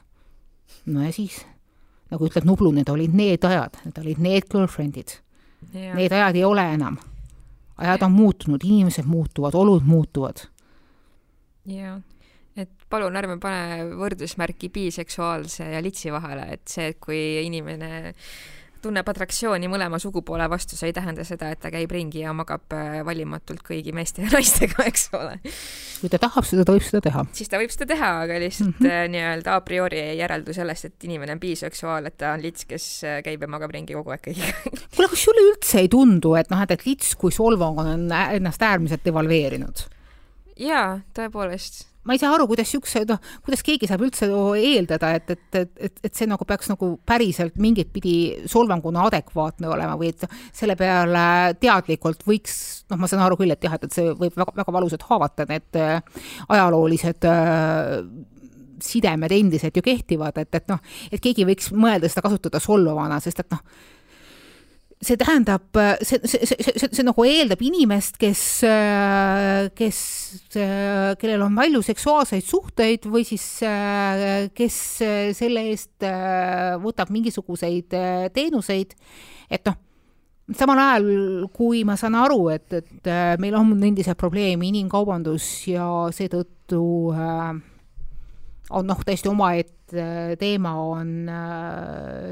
no 0.92 1.02
ja 1.02 1.12
siis, 1.14 1.40
nagu 2.12 2.28
ütleb 2.28 2.46
Nublu, 2.46 2.70
need 2.74 2.90
olid 2.92 3.14
need 3.16 3.44
ajad, 3.46 3.78
need 3.84 4.00
olid 4.02 4.22
need 4.22 4.48
girlfriend'id. 4.52 5.18
Need 5.74 6.12
ajad 6.12 6.36
ei 6.36 6.44
ole 6.44 6.62
enam. 6.74 6.98
ajad 7.76 8.02
on 8.06 8.12
muutunud, 8.12 8.62
inimesed 8.64 9.04
muutuvad, 9.04 9.54
olud 9.54 9.82
muutuvad. 9.84 10.46
et 11.66 12.15
palun 12.90 13.16
ärme 13.18 13.38
pane 13.42 13.88
võrdusmärki 13.98 14.70
biseksuaalse 14.74 15.72
ja 15.74 15.82
litsi 15.82 16.12
vahele, 16.14 16.46
et 16.58 16.68
see, 16.70 16.92
et 16.92 17.00
kui 17.02 17.18
inimene 17.42 17.90
tunneb 18.86 19.08
atraktsiooni 19.10 19.68
mõlema 19.70 19.98
sugupoole 20.02 20.46
vastu, 20.50 20.76
see 20.78 20.90
ei 20.90 20.94
tähenda 20.96 21.24
seda, 21.26 21.48
et 21.52 21.60
ta 21.62 21.70
käib 21.74 21.90
ringi 21.92 22.22
ja 22.22 22.32
magab 22.36 22.74
äh, 22.76 23.00
valimatult 23.06 23.64
kõigi 23.66 23.94
meeste 23.96 24.22
ja 24.24 24.30
naistega, 24.34 24.84
eks 24.86 25.08
ole. 25.16 25.38
kui 26.00 26.12
ta 26.12 26.20
tahab 26.22 26.46
seda, 26.46 26.66
ta 26.66 26.76
võib 26.76 26.86
seda 26.86 27.02
teha. 27.08 27.24
siis 27.36 27.50
ta 27.52 27.60
võib 27.62 27.72
seda 27.74 27.88
teha, 27.94 28.12
aga 28.26 28.38
lihtsalt 28.42 28.76
mm 28.76 28.86
-hmm. 28.86 29.10
nii-öelda 29.14 29.56
a 29.56 29.64
priori 29.66 30.00
ei 30.12 30.20
järeldu 30.20 30.54
sellest, 30.56 30.90
et 30.90 31.08
inimene 31.08 31.36
on 31.36 31.42
biseksuaal, 31.42 32.06
et 32.10 32.18
ta 32.22 32.34
on 32.36 32.44
lits, 32.44 32.68
kes 32.68 32.86
äh, 33.04 33.18
käib 33.26 33.42
ja 33.42 33.50
magab 33.50 33.74
ringi 33.74 33.96
kogu 33.96 34.14
aeg 34.14 34.22
kõigiga. 34.28 34.54
kuule, 34.94 35.10
kas 35.10 35.26
sulle 35.26 35.44
üldse 35.50 35.82
ei 35.82 35.90
tundu, 35.92 36.36
et 36.38 36.50
noh, 36.52 36.62
et, 36.62 36.70
et 36.70 36.86
lits 36.86 37.14
kui 37.16 37.34
solvang 37.34 37.82
on 37.82 38.08
ennast 38.12 38.62
äärmiselt 38.62 39.04
devalveerinud? 39.04 39.86
jaa, 40.56 41.00
tõepoolest 41.16 41.84
ma 42.06 42.14
ei 42.14 42.20
saa 42.22 42.32
aru, 42.36 42.46
kuidas 42.50 42.70
siukse, 42.70 43.02
noh, 43.08 43.18
kuidas 43.44 43.64
keegi 43.66 43.88
saab 43.90 44.04
üldse 44.06 44.28
eeldada, 44.60 45.12
et, 45.18 45.32
et, 45.34 45.58
et, 45.60 45.72
et, 45.88 45.98
et 46.08 46.14
see 46.14 46.28
nagu 46.30 46.46
peaks 46.48 46.70
nagu 46.70 46.92
päriselt 47.08 47.58
mingit 47.62 47.90
pidi 47.94 48.16
solvanguna 48.50 49.06
adekvaatne 49.10 49.70
olema 49.72 49.96
või 49.98 50.12
et 50.14 50.26
selle 50.54 50.76
peale 50.78 51.56
teadlikult 51.60 52.22
võiks, 52.28 52.56
noh, 52.90 53.00
ma 53.00 53.10
saan 53.10 53.24
aru 53.26 53.40
küll, 53.40 53.54
et 53.54 53.66
jah, 53.66 53.76
et, 53.78 53.88
et 53.88 53.98
see 53.98 54.14
võib 54.14 54.38
väga, 54.38 54.54
väga 54.62 54.76
valusalt 54.78 55.06
haavata, 55.10 55.48
need 55.50 55.80
äh, 55.82 56.24
ajaloolised 56.54 57.28
äh, 57.30 58.00
sidemed 58.82 59.32
endiselt 59.32 59.76
ju 59.76 59.82
kehtivad, 59.84 60.38
et, 60.40 60.54
et 60.54 60.70
noh, 60.70 60.80
et 61.10 61.22
keegi 61.22 61.46
võiks 61.48 61.70
mõelda 61.74 62.10
seda 62.12 62.26
kasutada 62.26 62.60
solvavana, 62.62 63.18
sest 63.24 63.42
et 63.42 63.52
noh, 63.54 63.62
see 65.02 65.16
tähendab, 65.20 65.76
see, 66.00 66.18
see, 66.24 66.46
see, 66.46 66.56
see, 66.56 66.72
see, 66.80 66.88
see 66.96 67.04
nagu 67.04 67.24
eeldab 67.28 67.60
inimest, 67.62 68.16
kes, 68.20 68.42
kes, 69.76 69.98
kellel 71.20 71.44
on 71.44 71.56
palju 71.58 71.82
seksuaalseid 71.84 72.44
suhteid 72.46 73.08
või 73.12 73.26
siis 73.28 73.44
kes 74.56 74.78
selle 75.36 75.66
eest 75.68 76.06
võtab 76.80 77.12
mingisuguseid 77.12 77.92
teenuseid, 78.32 78.94
et 79.52 79.68
noh, 79.68 79.76
samal 80.56 80.80
ajal, 80.80 81.10
kui 81.54 81.82
ma 81.84 81.98
saan 82.00 82.16
aru, 82.16 82.46
et, 82.54 82.78
et 82.80 83.10
meil 83.42 83.58
on 83.58 83.74
endiselt 83.76 84.18
probleemi 84.20 84.70
inimkaubandus 84.72 85.50
ja 85.74 85.90
seetõttu 86.14 86.80
on 87.12 88.88
noh, 88.88 89.04
täiesti 89.04 89.28
omaette 89.28 90.36
teema 90.40 90.72
on 90.80 91.28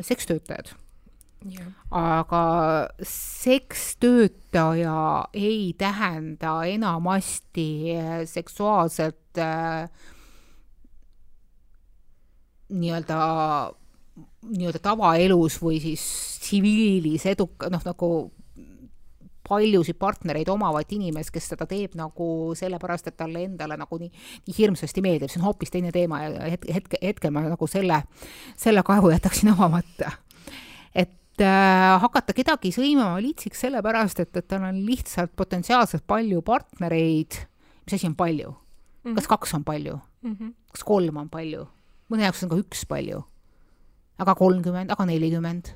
sekstöötajad 0.03 0.72
aga 1.90 2.44
sekstöötaja 3.02 5.24
ei 5.35 5.74
tähenda 5.78 6.64
enamasti 6.64 7.96
äh, 7.96 8.20
seksuaalselt 8.24 9.38
äh, 9.38 9.90
nii-öelda, 12.68 13.18
nii-öelda 14.57 14.80
tavaelus 14.83 15.59
või 15.62 15.80
siis 15.83 16.04
tsiviilis 16.40 17.26
eduka, 17.26 17.68
noh, 17.72 17.83
nagu 17.85 18.09
paljusid 19.48 19.98
partnereid 20.00 20.48
omavat 20.48 20.92
inimest, 20.96 21.33
kes 21.35 21.50
seda 21.52 21.66
teeb 21.68 21.96
nagu 21.98 22.26
sellepärast, 22.57 23.11
et 23.11 23.18
talle 23.20 23.42
endale 23.44 23.76
nagu 23.76 23.98
nii, 24.00 24.09
nii 24.46 24.57
hirmsasti 24.57 25.04
meeldib, 25.04 25.33
see 25.33 25.42
on 25.42 25.50
hoopis 25.50 25.74
teine 25.74 25.92
teema 25.92 26.22
ja 26.24 26.48
hetke, 26.54 26.72
hetke, 26.72 27.00
hetkel 27.02 27.35
ma 27.35 27.44
nagu 27.44 27.68
selle, 27.68 28.00
selle 28.61 28.85
kaevu 28.87 29.12
jätaksin 29.12 29.52
avamata. 29.52 30.14
et 30.94 31.12
hakata 31.42 32.35
kedagi 32.37 32.70
sõimama 32.75 33.18
litsiks 33.23 33.64
sellepärast, 33.64 34.20
et, 34.23 34.37
et 34.37 34.47
tal 34.47 34.66
on 34.68 34.83
lihtsalt 34.87 35.33
potentsiaalselt 35.37 36.05
palju 36.07 36.42
partnereid, 36.47 37.38
mis 37.85 37.97
asi 37.97 38.07
on 38.07 38.14
palju 38.14 38.51
mm? 38.51 39.11
-hmm. 39.11 39.14
kas 39.14 39.27
kaks 39.27 39.55
on 39.55 39.64
palju 39.64 39.99
mm? 40.23 40.37
-hmm. 40.40 40.53
kas 40.73 40.85
kolm 40.85 41.16
on 41.16 41.29
palju? 41.29 41.66
mõne 42.11 42.23
jaoks 42.23 42.42
on 42.42 42.49
ka 42.49 42.57
üks 42.57 42.87
palju. 42.87 43.25
aga 44.18 44.35
kolmkümmend, 44.35 44.90
aga 44.90 45.05
nelikümmend? 45.05 45.75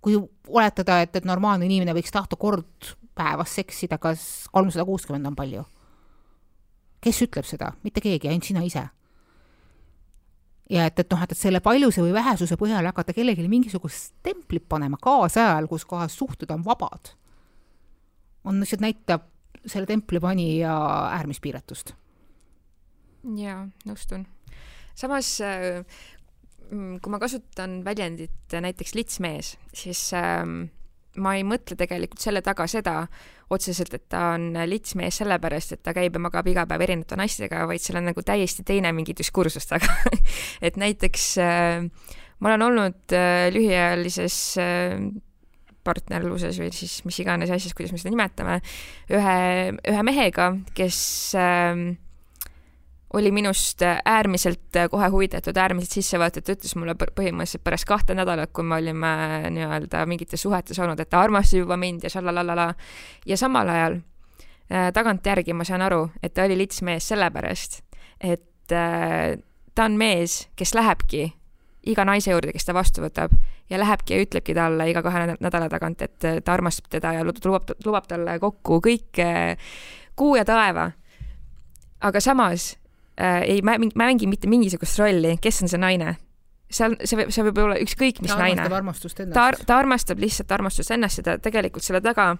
kui 0.00 0.16
oletada, 0.48 1.00
et, 1.00 1.16
et 1.16 1.24
normaalne 1.24 1.66
inimene 1.66 1.94
võiks 1.94 2.12
tahta 2.12 2.36
kord 2.36 2.94
päevas 3.14 3.54
seksida, 3.54 3.98
kas 3.98 4.48
kolmsada 4.52 4.84
kuuskümmend 4.84 5.26
on 5.26 5.36
palju? 5.36 5.64
kes 7.00 7.22
ütleb 7.22 7.44
seda? 7.44 7.72
mitte 7.82 8.00
keegi, 8.00 8.28
ainult 8.28 8.44
sina 8.44 8.62
ise 8.62 8.88
ja 10.70 10.88
et, 10.88 10.98
et 10.98 11.10
noh, 11.12 11.22
et, 11.24 11.32
et 11.32 11.38
selle 11.38 11.60
paljuse 11.64 12.02
või 12.04 12.12
vähesuse 12.16 12.58
põhjal 12.60 12.90
hakata 12.90 13.14
kellelegi 13.16 13.48
mingisugust 13.48 14.14
templit 14.26 14.66
panema 14.68 15.00
kaasajal, 15.00 15.68
kus 15.70 15.86
kohas 15.88 16.16
suhted 16.18 16.50
on 16.54 16.64
vabad, 16.66 17.14
on 18.44 18.60
lihtsalt 18.60 18.84
näitab 18.84 19.28
selle 19.66 19.88
templi 19.88 20.20
panija 20.22 20.74
äärmispiiratust. 21.16 21.94
jaa, 23.36 23.62
nõustun. 23.88 24.26
samas 24.94 25.38
äh, 25.44 25.84
kui 26.68 27.12
ma 27.12 27.20
kasutan 27.20 27.80
väljendit 27.84 28.56
näiteks 28.60 28.94
litsmees, 28.94 29.56
siis 29.74 30.10
ähm, 30.16 30.68
ma 31.18 31.34
ei 31.38 31.44
mõtle 31.46 31.76
tegelikult 31.78 32.22
selle 32.22 32.42
taga 32.46 32.66
seda 32.70 33.00
otseselt, 33.50 33.94
et 33.96 34.06
ta 34.12 34.34
on 34.36 34.52
litsmees 34.68 35.22
sellepärast, 35.22 35.76
et 35.76 35.82
ta 35.82 35.94
käib 35.96 36.16
ja 36.18 36.22
magab 36.22 36.46
iga 36.50 36.66
päev 36.68 36.84
erinevate 36.84 37.16
naistega, 37.18 37.64
vaid 37.68 37.82
seal 37.82 38.00
on 38.00 38.10
nagu 38.10 38.24
täiesti 38.24 38.64
teine 38.66 38.92
mingi 38.96 39.16
diskursus 39.16 39.68
taga. 39.70 39.88
Et 40.66 40.76
näiteks 40.76 41.30
äh, 41.40 41.86
ma 42.40 42.52
olen 42.52 42.66
olnud 42.68 43.14
äh, 43.16 43.48
lühiajalises 43.54 44.36
äh, 44.62 44.98
partnerluses 45.86 46.58
või 46.60 46.70
siis 46.74 47.00
mis 47.08 47.18
iganes 47.22 47.50
asjas, 47.54 47.74
kuidas 47.76 47.94
me 47.94 48.00
seda 48.00 48.12
nimetame, 48.12 48.58
ühe, 49.14 49.38
ühe 49.88 50.04
mehega, 50.06 50.52
kes 50.76 51.00
äh, 51.38 51.86
oli 53.14 53.30
minust 53.32 53.82
äärmiselt 54.04 54.76
kohe 54.90 55.08
huvitatud, 55.08 55.56
äärmiselt 55.56 55.96
sissevõetud, 55.96 56.44
ta 56.44 56.52
ütles 56.52 56.74
mulle 56.76 56.94
põhimõtteliselt 56.98 57.64
pärast 57.64 57.88
kahte 57.88 58.14
nädalat, 58.14 58.52
kui 58.52 58.64
me 58.64 58.76
olime 58.76 59.12
nii-öelda 59.54 60.04
mingites 60.06 60.44
suhetes 60.44 60.78
olnud, 60.78 61.00
et 61.00 61.08
ta 61.08 61.22
armastab 61.24 61.62
juba 61.62 61.78
mind 61.80 62.04
ja 62.04 62.12
šalalala. 62.12 62.74
ja 63.26 63.36
samal 63.36 63.68
ajal 63.68 63.98
äh, 63.98 64.92
tagantjärgi 64.92 65.56
ma 65.56 65.64
saan 65.64 65.82
aru, 65.82 66.08
et 66.22 66.34
ta 66.34 66.44
oli 66.44 66.58
lits 66.58 66.82
mees 66.82 67.08
sellepärast, 67.08 67.80
et 68.20 68.72
äh, 68.72 69.38
ta 69.74 69.84
on 69.84 69.96
mees, 69.96 70.48
kes 70.56 70.74
lähebki 70.74 71.32
iga 71.88 72.04
naise 72.04 72.30
juurde, 72.30 72.52
kes 72.52 72.68
ta 72.68 72.74
vastu 72.76 73.00
võtab 73.00 73.32
ja 73.70 73.78
lähebki 73.80 74.14
ja 74.14 74.24
ütlebki 74.26 74.54
talle 74.54 74.90
iga 74.90 75.02
kahe 75.02 75.36
nädala 75.40 75.68
tagant, 75.72 76.02
et 76.02 76.18
ta 76.20 76.52
armastab 76.52 76.90
teda 76.92 77.14
ja 77.16 77.24
lubab, 77.24 77.72
lubab 77.86 78.08
talle 78.10 78.36
kokku 78.42 78.82
kõike 78.84 79.56
kuu 80.16 80.36
ja 80.36 80.44
taeva. 80.44 80.90
aga 82.00 82.20
samas 82.20 82.76
äh, 83.20 83.42
ei 83.42 83.62
mängi 83.62 84.26
mitte 84.26 84.48
mingisugust 84.48 84.98
rolli, 84.98 85.36
kes 85.42 85.62
on 85.62 85.72
see 85.72 85.80
naine. 85.80 86.16
seal, 86.70 86.98
see 87.04 87.16
võib, 87.16 87.32
see 87.32 87.44
võib 87.48 87.58
olla 87.64 87.78
ükskõik 87.80 88.22
mis 88.22 88.32
ta 88.32 88.38
naine. 88.38 88.68
ta, 89.34 89.50
ta 89.66 89.78
armastab 89.78 90.20
lihtsalt 90.20 90.52
armastust 90.52 90.90
ennast 90.90 91.22
ja 91.22 91.24
ta 91.30 91.38
tegelikult 91.42 91.84
selle 91.84 92.00
taga 92.04 92.34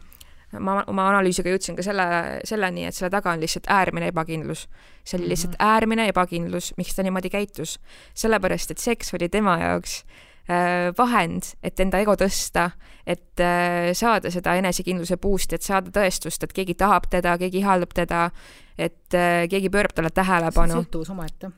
ma 0.57 0.79
oma 0.89 1.09
analüüsiga 1.11 1.53
jõudsin 1.53 1.77
ka 1.77 1.85
selle, 1.85 2.07
selleni, 2.49 2.87
et 2.89 2.97
selle 2.97 3.11
taga 3.13 3.35
on 3.35 3.43
lihtsalt 3.43 3.69
äärmine 3.73 4.09
ebakindlus. 4.13 4.67
see 5.05 5.19
oli 5.19 5.29
lihtsalt 5.29 5.53
mm 5.53 5.65
-hmm. 5.65 5.75
äärmine 5.75 6.09
ebakindlus, 6.09 6.73
miks 6.77 6.95
ta 6.95 7.03
niimoodi 7.03 7.31
käitus. 7.31 7.79
sellepärast, 8.15 8.71
et 8.71 8.79
seks 8.79 9.15
oli 9.15 9.29
tema 9.29 9.59
jaoks 9.59 10.05
äh, 10.51 10.95
vahend, 10.99 11.43
et 11.63 11.81
enda 11.81 11.99
ego 11.99 12.15
tõsta, 12.15 12.71
et 13.07 13.41
äh, 13.41 13.93
saada 13.93 14.31
seda 14.31 14.55
enesekindluse 14.55 15.17
boost'i, 15.17 15.55
et 15.55 15.63
saada 15.63 15.91
tõestust, 15.91 16.45
et 16.45 16.53
keegi 16.53 16.75
tahab 16.75 17.05
teda, 17.11 17.39
keegi 17.39 17.59
ihaldab 17.59 17.93
teda, 17.95 18.31
et 18.79 19.15
äh, 19.19 19.45
keegi 19.51 19.71
pöörab 19.75 19.95
talle 19.97 20.11
tähelepanu. 20.15 20.79
sõltuvus 20.79 21.11
omaette. 21.13 21.51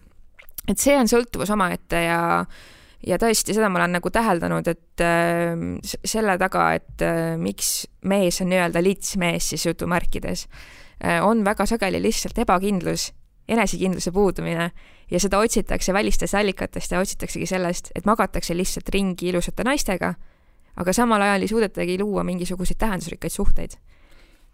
et 0.69 0.79
see 0.79 0.97
on 0.97 1.09
sõltuvus 1.11 1.53
omaette 1.53 2.05
ja 2.07 2.21
ja 3.07 3.17
tõesti, 3.21 3.55
seda 3.57 3.71
ma 3.73 3.81
olen 3.81 3.97
nagu 3.97 4.11
täheldanud, 4.13 4.67
et 4.69 5.05
äh, 5.05 5.55
selle 5.85 6.37
taga, 6.41 6.67
et 6.77 7.05
äh, 7.05 7.37
miks 7.41 7.87
mees 8.09 8.41
on 8.45 8.51
nii-öelda 8.53 8.83
litsmees 8.85 9.53
siis 9.55 9.67
jutumärkides 9.69 10.47
äh,, 11.05 11.21
on 11.25 11.45
väga 11.45 11.67
sageli 11.69 12.03
lihtsalt 12.03 12.39
ebakindlus, 12.45 13.11
enesekindluse 13.51 14.13
puudumine 14.15 14.71
ja 15.11 15.21
seda 15.21 15.41
otsitakse 15.43 15.93
välistest 15.97 16.37
allikatest 16.39 16.93
ja 16.93 17.01
otsitaksegi 17.01 17.49
sellest, 17.51 17.91
et 17.97 18.09
magatakse 18.09 18.55
lihtsalt 18.57 18.89
ringi 18.95 19.33
ilusate 19.33 19.65
naistega, 19.67 20.15
aga 20.77 20.93
samal 20.95 21.25
ajal 21.25 21.45
ei 21.45 21.51
suudetagi 21.51 21.99
luua 22.01 22.25
mingisuguseid 22.25 22.79
tähendusrikkaid 22.79 23.33
suhteid 23.35 23.81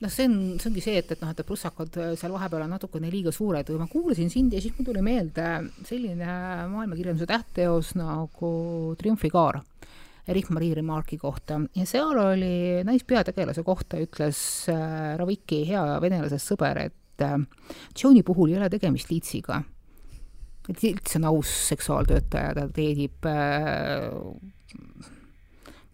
noh, 0.02 0.12
see 0.12 0.26
on, 0.28 0.36
see 0.60 0.70
ongi 0.70 0.82
see, 0.84 0.96
et, 1.00 1.12
et 1.14 1.22
noh, 1.22 1.30
et 1.32 1.42
prussakad 1.46 1.98
äh, 2.02 2.14
seal 2.20 2.34
vahepeal 2.34 2.66
on 2.66 2.74
natukene 2.76 3.10
liiga 3.12 3.32
suured 3.34 3.70
või 3.72 3.80
ma 3.80 3.88
kuulasin 3.90 4.32
sind 4.32 4.56
ja 4.56 4.60
siis 4.62 4.74
mul 4.76 4.90
tuli 4.90 5.04
meelde 5.04 5.46
selline 5.88 6.26
maailmakirjanduse 6.72 7.28
tähtteos 7.30 7.94
nagu 7.98 8.50
Triumfikaar. 9.00 9.62
Erik-Marie 10.26 10.74
Remarque'i 10.74 11.20
kohta 11.22 11.60
ja 11.78 11.84
seal 11.86 12.18
oli 12.18 12.82
naispeategelase 12.84 13.62
kohta 13.62 14.00
ütles 14.02 14.38
äh, 14.72 15.14
Raviki 15.20 15.62
hea 15.68 15.84
venelasest 16.02 16.50
sõber, 16.50 16.80
et 16.90 17.24
äh, 17.24 17.38
Johnny 17.94 18.24
puhul 18.26 18.52
ei 18.52 18.58
ole 18.58 18.68
tegemist 18.72 19.12
liitsiga. 19.12 19.62
et 20.68 20.82
Lits 20.82 21.16
on 21.16 21.28
aus 21.30 21.52
seksuaaltöötaja, 21.68 22.54
ta 22.58 22.66
teenib 22.74 23.30
äh, 23.30 24.10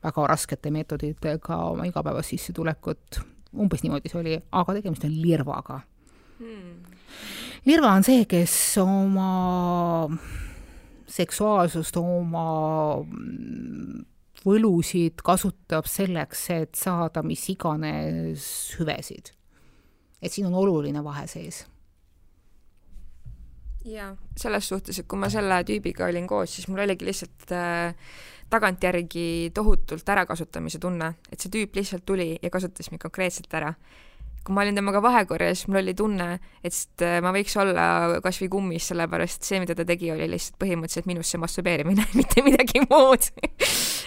väga 0.02 0.26
raskete 0.26 0.72
meetoditega 0.74 1.60
oma 1.68 1.84
igapäevast 1.86 2.32
sissetulekut 2.32 3.20
umbes 3.52 3.82
niimoodi 3.84 4.10
see 4.10 4.20
oli, 4.20 4.36
aga 4.60 4.76
tegemist 4.78 5.04
on 5.08 5.16
lirvaga. 5.16 5.80
Hmm.. 6.38 6.78
lirva 7.68 7.92
on 7.96 8.06
see, 8.06 8.24
kes 8.30 8.54
oma 8.82 10.08
seksuaalsust, 11.12 11.96
oma 12.00 12.46
võlusid 14.42 15.22
kasutab 15.24 15.86
selleks, 15.90 16.46
et 16.54 16.78
saada 16.78 17.22
mis 17.26 17.44
iganes 17.52 18.46
hüvesid. 18.78 19.34
et 20.22 20.30
siin 20.30 20.46
on 20.46 20.54
oluline 20.54 21.02
vahe 21.04 21.26
sees. 21.26 21.64
Jaa, 23.84 24.12
selles 24.38 24.68
suhtes, 24.70 25.00
et 25.00 25.06
kui 25.10 25.18
ma 25.18 25.26
selle 25.30 25.56
tüübiga 25.66 26.06
olin 26.06 26.28
koos, 26.30 26.52
siis 26.54 26.68
mul 26.70 26.84
oligi 26.84 27.08
lihtsalt 27.08 27.50
äh, 27.56 27.96
tagantjärgi 28.52 29.50
tohutult 29.54 30.08
ärakasutamise 30.14 30.80
tunne, 30.82 31.14
et 31.32 31.40
see 31.40 31.52
tüüp 31.52 31.76
lihtsalt 31.78 32.06
tuli 32.08 32.34
ja 32.42 32.50
kasutas 32.52 32.92
mind 32.92 33.02
konkreetselt 33.02 33.52
ära. 33.54 33.74
kui 34.42 34.56
ma 34.56 34.64
olin 34.64 34.74
temaga 34.74 34.98
vahekorras, 34.98 35.68
mul 35.70 35.78
oli 35.78 35.92
tunne, 35.94 36.40
et 36.66 37.02
äh, 37.06 37.20
ma 37.22 37.30
võiks 37.30 37.54
olla 37.62 38.18
kas 38.24 38.40
või 38.42 38.48
kummis, 38.50 38.88
sellepärast 38.90 39.46
see, 39.46 39.60
mida 39.62 39.76
ta 39.78 39.86
tegi, 39.86 40.10
oli 40.10 40.26
lihtsalt 40.32 40.58
põhimõtteliselt 40.58 41.06
minusse 41.06 41.38
masturbeerimine 41.38 42.08
mitte 42.18 42.42
midagi 42.42 42.82
muud 42.88 43.30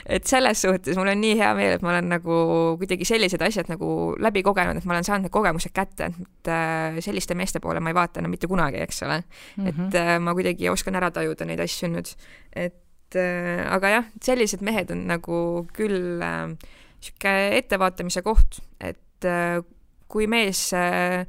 et 0.06 0.28
selles 0.30 0.62
suhtes 0.62 0.98
mul 1.00 1.10
on 1.10 1.20
nii 1.22 1.36
hea 1.40 1.52
meel, 1.58 1.76
et 1.78 1.84
ma 1.86 1.92
olen 1.96 2.10
nagu 2.14 2.38
kuidagi 2.82 3.08
sellised 3.08 3.42
asjad 3.46 3.70
nagu 3.72 3.90
läbi 4.22 4.44
kogenud, 4.46 4.78
et 4.78 4.86
ma 4.86 4.96
olen 4.96 5.08
saanud 5.08 5.28
need 5.28 5.34
kogemused 5.34 5.74
kätte, 5.76 6.12
et 6.12 6.52
äh, 6.52 7.00
selliste 7.06 7.38
meeste 7.38 7.62
poole 7.64 7.82
ma 7.84 7.92
ei 7.92 7.98
vaata 7.98 8.22
enam 8.22 8.36
mitte 8.36 8.50
kunagi, 8.52 8.82
eks 8.86 9.04
ole 9.08 9.22
mm. 9.22 9.66
-hmm. 9.66 9.88
et 9.88 10.00
äh, 10.02 10.16
ma 10.22 10.36
kuidagi 10.38 10.70
oskan 10.70 10.96
ära 11.02 11.12
tajuda 11.12 11.46
neid 11.46 11.64
asju 11.64 11.90
nüüd, 11.96 12.14
et 12.54 12.82
aga 13.16 13.92
jah, 13.92 14.08
sellised 14.24 14.64
mehed 14.66 14.90
on 14.92 15.06
nagu 15.12 15.38
küll 15.76 16.18
niisugune 16.18 17.36
äh, 17.36 17.58
ettevaatamise 17.60 18.24
koht, 18.26 18.60
et 18.82 19.28
äh, 19.30 19.62
kui 20.10 20.26
mees 20.28 20.74
äh, 20.74 21.28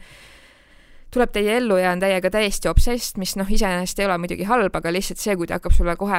tuleb 1.16 1.32
teie 1.32 1.56
ellu 1.60 1.78
ja 1.80 1.92
on 1.94 2.02
teiega 2.02 2.30
täiesti 2.32 2.68
obsessed, 2.68 3.18
mis 3.20 3.36
noh, 3.38 3.48
iseenesest 3.48 4.00
ei 4.00 4.08
ole 4.08 4.18
muidugi 4.20 4.46
halb, 4.48 4.74
aga 4.76 4.92
lihtsalt 4.92 5.20
see, 5.22 5.36
kui 5.38 5.48
ta 5.48 5.58
hakkab 5.58 5.74
sulle 5.76 5.96
kohe 5.98 6.18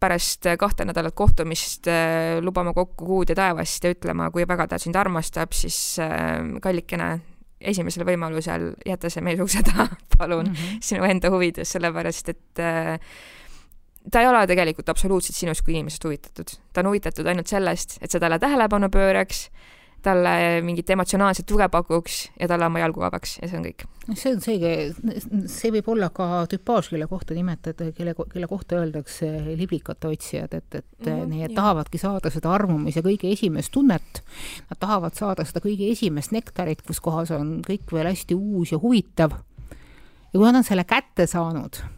pärast 0.00 0.50
kahte 0.60 0.86
nädalat 0.88 1.16
kohtumist 1.18 1.88
äh, 1.90 2.38
lubama 2.44 2.74
kokku 2.76 3.08
kuud 3.08 3.32
ja 3.32 3.38
taevast 3.38 3.84
ja 3.84 3.94
ütlema, 3.94 4.30
kui 4.34 4.46
väga 4.48 4.68
ta 4.72 4.80
sind 4.82 4.98
armastab, 4.98 5.56
siis 5.56 5.78
äh, 6.02 6.42
kallikene, 6.64 7.10
esimesel 7.58 8.04
võimalusel 8.06 8.72
jäta 8.86 9.10
see 9.10 9.24
mees 9.24 9.40
ukse 9.42 9.64
taha, 9.66 9.88
palun 10.18 10.50
mm, 10.50 10.54
-hmm. 10.54 10.84
sinu 10.90 11.08
enda 11.08 11.32
huvides, 11.34 11.72
sellepärast 11.74 12.34
et 12.34 12.62
äh, 12.62 12.98
ta 14.10 14.20
ei 14.22 14.28
ole 14.28 14.46
tegelikult 14.46 14.88
absoluutselt 14.88 15.36
sinust 15.36 15.64
kui 15.64 15.74
inimesest 15.76 16.04
huvitatud. 16.04 16.54
ta 16.72 16.80
on 16.80 16.92
huvitatud 16.92 17.26
ainult 17.26 17.50
sellest, 17.50 17.98
et 18.00 18.10
sa 18.10 18.20
talle 18.20 18.38
tähelepanu 18.38 18.90
pööraks, 18.92 19.48
talle 20.02 20.60
mingit 20.62 20.90
emotsionaalset 20.94 21.46
tuge 21.46 21.66
pakuks 21.68 22.28
ja 22.38 22.46
talle 22.48 22.68
oma 22.68 22.78
jalgu 22.78 23.02
avaks 23.02 23.38
ja 23.42 23.48
see 23.50 23.58
on 23.58 23.64
kõik. 23.66 23.84
see 24.14 24.32
on 24.32 24.40
seegi, 24.44 24.70
see 25.50 25.72
võib 25.74 25.90
olla 25.94 26.10
ka 26.14 26.44
tüpaaž, 26.52 26.92
kelle 26.92 27.08
kohta 27.10 27.34
nimetada, 27.34 27.90
kelle, 27.96 28.14
kelle 28.32 28.50
kohta 28.50 28.78
öeldakse 28.78 29.32
liblikate 29.48 30.12
otsijad, 30.12 30.54
et, 30.54 30.74
et 30.74 30.86
mm 31.06 31.12
-hmm, 31.12 31.26
need 31.34 31.50
jah. 31.50 31.56
tahavadki 31.58 31.98
saada 31.98 32.30
seda 32.30 32.54
armumise 32.54 33.02
kõige 33.02 33.32
esimest 33.32 33.72
tunnet, 33.74 34.22
nad 34.70 34.78
tahavad 34.78 35.18
saada 35.18 35.44
seda 35.44 35.60
kõige 35.60 35.90
esimest 35.90 36.32
nektarit, 36.32 36.82
kus 36.82 37.00
kohas 37.00 37.34
on 37.34 37.60
kõik 37.66 37.92
veel 37.92 38.06
hästi 38.06 38.34
uus 38.34 38.72
ja 38.72 38.78
huvitav. 38.78 39.32
ja 40.32 40.34
kui 40.34 40.46
nad 40.46 40.62
on 40.62 40.64
selle 40.64 40.84
kätte 40.84 41.26
saanud 41.26 41.97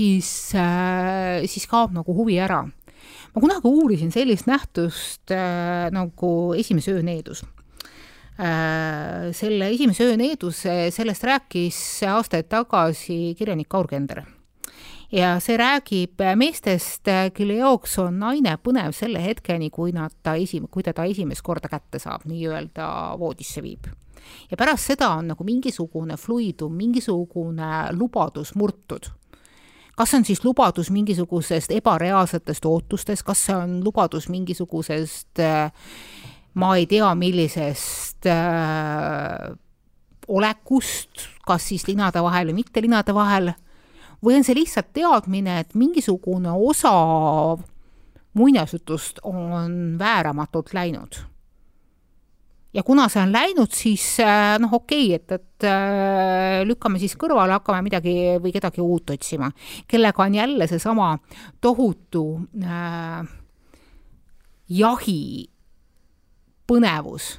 siis 0.00 0.54
äh,, 0.56 1.44
siis 1.50 1.68
kaob 1.68 1.92
nagu 1.96 2.14
huvi 2.16 2.38
ära. 2.40 2.64
ma 3.34 3.40
kunagi 3.40 3.68
uurisin 3.68 4.12
sellist 4.12 4.48
nähtust 4.48 5.32
äh, 5.34 5.88
nagu 5.92 6.54
Esimese 6.56 6.96
öö 6.96 7.02
needus 7.02 7.44
äh,. 8.40 9.30
selle 9.36 9.70
Esimese 9.74 10.08
öö 10.08 10.16
needuse, 10.16 10.90
sellest 10.90 11.24
rääkis 11.24 11.78
aastaid 12.08 12.48
tagasi 12.48 13.34
kirjanik 13.38 13.68
Kaur 13.68 13.88
Kender 13.88 14.24
ja 15.12 15.34
see 15.42 15.58
räägib 15.58 16.22
meestest, 16.38 17.08
kelle 17.34 17.60
jaoks 17.60 17.98
on 17.98 18.20
naine 18.22 18.56
põnev 18.62 18.94
selle 18.96 19.20
hetkeni, 19.24 19.70
kui 19.74 19.92
nad 19.92 20.14
ta 20.22 20.36
esim-, 20.38 20.68
kui 20.70 20.86
ta 20.86 20.94
ta 20.96 21.04
esimest 21.04 21.42
korda 21.42 21.68
kätte 21.68 21.98
saab, 21.98 22.28
nii-öelda 22.30 22.90
voodisse 23.20 23.62
viib. 23.62 23.90
ja 24.50 24.56
pärast 24.56 24.92
seda 24.92 25.14
on 25.18 25.32
nagu 25.34 25.44
mingisugune 25.44 26.16
fluidum, 26.16 26.72
mingisugune 26.76 27.88
lubadus 27.96 28.54
murtud 28.54 29.10
kas 29.96 30.10
see 30.10 30.20
on 30.20 30.24
siis 30.24 30.44
lubadus 30.44 30.90
mingisugusest 30.90 31.72
ebareaalsetest 31.76 32.66
ootustest, 32.66 33.22
kas 33.26 33.46
see 33.46 33.56
on 33.56 33.80
lubadus 33.84 34.28
mingisugusest 34.28 35.42
äh, 35.44 35.72
ma 36.54 36.76
ei 36.76 36.86
tea, 36.86 37.14
millisest 37.14 38.26
äh, 38.26 39.50
olekust, 40.28 41.26
kas 41.46 41.68
siis 41.68 41.86
linade 41.88 42.22
vahel 42.22 42.50
või 42.50 42.62
mitte 42.62 42.82
linade 42.82 43.14
vahel, 43.14 43.52
või 44.24 44.38
on 44.38 44.46
see 44.46 44.58
lihtsalt 44.58 44.92
teadmine, 44.96 45.60
et 45.62 45.74
mingisugune 45.78 46.52
osa 46.52 46.92
muinasjutust 48.38 49.22
on 49.26 49.96
vääramatult 49.98 50.74
läinud 50.74 51.18
ja 52.74 52.82
kuna 52.86 53.08
see 53.10 53.22
on 53.22 53.32
läinud, 53.34 53.72
siis 53.74 54.04
äh, 54.22 54.54
noh, 54.62 54.72
okei 54.80 55.14
okay,, 55.14 55.18
et, 55.18 55.36
et 55.38 55.68
äh, 55.68 56.60
lükkame 56.68 57.00
siis 57.02 57.16
kõrvale, 57.18 57.56
hakkame 57.58 57.82
midagi 57.86 58.14
või 58.42 58.54
kedagi 58.54 58.82
uut 58.84 59.14
otsima, 59.16 59.50
kellega 59.90 60.24
on 60.24 60.38
jälle 60.38 60.70
seesama 60.70 61.12
tohutu 61.60 62.24
äh, 62.62 63.22
jahi 64.70 65.22
põnevus 66.70 67.34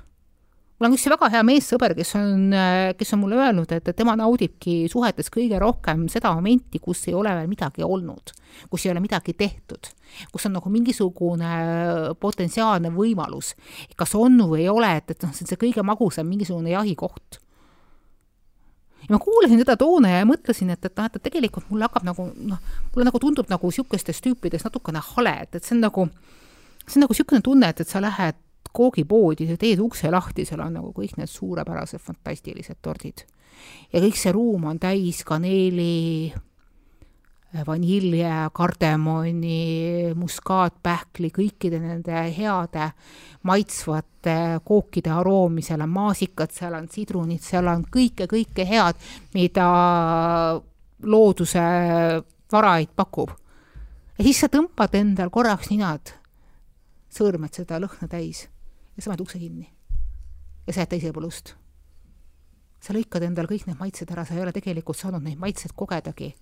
mul 0.82 0.90
on 0.90 0.96
üks 0.98 1.04
väga 1.12 1.28
hea 1.30 1.42
meessõber, 1.46 1.94
kes 1.94 2.16
on, 2.18 2.56
kes 2.98 3.14
on 3.14 3.20
mulle 3.22 3.38
öelnud, 3.38 3.70
et 3.76 3.92
tema 3.94 4.16
naudibki 4.18 4.88
suhetes 4.90 5.30
kõige 5.30 5.60
rohkem 5.62 6.08
seda 6.10 6.32
momenti, 6.34 6.82
kus 6.82 7.04
ei 7.06 7.14
ole 7.14 7.36
veel 7.38 7.52
midagi 7.52 7.86
olnud, 7.86 8.34
kus 8.72 8.88
ei 8.88 8.94
ole 8.96 9.04
midagi 9.04 9.36
tehtud, 9.38 9.92
kus 10.34 10.50
on 10.50 10.58
nagu 10.58 10.74
mingisugune 10.74 11.54
potentsiaalne 12.18 12.90
võimalus, 12.98 13.54
kas 13.94 14.18
on 14.18 14.42
või 14.42 14.66
ei 14.66 14.74
ole, 14.74 14.90
et, 14.98 15.14
et 15.14 15.22
noh, 15.28 15.38
see 15.38 15.46
on 15.46 15.54
see 15.54 15.62
kõige 15.68 15.86
magusam 15.86 16.26
mingisugune 16.26 16.74
jahikoht. 16.74 17.38
Ja 19.06 19.14
ma 19.14 19.22
kuulasin 19.22 19.62
teda 19.62 19.78
toona 19.78 20.18
ja 20.18 20.26
mõtlesin, 20.26 20.74
et, 20.74 20.82
et 20.86 20.98
noh, 20.98 21.10
et 21.10 21.24
tegelikult 21.30 21.70
mulle 21.70 21.86
hakkab 21.86 22.10
nagu 22.10 22.32
noh, 22.34 22.70
mulle 22.96 23.06
nagu 23.06 23.22
tundub 23.22 23.54
nagu 23.54 23.70
niisugustes 23.70 24.22
tüüpides 24.26 24.66
natukene 24.66 25.02
hale, 25.14 25.44
et, 25.46 25.58
et 25.58 25.66
see 25.66 25.78
on 25.78 25.86
nagu, 25.86 26.10
see 26.88 26.98
on 26.98 27.06
nagu 27.06 27.14
niisugune 27.14 27.46
tunne, 27.46 27.70
et, 27.70 27.86
et 27.86 27.90
sa 27.90 28.02
lähed 28.02 28.48
koogipoodi, 28.74 29.48
sa 29.50 29.58
teed 29.60 29.82
ukse 29.84 30.12
lahti, 30.12 30.46
seal 30.48 30.64
on 30.64 30.80
nagu 30.80 30.94
kõik 30.96 31.18
need 31.20 31.30
suurepärased 31.30 32.02
fantastilised 32.02 32.80
tordid. 32.82 33.26
ja 33.94 34.00
kõik 34.02 34.18
see 34.18 34.32
ruum 34.32 34.66
on 34.72 34.80
täis 34.80 35.24
kaneeli, 35.28 36.34
vanilje, 37.68 38.32
kardemoni, 38.56 40.14
muskaatpähkli, 40.16 41.32
kõikide 41.36 41.82
nende 41.84 42.24
heade 42.36 42.92
maitsvate 43.44 44.36
kookide 44.64 45.12
aroomi, 45.12 45.64
seal 45.66 45.84
on 45.84 45.92
maasikad, 45.92 46.54
seal 46.56 46.78
on 46.80 46.88
sidrunid, 46.92 47.44
seal 47.44 47.68
on 47.68 47.84
kõike-kõike 47.92 48.66
head, 48.68 49.04
mida 49.36 49.68
looduse 51.04 51.66
varaid 52.52 52.96
pakub. 52.96 53.36
ja 54.18 54.24
siis 54.24 54.40
sa 54.40 54.48
tõmbad 54.48 54.96
endal 54.96 55.30
korraks 55.30 55.72
ninad, 55.72 56.16
sõõrmed 57.12 57.54
seda 57.54 57.80
lõhna 57.84 58.08
täis 58.08 58.48
ja 58.96 59.04
sa 59.04 59.12
paned 59.12 59.22
ukse 59.22 59.40
kinni. 59.40 59.70
ja 60.68 60.74
sa 60.74 60.82
jääd 60.82 60.90
teisele 60.90 61.14
poole 61.14 61.28
ust. 61.28 61.56
sa 62.82 62.94
lõikad 62.94 63.24
endal 63.26 63.48
kõik 63.50 63.68
need 63.68 63.80
maitsed 63.80 64.12
ära, 64.12 64.26
sa 64.26 64.36
ei 64.36 64.42
ole 64.42 64.52
tegelikult 64.52 64.98
saanud 64.98 65.24
neid 65.24 65.40
maitseid 65.40 65.74
kogedagi. 65.76 66.34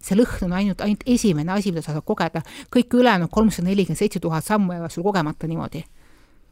see 0.00 0.16
lõhn 0.16 0.44
on 0.46 0.52
ainult, 0.52 0.80
ainult 0.80 1.02
esimene 1.06 1.52
asi, 1.52 1.72
mida 1.72 1.82
sa 1.82 1.92
saad 1.92 2.06
kogeda, 2.06 2.42
kõik 2.70 2.94
ülejäänud 2.94 3.30
kolmsada 3.30 3.68
nelikümmend 3.68 3.98
seitse 3.98 4.20
tuhat 4.20 4.44
sammu 4.44 4.72
jäävad 4.72 4.94
sul 4.94 5.02
kogemata 5.02 5.46
niimoodi. 5.46 5.84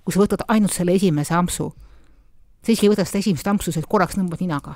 kui 0.05 0.13
sa 0.13 0.21
võtad 0.21 0.45
ainult 0.49 0.73
selle 0.73 0.95
esimese 0.95 1.35
ampsu, 1.35 1.73
sa 2.63 2.73
isegi 2.73 2.87
ei 2.87 2.93
võta 2.95 3.05
seda 3.07 3.23
esimest 3.23 3.47
ampsu, 3.47 3.73
sa 3.73 3.81
korraks 3.83 4.19
tõmbad 4.19 4.41
ninaga. 4.41 4.75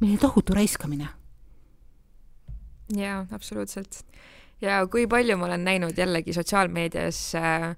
milline 0.00 0.18
tohutu 0.18 0.54
raiskamine. 0.54 1.08
jaa, 2.96 3.26
absoluutselt. 3.30 4.04
ja 4.60 4.86
kui 4.86 5.06
palju 5.06 5.36
ma 5.36 5.46
olen 5.46 5.64
näinud 5.64 5.98
jällegi 5.98 6.32
sotsiaalmeedias 6.32 7.34
äh, 7.34 7.76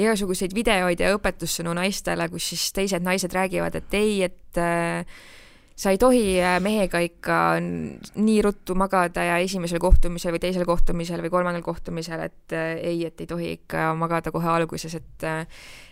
igasuguseid 0.00 0.54
videoid 0.56 1.02
ja 1.02 1.12
õpetussõnu 1.16 1.74
naistele, 1.76 2.28
kus 2.32 2.52
siis 2.54 2.70
teised 2.76 3.04
naised 3.04 3.32
räägivad, 3.34 3.76
et 3.76 3.96
ei, 3.98 4.22
et 4.28 4.60
äh, 4.60 5.04
sa 5.76 5.92
ei 5.92 5.98
tohi 6.00 6.36
äh, 6.40 6.56
mehega 6.62 7.00
ikka 7.04 7.38
nii 7.60 8.38
ruttu 8.44 8.76
magada 8.78 9.24
ja 9.26 9.38
esimesel 9.42 9.80
kohtumisel 9.82 10.34
või 10.34 10.42
teisel 10.44 10.64
kohtumisel 10.68 11.22
või 11.24 11.32
kolmandal 11.32 11.64
kohtumisel, 11.66 12.24
et 12.28 12.56
äh, 12.56 12.76
ei, 12.92 13.04
et 13.08 13.20
ei 13.20 13.28
tohi 13.28 13.50
ikka 13.58 13.90
magada 13.98 14.32
kohe 14.34 14.48
alguses, 14.52 14.96
et 15.00 15.28
äh, 15.28 15.44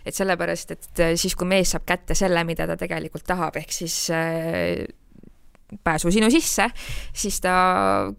et 0.05 0.17
sellepärast, 0.17 0.73
et 0.77 1.03
äh, 1.03 1.13
siis, 1.19 1.35
kui 1.37 1.49
mees 1.49 1.75
saab 1.75 1.85
kätte 1.89 2.17
selle, 2.17 2.43
mida 2.47 2.65
ta 2.69 2.79
tegelikult 2.79 3.27
tahab, 3.27 3.61
ehk 3.61 3.73
siis 3.75 3.97
äh, 4.15 4.81
pääsu 5.83 6.11
sinu 6.11 6.29
sisse, 6.31 6.67
siis 7.13 7.39
ta 7.43 7.53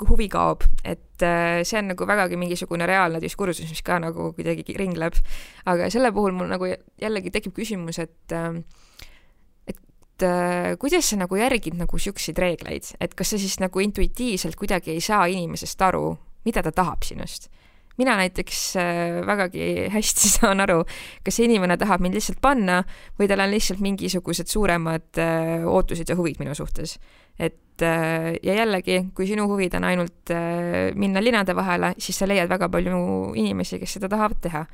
huvi 0.09 0.29
kaob, 0.33 0.65
et 0.85 1.12
äh, 1.27 1.63
see 1.67 1.79
on 1.81 1.93
nagu 1.93 2.07
vägagi 2.09 2.39
mingisugune 2.41 2.87
reaalne 2.89 3.21
diskursus, 3.23 3.69
mis 3.71 3.83
ka 3.85 3.99
nagu 4.03 4.33
kuidagi 4.37 4.77
ringleb. 4.79 5.19
aga 5.67 5.91
selle 5.91 6.13
puhul 6.13 6.35
mul 6.37 6.51
nagu 6.51 6.69
jällegi 7.01 7.31
tekib 7.31 7.55
küsimus, 7.57 7.99
et 8.03 8.37
äh, 8.37 8.63
et 9.67 10.27
äh, 10.27 10.77
kuidas 10.79 11.11
sa 11.11 11.17
nagu 11.17 11.37
järgid 11.37 11.79
nagu 11.79 11.99
siukseid 11.99 12.39
reegleid, 12.39 12.95
et 13.01 13.15
kas 13.15 13.35
sa 13.35 13.39
siis 13.39 13.59
nagu 13.61 13.81
intuitiivselt 13.81 14.57
kuidagi 14.57 14.95
ei 14.95 15.01
saa 15.01 15.27
inimesest 15.27 15.83
aru, 15.83 16.17
mida 16.45 16.63
ta 16.63 16.73
tahab 16.73 17.05
sinust? 17.07 17.51
Mina 17.99 18.17
näiteks 18.21 18.61
äh, 18.81 19.19
vägagi 19.27 19.89
hästi 19.93 20.31
saan 20.37 20.63
aru, 20.65 20.83
kas 21.25 21.39
see 21.39 21.49
inimene 21.49 21.77
tahab 21.81 22.05
mind 22.05 22.17
lihtsalt 22.19 22.41
panna 22.45 22.83
või 23.19 23.29
tal 23.31 23.45
on 23.45 23.53
lihtsalt 23.53 23.83
mingisugused 23.85 24.51
suuremad 24.53 25.21
äh, 25.21 25.67
ootused 25.69 26.09
ja 26.09 26.17
huvid 26.19 26.41
minu 26.43 26.57
suhtes. 26.59 26.99
et 27.39 27.83
äh, 27.83 28.33
ja 28.43 28.59
jällegi, 28.63 28.99
kui 29.15 29.27
sinu 29.27 29.47
huvid 29.51 29.75
on 29.79 29.85
ainult 29.89 30.33
äh, 30.35 30.91
minna 30.95 31.23
linade 31.23 31.57
vahele, 31.57 31.95
siis 31.99 32.19
sa 32.19 32.29
leiad 32.29 32.51
väga 32.51 32.69
palju 32.69 33.33
inimesi, 33.35 33.79
kes 33.81 33.99
seda 33.99 34.09
tahavad 34.09 34.41
teha. 34.41 34.67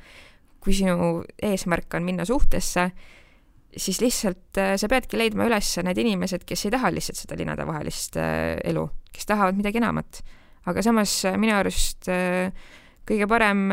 kui 0.59 0.73
sinu 0.75 1.23
eesmärk 1.39 1.93
on 1.95 2.03
minna 2.03 2.25
suhtesse, 2.27 2.89
siis 3.77 4.01
lihtsalt 4.01 4.57
äh, 4.57 4.73
sa 4.79 4.89
peadki 4.89 5.19
leidma 5.19 5.47
üles 5.49 5.71
need 5.85 6.01
inimesed, 6.01 6.45
kes 6.47 6.65
ei 6.65 6.73
taha 6.73 6.91
lihtsalt 6.93 7.21
seda 7.21 7.37
linadevahelist 7.39 8.17
äh, 8.19 8.57
elu, 8.71 8.87
kes 9.13 9.29
tahavad 9.29 9.59
midagi 9.59 9.81
enamat. 9.81 10.21
aga 10.69 10.83
samas 10.85 11.13
äh, 11.25 11.37
minu 11.39 11.55
arust 11.57 12.09
kõige 13.09 13.27
parem, 13.29 13.67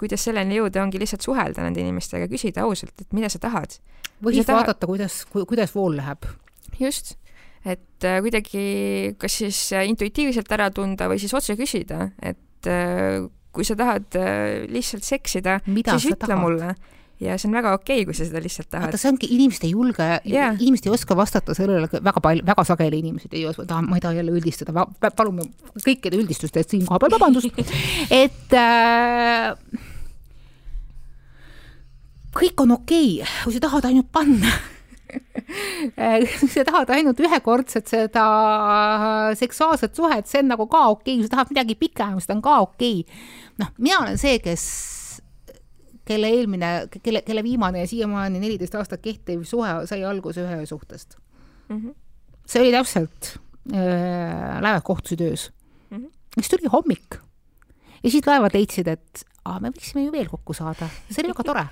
kuidas 0.00 0.26
selleni 0.28 0.60
jõuda, 0.60 0.82
ongi 0.84 1.00
lihtsalt 1.02 1.26
suhelda 1.26 1.64
nende 1.64 1.82
inimestega, 1.82 2.28
küsida 2.30 2.66
ausalt, 2.66 2.94
et 3.02 3.14
mida 3.16 3.30
sa 3.32 3.40
tahad. 3.42 3.78
või 4.22 4.38
siis 4.38 4.48
tahad... 4.48 4.64
vaadata, 4.64 4.88
kuidas, 4.90 5.20
kuidas 5.32 5.74
vool 5.74 5.96
läheb. 5.98 6.28
just, 6.80 7.16
et 7.64 8.06
kuidagi 8.22 8.66
kas 9.18 9.40
siis 9.42 9.62
intuitiivselt 9.88 10.52
ära 10.52 10.70
tunda 10.70 11.08
või 11.10 11.18
siis 11.22 11.34
otse 11.34 11.56
küsida, 11.58 12.10
et 12.22 12.70
kui 13.56 13.64
sa 13.64 13.76
tahad 13.78 14.20
lihtsalt 14.68 15.06
seksida, 15.06 15.60
siis 15.64 16.12
ütle 16.12 16.26
tahad? 16.28 16.42
mulle 16.44 16.74
ja 17.20 17.36
see 17.40 17.48
on 17.48 17.56
väga 17.56 17.72
okei 17.76 18.02
okay,, 18.02 18.06
kui 18.08 18.16
sa 18.16 18.26
seda 18.28 18.42
lihtsalt 18.44 18.68
tahad. 18.68 18.90
vaata, 18.90 19.00
see 19.00 19.10
ongi, 19.12 19.28
inimesed 19.36 19.64
ei 19.64 19.72
julge 19.72 20.06
yeah., 20.28 20.56
inimesed 20.58 20.88
ei 20.88 20.92
oska 20.92 21.16
vastata 21.16 21.56
sellele, 21.56 21.88
väga 21.88 22.22
palju, 22.24 22.44
väga 22.46 22.64
sageli 22.68 23.00
inimesed 23.00 23.36
ei 23.36 23.46
oska, 23.48 23.80
ma 23.86 23.96
ei 23.96 24.04
taha 24.04 24.18
jälle 24.18 24.34
üldistada, 24.36 24.86
palume 25.08 25.48
kõikide 25.80 26.20
üldistuste 26.20 26.60
eest 26.60 26.74
siin 26.74 26.84
kohapeal 26.88 27.16
vabandust, 27.16 27.60
et 28.22 28.56
äh, 28.56 29.54
kõik 32.36 32.64
on 32.66 32.76
okei 32.76 33.20
okay,, 33.22 33.36
kui 33.44 33.56
sa 33.56 33.64
tahad 33.64 33.88
ainult 33.88 34.10
panna 34.12 34.52
kui 36.40 36.50
sa 36.52 36.66
tahad 36.68 36.90
ainult 36.98 37.20
ühekordset 37.22 37.88
seda 37.88 38.26
seksuaalset 39.38 39.96
suhet, 39.96 40.28
see 40.28 40.42
on 40.44 40.52
nagu 40.52 40.68
ka 40.68 40.84
okei 40.92 41.14
okay., 41.14 41.22
kui 41.22 41.30
sa 41.30 41.34
tahad 41.38 41.54
midagi 41.54 41.78
pikemat, 41.80 42.24
see 42.24 42.36
on 42.36 42.44
ka 42.44 42.58
okei 42.66 43.00
okay.. 43.06 43.24
noh, 43.62 43.72
mina 43.80 44.02
olen 44.04 44.20
see, 44.20 44.36
kes 44.44 44.68
kelle 46.06 46.30
eelmine, 46.30 46.72
kelle, 47.02 47.22
kelle 47.26 47.42
viimane 47.42 47.82
ja 47.82 47.90
siiamaani 47.90 48.40
neliteist 48.40 48.74
aastat 48.78 49.02
kehtiv 49.02 49.44
suhe 49.48 49.72
sai 49.90 50.04
alguse 50.06 50.44
ühe 50.44 50.66
suhtest 50.66 51.18
mm. 51.68 51.76
-hmm. 51.76 51.94
see 52.46 52.62
oli 52.62 52.72
täpselt 52.74 53.32
äh,, 53.72 54.60
laevad 54.62 54.84
kohtusid 54.84 55.20
öös 55.20 55.50
mm. 55.90 55.98
-hmm. 55.98 56.10
siis 56.34 56.48
tuli 56.48 56.70
hommik 56.72 57.18
ja 58.02 58.10
siis 58.10 58.26
laevad 58.26 58.54
leidsid, 58.54 58.88
et 58.88 59.24
aa, 59.44 59.60
me 59.60 59.72
võiksime 59.74 60.06
ju 60.06 60.12
veel 60.14 60.28
kokku 60.30 60.54
saada, 60.54 60.88
see 61.10 61.22
oli 61.24 61.32
väga 61.34 61.44
tore. 61.44 61.66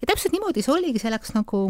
ja 0.00 0.06
täpselt 0.12 0.32
niimoodi 0.36 0.62
see 0.62 0.74
oligi, 0.74 1.00
see 1.00 1.12
läks 1.12 1.34
nagu 1.34 1.66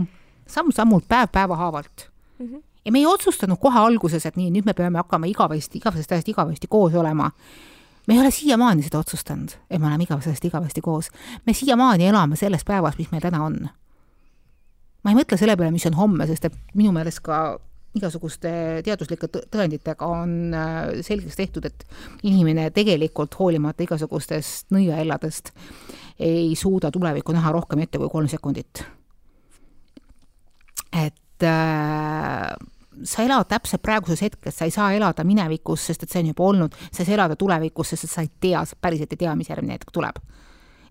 samm-sammult, 0.51 1.07
päev 1.09 1.31
päeva 1.33 1.57
haavalt 1.57 2.09
mm. 2.39 2.47
-hmm. 2.47 2.63
ja 2.85 2.93
me 2.93 2.99
ei 2.99 3.07
otsustanud 3.07 3.61
kohe 3.61 3.79
alguses, 3.79 4.27
et 4.27 4.37
nii, 4.37 4.51
nüüd 4.51 4.67
me 4.67 4.75
peame 4.75 4.99
hakkama 4.99 5.31
igavesti, 5.31 5.79
igavesest 5.79 6.13
ajast 6.13 6.29
igavesti 6.29 6.67
koos 6.67 6.95
olema 6.95 7.31
me 8.07 8.15
ei 8.15 8.21
ole 8.21 8.31
siiamaani 8.31 8.83
seda 8.83 8.99
otsustanud, 8.99 9.55
et 9.71 9.81
me 9.81 9.87
oleme 9.87 10.05
igavesest 10.05 10.45
igavesti 10.45 10.81
koos. 10.81 11.11
me 11.47 11.53
siiamaani 11.53 12.07
elame 12.07 12.37
selles 12.37 12.65
päevas, 12.65 12.99
mis 12.99 13.11
meil 13.13 13.23
täna 13.23 13.45
on. 13.45 13.69
ma 15.05 15.13
ei 15.13 15.17
mõtle 15.17 15.39
selle 15.41 15.57
peale, 15.57 15.73
mis 15.73 15.87
on 15.87 15.97
homme, 15.99 16.27
sest 16.27 16.45
et 16.45 16.59
minu 16.75 16.93
meelest 16.93 17.21
ka 17.25 17.59
igasuguste 17.95 18.51
teaduslike 18.85 19.29
tõenditega 19.31 20.07
on 20.11 20.55
äh, 20.57 20.81
selgeks 21.07 21.39
tehtud, 21.39 21.69
et 21.69 21.85
inimene 22.27 22.69
tegelikult 22.75 23.37
hoolimata 23.39 23.87
igasugustest 23.87 24.75
nõiaelladest 24.75 25.53
ei 26.25 26.55
suuda 26.59 26.91
tulevikku 26.95 27.35
näha 27.35 27.53
rohkem 27.55 27.85
ette 27.85 27.99
kui 28.03 28.11
kolm 28.11 28.29
sekundit. 28.31 28.85
et 30.95 31.43
äh, 31.43 32.55
sa 33.03 33.23
elad 33.23 33.49
täpselt 33.49 33.83
praeguses 33.83 34.23
hetkes, 34.23 34.57
sa 34.59 34.69
ei 34.69 34.71
saa 34.75 34.93
elada 34.95 35.25
minevikus, 35.25 35.87
sest 35.89 36.05
et 36.05 36.13
see 36.13 36.23
on 36.23 36.31
juba 36.33 36.45
olnud, 36.45 36.77
sa 36.91 37.03
ei 37.03 37.09
saa 37.09 37.17
elada 37.19 37.37
tulevikus, 37.37 37.93
sest 37.95 38.07
et 38.07 38.13
sa 38.13 38.25
ei 38.25 38.31
tea, 38.41 38.65
sa 38.65 38.79
päriselt 38.81 39.13
ei 39.13 39.21
tea, 39.25 39.35
mis 39.39 39.51
järgmine 39.51 39.79
hetk 39.79 39.93
tuleb. 39.93 40.21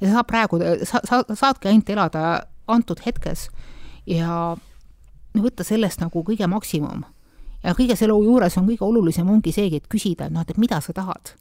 ja 0.02 0.12
sa 0.12 0.24
praegu, 0.28 0.60
sa, 0.84 1.00
sa 1.08 1.24
saadki 1.30 1.72
ainult 1.72 1.90
elada 1.90 2.24
antud 2.68 3.00
hetkes 3.06 3.48
ja 4.10 4.56
võtta 5.38 5.64
sellest 5.64 6.02
nagu 6.02 6.24
kõige 6.24 6.48
maksimum. 6.48 7.06
ja 7.64 7.76
kõige 7.78 7.96
selle 7.96 8.18
juures 8.26 8.58
on 8.58 8.68
kõige 8.68 8.84
olulisem 8.84 9.30
ongi 9.30 9.52
seegi, 9.52 9.80
et 9.80 9.88
küsida, 9.88 10.30
noh, 10.30 10.46
et 10.48 10.58
mida 10.58 10.82
sa 10.82 10.94
tahad 10.94 11.36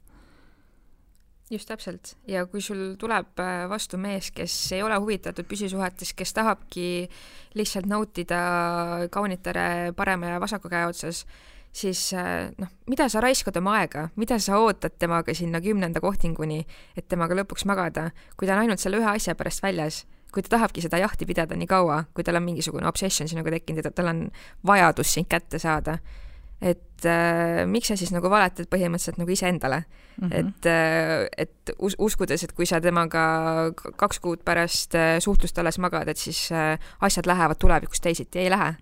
just 1.53 1.69
täpselt. 1.69 2.13
Ja 2.27 2.45
kui 2.49 2.61
sul 2.61 2.95
tuleb 2.99 3.39
äh, 3.41 3.63
vastu 3.69 3.99
mees, 4.01 4.31
kes 4.35 4.53
ei 4.75 4.83
ole 4.83 4.97
huvitatud 4.99 5.47
püsisuhetes, 5.49 6.13
kes 6.17 6.33
tahabki 6.35 7.07
lihtsalt 7.57 7.87
nautida 7.89 8.43
kaunitare 9.13 9.93
parema 9.97 10.33
ja 10.33 10.41
vasaku 10.41 10.71
käe 10.71 10.87
otsas, 10.89 11.23
siis 11.73 12.13
äh, 12.17 12.49
noh, 12.57 12.71
mida 12.89 13.07
sa 13.09 13.21
raiskad 13.23 13.57
oma 13.61 13.77
aega, 13.81 14.07
mida 14.15 14.39
sa 14.41 14.59
ootad 14.61 14.97
temaga 14.99 15.35
sinna 15.37 15.61
kümnenda 15.61 16.01
kohtinguni, 16.03 16.63
et 16.97 17.07
temaga 17.09 17.37
lõpuks 17.41 17.67
magada, 17.69 18.09
kui 18.37 18.49
ta 18.49 18.57
on 18.57 18.65
ainult 18.65 18.81
selle 18.81 19.01
ühe 19.01 19.13
asja 19.13 19.37
pärast 19.37 19.63
väljas? 19.65 20.03
Kui 20.33 20.41
ta 20.41 20.55
tahabki 20.55 20.81
seda 20.81 20.97
jahti 20.97 21.27
pidada 21.29 21.53
nii 21.53 21.69
kaua, 21.69 21.99
kui 22.13 22.25
tal 22.25 22.39
on 22.39 22.45
mingisugune 22.47 22.87
obsession 22.89 23.29
sinuga 23.29 23.51
tekkinud 23.53 23.85
ja 23.85 23.91
tal 23.93 24.09
on 24.09 24.23
vajadus 24.65 25.11
sind 25.13 25.29
kätte 25.29 25.59
saada, 25.61 25.99
et 26.63 27.05
äh, 27.05 27.63
miks 27.67 27.91
sa 27.91 27.97
siis 27.99 28.13
nagu 28.15 28.29
valetad 28.31 28.69
põhimõtteliselt 28.71 29.19
nagu 29.19 29.33
iseendale 29.33 29.83
mm. 29.83 30.29
-hmm. 30.29 30.39
et, 30.39 30.65
äh, 30.65 31.27
et 31.45 31.73
us 31.79 31.95
uskudes, 31.99 32.43
et 32.43 32.53
kui 32.55 32.65
sa 32.65 32.81
temaga 32.81 33.71
kaks 33.75 34.19
kuud 34.23 34.43
pärast 34.45 34.95
äh, 34.95 35.19
suhtlust 35.19 35.59
alles 35.59 35.79
magad, 35.79 36.07
et 36.07 36.17
siis 36.17 36.51
äh, 36.51 36.79
asjad 37.01 37.27
lähevad 37.27 37.59
tulevikus 37.59 38.01
teisiti, 38.01 38.39
ei 38.39 38.49
lähe 38.49 38.75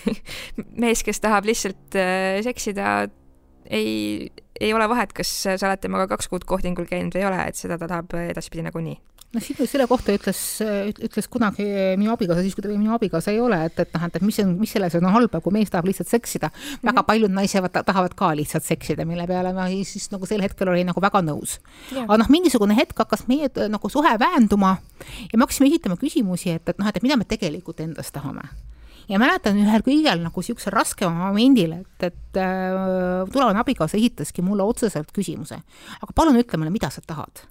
mees, 0.82 1.02
kes 1.02 1.20
tahab 1.20 1.44
lihtsalt 1.44 1.96
äh, 1.96 2.40
seksida, 2.42 3.08
ei, 3.70 4.30
ei 4.60 4.74
ole 4.76 4.88
vahet, 4.88 5.14
kas 5.16 5.30
sa 5.44 5.56
oled 5.56 5.80
temaga 5.80 6.06
kaks 6.14 6.28
kuud 6.28 6.44
kohtingul 6.48 6.88
käinud 6.90 7.14
või 7.16 7.24
ei 7.24 7.30
ole, 7.30 7.46
et 7.48 7.56
seda 7.56 7.78
ta 7.80 7.88
tahab 7.88 8.14
edaspidi 8.28 8.66
nagunii 8.66 8.98
noh, 9.34 9.42
siin 9.44 9.68
selle 9.68 9.86
kohta 9.90 10.14
ütles, 10.14 10.40
ütles 11.06 11.28
kunagi 11.30 11.66
minu 12.00 12.12
abikaasa, 12.14 12.42
siis 12.44 12.56
kui 12.56 12.64
ta 12.64 12.70
veel 12.70 12.80
minu 12.80 12.94
abikaasa 12.96 13.32
ei 13.34 13.40
ole, 13.42 13.60
et, 13.68 13.78
et 13.82 13.92
noh, 13.94 14.06
et 14.08 14.18
mis 14.26 14.40
on, 14.42 14.54
mis 14.58 14.72
selles 14.74 14.96
on 14.98 15.06
halba, 15.14 15.42
kui 15.44 15.54
mees 15.54 15.70
tahab 15.70 15.86
lihtsalt 15.90 16.10
seksida 16.10 16.50
mm. 16.50 16.62
-hmm. 16.62 16.88
väga 16.90 17.04
paljud 17.06 17.34
naised 17.36 17.68
tahavad 17.86 18.16
ka 18.18 18.32
lihtsalt 18.36 18.66
seksida, 18.66 19.06
mille 19.06 19.26
peale 19.30 19.52
ma 19.54 19.68
siis 19.84 20.10
nagu 20.10 20.26
sel 20.26 20.42
hetkel 20.42 20.68
olin 20.68 20.90
nagu 20.90 21.00
väga 21.00 21.22
nõus. 21.22 21.58
aga 21.94 22.18
noh, 22.18 22.28
mingisugune 22.28 22.76
hetk 22.76 22.98
hakkas 22.98 23.26
meie 23.28 23.50
nagu 23.68 23.88
suhe 23.88 24.18
väänduma 24.18 24.76
ja 25.32 25.38
me 25.38 25.46
hakkasime 25.46 25.68
esitama 25.68 25.96
küsimusi, 25.96 26.50
et, 26.50 26.68
et 26.68 26.78
noh, 26.78 26.88
et 26.88 27.02
mida 27.02 27.16
me 27.16 27.24
tegelikult 27.24 27.80
endast 27.80 28.12
tahame 28.12 28.42
ja 29.10 29.18
mäletan 29.20 29.58
ühel 29.58 29.84
kõigel 29.86 30.22
nagu 30.22 30.42
siuksel 30.44 30.74
raskemal 30.74 31.30
momendil, 31.32 31.80
et, 31.80 32.10
et 32.10 32.40
äh, 32.40 33.24
tulevane 33.32 33.62
abikaasa 33.62 33.98
esitaski 33.98 34.44
mulle 34.46 34.66
otseselt 34.66 35.10
küsimuse, 35.16 35.58
aga 36.00 36.14
palun 36.16 36.38
ütle 36.40 36.60
mulle, 36.60 36.74
mida 36.74 36.92
sa 36.94 37.02
tahad. 37.04 37.42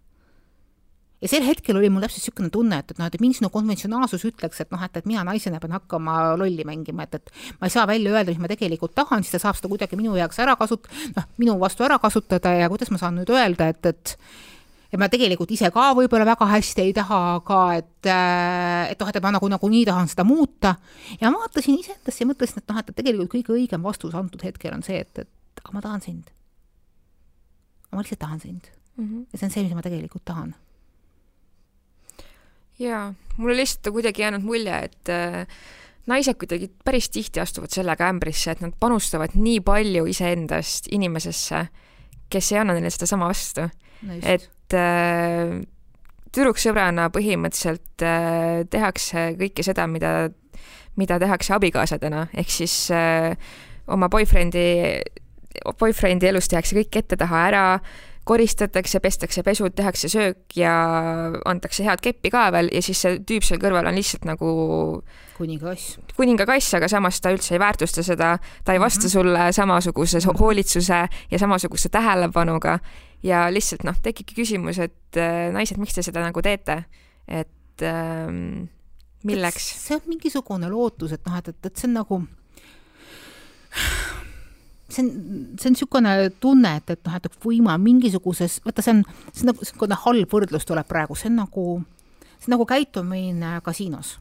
Ja 1.20 1.28
sel 1.28 1.43
hetkel 1.43 1.76
oli 1.76 1.89
mul 1.91 2.05
täpselt 2.05 2.22
niisugune 2.22 2.51
tunne, 2.53 2.78
et, 2.80 2.93
et 2.93 2.99
noh, 3.01 3.10
et 3.10 3.20
mingisugune 3.20 3.51
konventsionaalsus 3.51 4.24
ütleks, 4.30 4.62
et 4.64 4.70
noh, 4.72 4.80
et, 4.86 4.99
et 5.01 5.07
mina 5.10 5.26
naisena 5.28 5.60
pean 5.60 5.76
hakkama 5.76 6.38
lolli 6.39 6.64
mängima, 6.68 7.10
et, 7.10 7.20
et 7.20 7.57
ma 7.60 7.68
ei 7.68 7.74
saa 7.74 7.84
välja 7.89 8.14
öelda, 8.14 8.32
mis 8.32 8.39
ma 8.39 8.47
tegelikult 8.47 8.95
tahan, 8.95 9.26
siis 9.26 9.36
ta 9.36 9.41
saab 9.43 9.60
seda 9.60 9.72
kuidagi 9.74 9.99
minu 9.99 10.16
jaoks 10.16 10.39
ära 10.39 10.55
kasut-, 10.60 10.88
noh, 11.18 11.28
minu 11.41 11.57
vastu 11.60 11.84
ära 11.84 11.99
kasutada 11.99 12.55
ja 12.55 12.72
kuidas 12.72 12.93
ma 12.95 13.01
saan 13.01 13.20
nüüd 13.20 13.34
öelda, 13.36 13.68
et, 13.74 13.91
et 13.91 14.16
ja 14.92 15.00
ma 15.02 15.10
tegelikult 15.12 15.52
ise 15.54 15.70
ka 15.74 15.92
võib-olla 15.98 16.26
väga 16.26 16.48
hästi 16.50 16.86
ei 16.88 16.94
taha 16.98 17.20
ka, 17.46 17.60
et, 17.78 18.10
et 18.10 19.02
noh, 19.02 19.12
et 19.12 19.22
ma 19.24 19.34
nagu 19.36 19.52
nagunii 19.56 19.84
tahan 19.90 20.10
seda 20.12 20.26
muuta. 20.28 20.76
ja 21.22 21.30
ma 21.30 21.44
vaatasin 21.44 21.80
iseendasse 21.80 22.24
ja 22.24 22.30
mõtlesin, 22.30 22.64
et 22.64 22.72
noh, 22.72 22.80
et 22.82 22.96
tegelikult 22.96 23.34
kõige 23.36 23.56
õigem 23.58 23.86
vastus 23.86 24.16
antud 24.18 24.44
hetkel 24.46 24.74
on 24.74 24.86
see, 24.86 25.02
et, 25.06 25.26
et 25.26 25.64
aga 25.64 25.76
ma 25.76 25.84
tahan 25.86 26.02
sind. 26.02 26.32
ma 27.92 28.02
lihtsalt 28.02 28.22
tahan 28.22 28.40
sind 28.40 28.72
mm. 28.98 29.06
-hmm. 29.06 29.26
ja 29.32 29.38
see 29.38 29.46
on 29.46 29.54
see, 29.54 29.64
mis 29.68 29.78
ma 29.78 29.86
tegelikult 29.86 30.26
tahan 30.26 30.56
jaa, 32.80 33.14
mulle 33.38 33.56
lihtsalt 33.56 33.88
on 33.88 33.94
kuidagi 33.94 34.22
jäänud 34.22 34.44
mulje, 34.44 34.80
et 34.90 35.10
äh, 35.10 35.48
naised 36.08 36.38
kuidagi 36.40 36.72
päris 36.86 37.10
tihti 37.10 37.40
astuvad 37.40 37.74
sellega 37.74 38.08
ämbrisse, 38.10 38.52
et 38.52 38.62
nad 38.62 38.74
panustavad 38.80 39.36
nii 39.36 39.60
palju 39.66 40.06
iseendast 40.10 40.88
inimesesse, 40.92 41.66
kes 42.30 42.52
ei 42.54 42.62
anna 42.62 42.74
neile 42.78 42.90
sedasama 42.94 43.30
vastu 43.30 43.68
no. 43.68 44.20
et 44.22 44.50
äh, 44.78 45.59
tüdruksõbrana 46.36 47.09
põhimõtteliselt 47.13 48.05
äh, 48.05 48.65
tehakse 48.70 49.32
kõike 49.39 49.65
seda, 49.65 49.88
mida, 49.88 50.30
mida 50.99 51.20
tehakse 51.22 51.55
abikaasadena, 51.57 52.28
ehk 52.38 52.53
siis 52.53 52.76
äh, 52.95 53.34
oma 53.89 54.09
boyfriend'i, 54.11 54.67
boyfriend'i 55.80 56.30
elus 56.30 56.51
tehakse 56.51 56.78
kõik 56.78 57.01
ette-taha 57.01 57.47
ära 57.49 57.65
koristatakse, 58.30 58.99
pestakse 59.01 59.43
pesud, 59.43 59.74
tehakse 59.76 60.09
söök 60.11 60.57
ja 60.59 60.74
antakse 61.49 61.86
head 61.86 62.01
keppi 62.03 62.30
ka 62.34 62.49
veel 62.53 62.70
ja 62.74 62.82
siis 62.86 63.01
see 63.01 63.17
tüüp 63.26 63.45
seal 63.45 63.61
kõrval 63.61 63.89
on 63.89 63.97
lihtsalt 63.97 64.28
nagu 64.30 64.49
kuningakass. 65.38 65.97
kuningakass, 66.17 66.76
aga 66.78 66.89
samas 66.91 67.22
ta 67.24 67.34
üldse 67.34 67.55
ei 67.55 67.61
väärtusta 67.63 68.05
seda, 68.05 68.36
ta 68.65 68.76
ei 68.76 68.82
vasta 68.82 69.07
mm 69.07 69.07
-hmm. 69.07 69.13
sulle 69.13 69.51
samasuguse 69.51 70.20
hoolitsuse 70.39 71.07
ja 71.32 71.39
samasuguse 71.39 71.89
tähelepanuga 71.89 72.80
ja 73.26 73.45
lihtsalt 73.51 73.86
noh, 73.88 73.97
tekibki 74.03 74.38
küsimus, 74.41 74.80
et 74.84 75.20
äh, 75.20 75.49
naised, 75.55 75.80
miks 75.82 75.97
te 75.97 76.03
seda 76.05 76.24
nagu 76.24 76.43
teete, 76.45 76.84
et 77.28 77.86
ähm, 77.86 78.70
milleks? 79.28 79.72
see 79.86 79.97
on 79.97 80.05
mingisugune 80.11 80.70
lootus, 80.72 81.15
et 81.17 81.26
noh, 81.28 81.39
et, 81.39 81.51
et, 81.51 81.70
et 81.72 81.82
see 81.82 81.89
on 81.89 81.97
nagu 81.99 82.22
see 84.89 85.03
on, 85.03 85.11
see 85.59 85.70
on 85.70 85.76
niisugune 85.76 86.15
tunne, 86.41 86.74
et, 86.82 86.95
et 86.95 87.03
noh, 87.05 87.20
et 87.20 87.36
kui 87.43 87.59
ma 87.65 87.78
mingisuguses, 87.82 88.59
vaata, 88.65 88.86
see 88.86 88.97
on, 88.97 89.03
see 89.34 89.43
on 89.45 89.53
nagu 89.53 89.65
niisugune 89.65 89.99
halb 90.05 90.34
võrdlus 90.38 90.67
tuleb 90.70 90.89
praegu, 90.89 91.17
see 91.20 91.32
on 91.32 91.41
nagu, 91.43 91.67
see 92.38 92.49
on 92.49 92.57
nagu 92.57 92.67
käitumine 92.70 93.59
kasiinos 93.65 94.17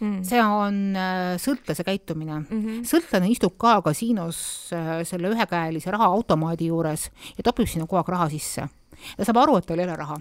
mm.. 0.00 0.22
see 0.26 0.40
on 0.42 0.80
äh, 0.96 1.34
sõltlase 1.42 1.84
käitumine 1.86 2.40
mm. 2.40 2.46
-hmm. 2.48 2.86
sõltlane 2.88 3.30
istub 3.32 3.56
ka 3.58 3.80
kasiinos 3.82 4.38
äh, 4.76 5.02
selle 5.08 5.32
ühekäelise 5.34 5.90
rahaautomaadi 5.94 6.72
juures 6.72 7.10
ja 7.36 7.44
topib 7.44 7.68
sinna 7.68 7.86
kogu 7.86 8.02
aeg 8.02 8.14
raha 8.16 8.28
sisse. 8.32 8.68
ta 9.16 9.24
saab 9.24 9.44
aru, 9.44 9.56
et 9.56 9.66
tal 9.66 9.78
ei 9.78 9.88
ole 9.88 9.96
raha 9.96 10.18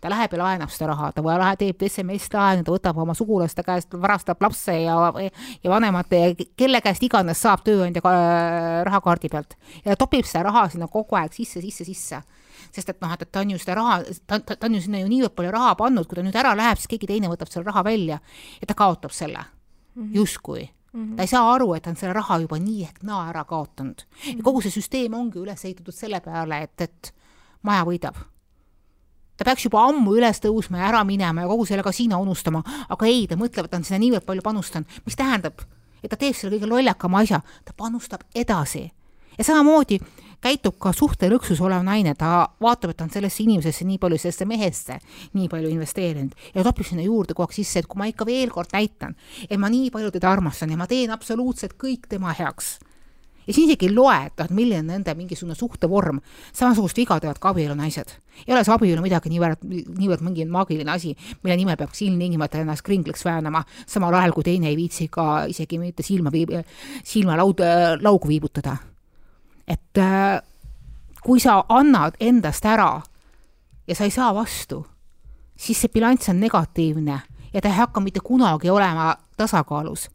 ta 0.00 0.10
läheb 0.10 0.32
ja 0.32 0.38
laenab 0.42 0.70
seda 0.70 0.90
raha, 0.92 1.12
ta 1.12 1.22
läheb, 1.22 1.58
teeb 1.58 1.82
SMS-laenu, 1.88 2.64
ta 2.64 2.72
võtab 2.74 2.98
oma 3.02 3.14
sugulaste 3.14 3.62
käest, 3.66 3.94
varastab 3.94 4.42
lapse 4.42 4.74
ja, 4.82 4.96
ja 5.62 5.70
vanemate 5.70 6.20
ja 6.20 6.34
kelle 6.56 6.80
käest 6.84 7.02
iganes 7.02 7.40
saab 7.40 7.64
tööandja 7.64 8.02
ka, 8.04 8.12
rahakaardi 8.84 9.28
pealt. 9.32 9.56
ja 9.84 9.96
topib 9.96 10.26
seda 10.28 10.44
raha 10.50 10.68
sinna 10.68 10.88
kogu 10.92 11.16
aeg 11.16 11.32
sisse, 11.32 11.60
sisse, 11.64 11.84
sisse 11.88 12.22
sest 12.74 12.88
et 12.94 13.00
noh, 13.02 13.12
et, 13.14 13.22
et 13.22 13.32
ta 13.32 13.44
on 13.44 13.50
ju 13.50 13.58
seda 13.58 13.76
raha, 13.78 14.00
ta, 14.26 14.38
ta, 14.40 14.56
ta 14.56 14.66
on 14.66 14.78
ju 14.78 14.82
sinna 14.86 15.02
ju 15.02 15.10
niivõrd 15.10 15.36
palju 15.36 15.52
raha 15.54 15.74
pannud, 15.78 16.08
kui 16.08 16.18
ta 16.18 16.24
nüüd 16.26 16.40
ära 16.40 16.54
läheb, 16.58 16.80
siis 16.80 16.90
keegi 16.94 17.10
teine 17.10 17.30
võtab 17.32 17.52
selle 17.52 17.68
raha 17.68 17.84
välja 17.86 18.20
ja 18.60 18.68
ta 18.68 18.74
kaotab 18.78 19.14
selle 19.14 19.44
mm 19.44 20.02
-hmm. 20.02 20.16
justkui 20.16 20.68
Mm 20.92 21.04
-hmm. 21.04 21.16
ta 21.16 21.22
ei 21.22 21.26
saa 21.28 21.52
aru, 21.52 21.74
et 21.74 21.82
ta 21.82 21.90
on 21.90 21.96
selle 21.96 22.12
raha 22.12 22.38
juba 22.40 22.56
nii 22.58 22.82
ehk 22.82 23.02
naa 23.02 23.28
ära 23.28 23.44
kaotanud 23.44 24.02
mm. 24.02 24.32
-hmm. 24.32 24.36
ja 24.36 24.42
kogu 24.42 24.60
see 24.60 24.70
süsteem 24.70 25.14
ongi 25.14 25.38
üles 25.38 25.64
ehitatud 25.64 25.94
selle 25.94 26.20
peale, 26.20 26.62
et, 26.62 26.80
et 26.80 27.14
maja 27.62 27.84
võidab 27.84 28.16
ta 29.38 29.46
peaks 29.46 29.64
juba 29.68 29.84
ammu 29.88 30.16
üles 30.18 30.40
tõusma 30.42 30.82
ja 30.82 30.90
ära 30.90 31.04
minema 31.06 31.44
ja 31.44 31.48
kogu 31.50 31.66
selle 31.68 31.82
kasiino 31.86 32.18
unustama, 32.20 32.62
aga 32.88 33.06
ei, 33.06 33.26
ta 33.30 33.38
mõtleb, 33.38 33.68
et 33.68 33.70
ta 33.70 33.78
on 33.78 33.86
sinna 33.86 34.00
niivõrd 34.02 34.26
palju 34.26 34.42
panustanud, 34.42 34.98
mis 35.06 35.18
tähendab, 35.18 35.62
et 36.02 36.10
ta 36.10 36.18
teeb 36.18 36.34
selle 36.34 36.56
kõige 36.56 36.70
lollakama 36.70 37.22
asja, 37.22 37.40
ta 37.64 37.76
panustab 37.76 38.26
edasi. 38.34 38.90
ja 39.38 39.44
samamoodi 39.44 40.00
käitub 40.44 40.78
ka 40.80 40.92
suhtelõksus 40.96 41.60
olev 41.64 41.84
naine, 41.86 42.14
ta 42.18 42.48
vaatab, 42.62 42.92
et 42.92 43.00
ta 43.00 43.06
on 43.06 43.14
sellesse 43.14 43.42
inimesesse 43.42 43.86
nii 43.88 43.98
palju, 44.02 44.18
sellesse 44.22 44.46
mehesse 44.48 44.98
nii 45.34 45.48
palju 45.50 45.70
investeerinud 45.74 46.50
ja 46.54 46.66
topib 46.66 46.86
sinna 46.86 47.06
juurde 47.06 47.34
kogu 47.34 47.48
aeg 47.48 47.56
sisse, 47.58 47.82
et 47.82 47.88
kui 47.90 48.00
ma 48.00 48.10
ikka 48.10 48.26
veel 48.28 48.52
kord 48.54 48.74
näitan, 48.74 49.16
et 49.48 49.58
ma 49.58 49.70
nii 49.72 49.90
palju 49.94 50.12
teda 50.14 50.30
armastan 50.32 50.74
ja 50.74 50.78
ma 50.80 50.86
teen 50.90 51.14
absoluutselt 51.14 51.78
kõik 51.80 52.06
tema 52.10 52.34
heaks 52.38 52.78
ja 53.48 53.54
siis 53.54 53.70
isegi 53.70 53.88
ei 53.88 53.94
loe, 53.96 54.16
et 54.28 54.42
noh, 54.42 54.50
milline 54.52 54.82
on 54.82 54.90
nende 54.92 55.14
mingisugune 55.16 55.56
suhtevorm. 55.56 56.20
samasugust 56.52 57.00
viga 57.00 57.16
teevad 57.20 57.38
ka 57.40 57.54
abielunaised. 57.54 58.12
ei 58.46 58.54
ole 58.54 58.64
see 58.64 58.74
abielu 58.74 59.02
midagi 59.02 59.32
niivõrd, 59.32 59.64
niivõrd 59.64 60.26
mingi 60.26 60.44
maagiline 60.44 60.92
asi, 60.92 61.14
mille 61.42 61.56
nimel 61.56 61.80
peaks 61.80 62.02
ilmtingimata 62.04 62.60
ennast 62.60 62.84
kringliks 62.84 63.24
väänama, 63.24 63.64
samal 63.86 64.14
ajal 64.14 64.36
kui 64.36 64.44
teine 64.44 64.68
ei 64.68 64.76
viitsi 64.76 65.08
ka 65.08 65.46
isegi 65.48 65.80
mitte 65.80 66.04
silma 66.04 66.30
viib-, 66.30 66.60
silmalaud, 67.04 67.64
laugu 68.04 68.28
viibutada. 68.28 68.76
Et 69.68 69.98
äh, 69.98 70.40
kui 71.22 71.40
sa 71.40 71.62
annad 71.68 72.16
endast 72.20 72.64
ära 72.64 73.02
ja 73.88 73.94
sa 73.94 74.04
ei 74.04 74.12
saa 74.14 74.34
vastu, 74.34 74.84
siis 75.56 75.80
see 75.80 75.92
bilanss 75.92 76.30
on 76.32 76.40
negatiivne 76.40 77.20
ja 77.52 77.60
ta 77.60 77.68
ei 77.68 77.80
hakka 77.80 78.00
mitte 78.00 78.20
kunagi 78.24 78.70
olema 78.70 79.14
tasakaalus 79.36 80.08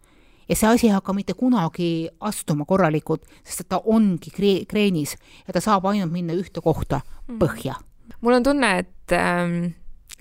ja 0.49 0.56
see 0.56 0.70
asi 0.70 0.88
ei 0.88 0.93
hakka 0.93 1.14
mitte 1.14 1.34
kunagi 1.34 2.10
astuma 2.20 2.66
korralikult, 2.66 3.26
sest 3.43 3.66
et 3.66 3.70
ta 3.70 3.82
ongi 3.86 4.32
kree-, 4.34 4.66
kreenis 4.70 5.16
ja 5.47 5.54
ta 5.54 5.62
saab 5.64 5.86
ainult 5.89 6.12
minna 6.12 6.36
ühte 6.38 6.62
kohta, 6.62 7.01
mm. 7.28 7.39
põhja. 7.39 7.78
mul 8.22 8.39
on 8.39 8.43
tunne, 8.43 8.78
et 8.80 9.16
ähm, 9.18 9.74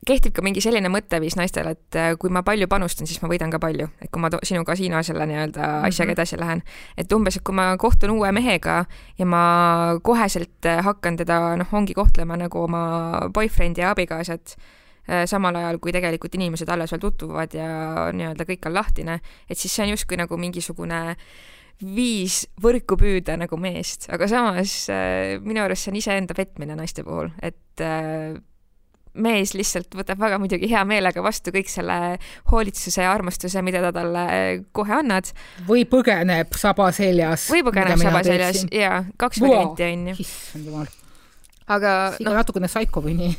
kehtib 0.06 0.34
ka 0.34 0.42
mingi 0.42 0.60
selline 0.64 0.90
mõtteviis 0.90 1.36
naistel, 1.38 1.68
et 1.72 1.98
äh, 1.98 2.12
kui 2.18 2.30
ma 2.34 2.42
palju 2.42 2.66
panustan, 2.68 3.06
siis 3.06 3.22
ma 3.22 3.30
võidan 3.30 3.52
ka 3.54 3.60
palju, 3.62 3.88
et 4.02 4.10
kui 4.10 4.22
ma 4.22 4.30
sinu 4.42 4.64
kasiino 4.66 5.02
selle 5.02 5.26
nii-öelda 5.30 5.60
mm 5.60 5.72
-hmm. 5.72 5.88
asjaga 5.88 6.12
edasi 6.12 6.38
lähen, 6.40 6.62
et 6.96 7.12
umbes, 7.12 7.36
et 7.36 7.42
kui 7.42 7.54
ma 7.54 7.76
kohtun 7.76 8.10
uue 8.10 8.32
mehega 8.32 8.84
ja 9.18 9.26
ma 9.26 9.98
koheselt 10.02 10.66
äh, 10.66 10.84
hakkan 10.84 11.16
teda 11.16 11.56
noh, 11.56 11.72
ongi 11.72 11.94
kohtlema 11.94 12.36
nagu 12.36 12.62
oma 12.62 13.28
boyfriend'i 13.34 13.80
ja 13.80 13.90
abikaasat 13.90 14.56
Äh, 15.10 15.24
samal 15.26 15.56
ajal 15.58 15.80
kui 15.82 15.90
tegelikult 15.90 16.36
inimesed 16.38 16.68
alles 16.70 16.92
veel 16.94 17.00
tutvuvad 17.02 17.54
ja 17.56 17.70
nii-öelda 18.14 18.44
kõik 18.46 18.68
on 18.68 18.76
lahtine, 18.76 19.16
et 19.50 19.58
siis 19.58 19.74
see 19.74 19.82
on 19.82 19.90
justkui 19.96 20.14
nagu 20.20 20.36
mingisugune 20.38 21.16
viis 21.82 22.44
võrku 22.62 22.94
püüda 23.00 23.34
nagu 23.40 23.58
meest, 23.58 24.06
aga 24.14 24.28
samas 24.30 24.86
minu 25.42 25.64
arust 25.64 25.88
see 25.88 25.90
on 25.90 25.98
iseenda 25.98 26.36
petmine 26.38 26.76
naiste 26.78 27.02
puhul, 27.02 27.32
et 27.42 27.82
mees 29.14 29.54
lihtsalt 29.56 29.92
võtab 29.96 30.20
väga 30.22 30.38
muidugi 30.42 30.70
hea 30.70 30.84
meelega 30.88 31.24
vastu 31.24 31.52
kõik 31.54 31.70
selle 31.72 31.98
hoolitsuse 32.52 33.04
ja 33.04 33.12
armastuse, 33.12 33.62
mida 33.64 33.82
ta 33.84 33.92
talle 34.00 34.24
kohe 34.72 34.98
annad. 35.02 35.32
või 35.68 35.84
põgeneb 35.88 36.56
saba 36.58 36.90
seljas. 36.96 37.50
või 37.52 37.64
põgeneb 37.68 38.00
saba 38.00 38.24
seljas, 38.26 38.66
jaa, 38.72 39.04
kaks 39.20 39.44
varianti 39.44 39.88
on 39.90 40.10
ju. 40.12 40.18
issand 40.26 40.68
jumal 40.70 40.90
aga 41.70 41.92
noh, 42.22 42.36
natukene 42.36 42.68
saiko 42.70 43.02
või 43.04 43.14
nii. 43.18 43.34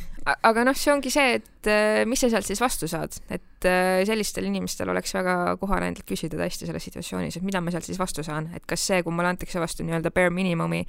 aga 0.48 0.64
noh, 0.66 0.76
see 0.78 0.92
ongi 0.94 1.12
see, 1.12 1.38
et 1.38 1.70
äh, 1.70 2.02
mis 2.08 2.22
sa 2.24 2.30
sealt 2.32 2.48
siis 2.48 2.62
vastu 2.62 2.88
saad, 2.90 3.16
et 3.32 3.68
äh, 3.68 4.00
sellistel 4.08 4.48
inimestel 4.48 4.90
oleks 4.92 5.14
väga 5.16 5.56
kohane 5.60 5.90
endalt 5.90 6.06
küsida 6.08 6.38
tõesti 6.40 6.68
selles 6.68 6.86
situatsioonis, 6.88 7.38
et 7.38 7.46
mida 7.46 7.60
ma 7.64 7.74
sealt 7.74 7.88
siis 7.88 8.00
vastu 8.00 8.24
saan, 8.26 8.48
et 8.56 8.64
kas 8.68 8.86
see, 8.88 9.02
kui 9.04 9.14
mulle 9.14 9.34
antakse 9.34 9.60
vastu 9.62 9.86
nii-öelda 9.86 10.14
bare 10.14 10.32
minimumi 10.34 10.84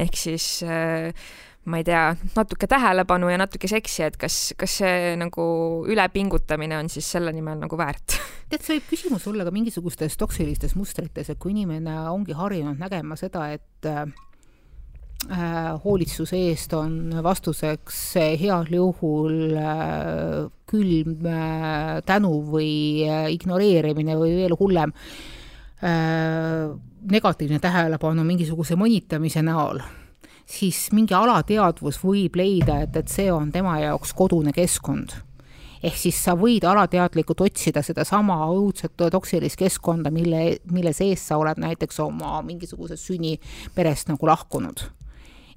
ehk 0.00 0.18
siis 0.18 0.48
äh, 0.66 1.10
ma 1.64 1.80
ei 1.80 1.84
tea, 1.84 2.14
natuke 2.36 2.66
tähelepanu 2.70 3.28
ja 3.28 3.36
natuke 3.40 3.68
seksi, 3.68 4.06
et 4.06 4.16
kas, 4.20 4.38
kas 4.58 4.78
see 4.80 5.12
nagu 5.20 5.44
ülepingutamine 5.90 6.78
on 6.80 6.88
siis 6.92 7.10
selle 7.16 7.34
nimel 7.36 7.60
nagu 7.60 7.78
väärt? 7.78 8.16
tead, 8.50 8.64
see 8.64 8.78
võib 8.78 8.88
küsimus 8.94 9.28
olla 9.30 9.44
ka 9.46 9.52
mingisugustes 9.54 10.16
toksilistes 10.20 10.74
mustrites, 10.78 11.28
et 11.28 11.38
kui 11.38 11.52
inimene 11.52 11.98
ongi 12.10 12.36
harjunud 12.38 12.80
nägema 12.80 13.18
seda, 13.20 13.50
et 13.52 13.88
äh, 13.90 14.08
Äh, 15.28 15.76
hoolitsuse 15.84 16.38
eest 16.48 16.72
on 16.72 17.10
vastuseks 17.22 17.98
heal 18.40 18.70
juhul 18.72 19.52
äh, 19.52 20.46
külm 20.64 21.26
äh, 21.28 21.98
tänu 22.08 22.30
või 22.48 23.04
ignoreerimine 23.28 24.16
või 24.16 24.32
veel 24.38 24.56
hullem, 24.56 24.94
negatiivne 27.10 27.56
tähelepanu 27.60 28.24
mingisuguse 28.28 28.76
mõnitamise 28.76 29.40
näol, 29.44 29.78
siis 30.50 30.88
mingi 30.96 31.14
alateadvus 31.14 32.00
võib 32.02 32.38
leida, 32.40 32.80
et, 32.84 32.96
et 32.96 33.10
see 33.10 33.30
on 33.32 33.50
tema 33.54 33.78
jaoks 33.80 34.14
kodune 34.18 34.54
keskkond. 34.56 35.14
Ehk 35.80 35.96
siis 35.96 36.18
sa 36.20 36.34
võid 36.36 36.66
alateadlikult 36.68 37.40
otsida 37.46 37.80
sedasama 37.82 38.42
õudset 38.52 38.92
toksilist 39.00 39.56
keskkonda, 39.56 40.12
mille, 40.12 40.58
mille 40.68 40.92
sees 40.92 41.22
sa 41.30 41.38
oled 41.40 41.60
näiteks 41.62 42.02
oma 42.04 42.42
mingisugusest 42.44 43.08
sünniperest 43.08 44.12
nagu 44.12 44.28
lahkunud 44.28 44.84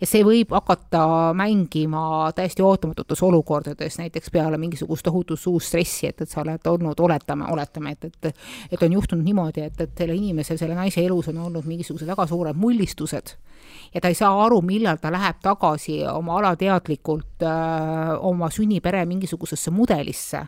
ja 0.04 0.08
see 0.10 0.24
võib 0.28 0.52
hakata 0.52 1.32
mängima 1.38 2.32
täiesti 2.36 2.64
ootamatutes 2.66 3.22
olukordades, 3.24 3.96
näiteks 4.02 4.32
peale 4.34 4.58
mingisugust 4.60 5.06
tohutut 5.08 5.40
suurt 5.40 5.64
stressi, 5.64 6.10
et, 6.10 6.20
et 6.22 6.30
sa 6.30 6.42
oled 6.42 6.68
olnud, 6.68 7.00
oletame, 7.00 7.48
oletame, 7.54 7.96
et, 7.96 8.10
et 8.10 8.34
et 8.74 8.84
on 8.84 8.98
juhtunud 8.98 9.24
niimoodi, 9.24 9.64
et, 9.64 9.80
et 9.80 10.04
selle 10.04 10.16
inimesel, 10.18 10.60
selle 10.60 10.76
naise 10.76 11.04
elus 11.06 11.30
on 11.32 11.40
olnud 11.46 11.68
mingisugused 11.70 12.10
väga 12.10 12.26
suured 12.28 12.60
mullistused 12.60 13.36
ja 13.94 14.02
ta 14.02 14.12
ei 14.12 14.18
saa 14.18 14.34
aru, 14.46 14.60
millal 14.66 15.00
ta 15.00 15.12
läheb 15.14 15.40
tagasi 15.44 16.02
oma 16.12 16.38
alateadlikult 16.42 17.46
öö, 17.46 17.54
äh, 17.54 18.18
oma 18.20 18.50
sünnipere 18.52 19.06
mingisugusesse 19.06 19.72
mudelisse. 19.72 20.44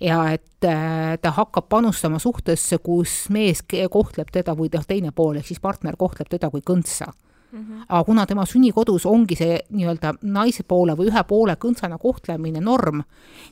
Ja 0.00 0.20
et 0.30 0.64
äh, 0.64 1.18
ta 1.22 1.30
hakkab 1.30 1.68
panustama 1.68 2.18
suhtesse, 2.18 2.78
kus 2.78 3.28
mees 3.34 3.64
kohtleb 3.90 4.30
teda 4.30 4.54
või 4.54 4.70
noh, 4.74 4.86
teine 4.86 5.10
pool 5.10 5.42
ehk 5.42 5.50
siis 5.50 5.62
partner 5.62 5.96
kohtleb 5.98 6.30
teda 6.30 6.50
kui 6.50 6.62
kõntsa 6.62 7.10
mm. 7.54 7.60
-hmm. 7.60 7.84
aga 7.88 8.04
kuna 8.04 8.26
tema 8.26 8.46
sünnikodus 8.46 9.06
ongi 9.06 9.36
see 9.36 9.58
nii-öelda 9.70 10.14
naise 10.22 10.62
poole 10.62 10.92
või 10.92 11.08
ühe 11.10 11.24
poole 11.28 11.56
kõntsana 11.64 11.98
kohtlemine 11.98 12.60
norm, 12.60 13.02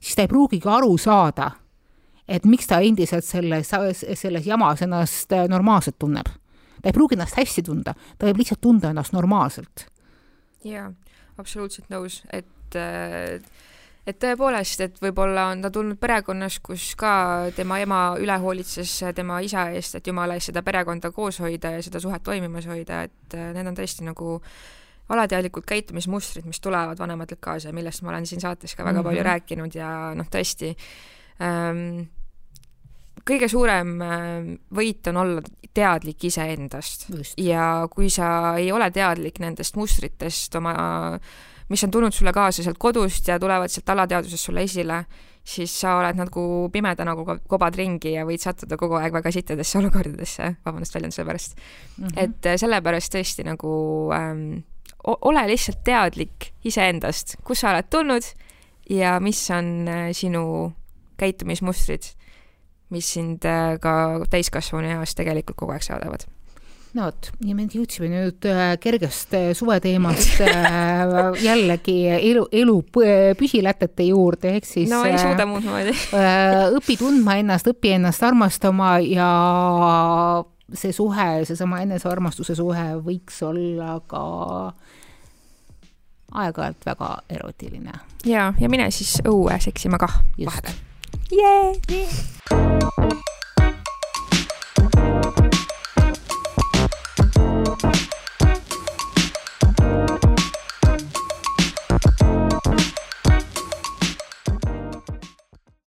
siis 0.00 0.16
ta 0.16 0.22
ei 0.22 0.28
pruugigi 0.28 0.68
aru 0.68 0.98
saada, 0.98 1.50
et 2.28 2.44
miks 2.44 2.66
ta 2.66 2.80
endiselt 2.80 3.24
selles, 3.24 3.70
selles 4.14 4.46
jamas 4.46 4.82
ennast 4.82 5.32
äh, 5.32 5.48
normaalselt 5.48 5.98
tunneb. 5.98 6.26
ta 6.82 6.88
ei 6.88 6.92
pruugi 6.92 7.14
ennast 7.14 7.36
hästi 7.36 7.62
tunda, 7.62 7.94
ta 8.18 8.26
võib 8.26 8.36
lihtsalt 8.42 8.60
tunda 8.60 8.90
ennast 8.90 9.12
normaalselt. 9.12 9.86
jaa, 10.64 10.92
absoluutselt 11.38 11.88
nõus, 11.90 12.22
et 12.32 12.76
äh 12.76 13.40
et 14.06 14.18
tõepoolest, 14.18 14.82
et 14.82 14.96
võib-olla 15.02 15.48
on 15.52 15.62
ta 15.62 15.70
tulnud 15.74 15.98
perekonnas, 16.02 16.58
kus 16.64 16.92
ka 16.98 17.14
tema 17.56 17.78
ema 17.82 18.02
üle 18.20 18.36
hoolitses 18.42 18.96
tema 19.14 19.38
isa 19.44 19.68
eest, 19.76 19.98
et 19.98 20.10
jumala 20.10 20.36
eest 20.38 20.50
seda 20.50 20.64
perekonda 20.66 21.12
koos 21.14 21.38
hoida 21.42 21.76
ja 21.76 21.82
seda 21.86 22.02
suhet 22.02 22.24
toimimas 22.26 22.66
hoida, 22.70 23.04
et 23.06 23.36
äh, 23.38 23.52
need 23.54 23.70
on 23.70 23.78
tõesti 23.78 24.06
nagu 24.06 24.40
alateadlikud 25.12 25.66
käitumismustrid, 25.68 26.46
mis 26.48 26.60
tulevad 26.62 26.98
vanematelt 26.98 27.40
kaasa 27.42 27.70
ja 27.70 27.76
millest 27.76 28.02
ma 28.02 28.14
olen 28.14 28.26
siin 28.26 28.42
saates 28.42 28.74
ka 28.74 28.84
väga 28.84 28.92
mm 28.92 28.98
-hmm. 28.98 29.08
palju 29.10 29.22
rääkinud 29.22 29.74
ja 29.74 29.88
noh, 30.18 30.26
tõesti 30.26 30.74
ähm, 31.42 32.08
kõige 33.28 33.48
suurem 33.48 34.00
äh, 34.02 34.58
võit 34.74 35.06
on 35.06 35.16
olla 35.16 35.42
teadlik 35.74 36.24
iseendast 36.24 37.06
ja 37.36 37.86
kui 37.90 38.10
sa 38.10 38.56
ei 38.58 38.72
ole 38.72 38.90
teadlik 38.90 39.38
nendest 39.38 39.76
mustritest 39.76 40.54
oma 40.54 40.74
äh, 41.14 41.20
mis 41.68 41.84
on 41.84 41.90
tulnud 41.90 42.14
sulle 42.14 42.32
kaasa 42.32 42.62
sealt 42.62 42.78
kodust 42.78 43.28
ja 43.28 43.38
tulevad 43.40 43.70
sealt 43.72 43.88
alateadvusest 43.94 44.48
sulle 44.48 44.64
esile, 44.66 45.04
siis 45.44 45.74
sa 45.80 45.96
oled 45.98 46.18
nagu 46.18 46.44
pimeda 46.72 47.04
nagu 47.06 47.24
kobad 47.50 47.76
ringi 47.78 48.14
ja 48.14 48.26
võid 48.26 48.42
sattuda 48.42 48.78
kogu 48.78 48.98
aeg 49.00 49.14
väga 49.14 49.32
sittadesse 49.34 49.78
olukordadesse, 49.80 50.52
vabandust 50.64 50.94
väljenduse 50.94 51.24
pärast 51.26 51.56
mm. 51.56 52.06
-hmm. 52.06 52.18
et 52.24 52.46
äh, 52.46 52.58
sellepärast 52.60 53.14
tõesti 53.14 53.46
nagu 53.46 53.72
ähm, 54.14 54.62
ole 55.04 55.46
lihtsalt 55.50 55.82
teadlik 55.84 56.52
iseendast, 56.64 57.36
kust 57.44 57.60
sa 57.60 57.72
oled 57.72 57.90
tulnud 57.90 58.22
ja 58.90 59.18
mis 59.20 59.50
on 59.50 59.88
äh, 59.88 60.10
sinu 60.12 60.72
käitumismustrid, 61.16 62.14
mis 62.90 63.14
sind 63.14 63.44
äh, 63.44 63.78
ka 63.80 64.24
täiskasvanu 64.30 64.88
eas 64.98 65.14
tegelikult 65.14 65.56
kogu 65.56 65.72
aeg 65.72 65.82
saadavad 65.82 66.26
no 66.96 67.06
vot, 67.06 67.30
ja 67.46 67.54
me 67.56 67.64
jõudsime 67.70 68.10
nüüd 68.12 68.46
äh, 68.48 68.74
kergest 68.82 69.32
äh, 69.36 69.50
suveteemast 69.56 70.42
äh, 70.44 71.40
jällegi 71.48 71.96
elu, 72.18 72.44
elu 72.62 72.76
püsilätete 73.38 74.06
juurde, 74.10 74.56
ehk 74.58 74.68
siis 74.68 74.90
no 74.92 75.02
ei 75.08 75.16
suuda 75.20 75.46
muud 75.48 75.66
moodi 75.66 75.94
õpi 76.78 76.98
tundma 77.00 77.38
ennast, 77.40 77.70
õpi 77.72 77.94
ennast 77.96 78.24
armastama 78.28 78.94
ja 79.06 79.30
see 80.72 80.92
suhe, 80.96 81.28
seesama 81.48 81.82
enesearmastuse 81.86 82.56
suhe 82.56 82.86
võiks 83.04 83.40
olla 83.44 83.98
ka 84.08 84.22
aeg-ajalt 86.32 86.88
väga 86.88 87.12
erootiline. 87.32 87.98
ja, 88.28 88.52
ja 88.60 88.72
mine 88.72 88.90
siis 88.92 89.18
õue 89.24 89.58
seksima 89.64 90.00
kah 90.00 90.20
vahepeal. 90.38 90.80
Yeah. 91.32 92.91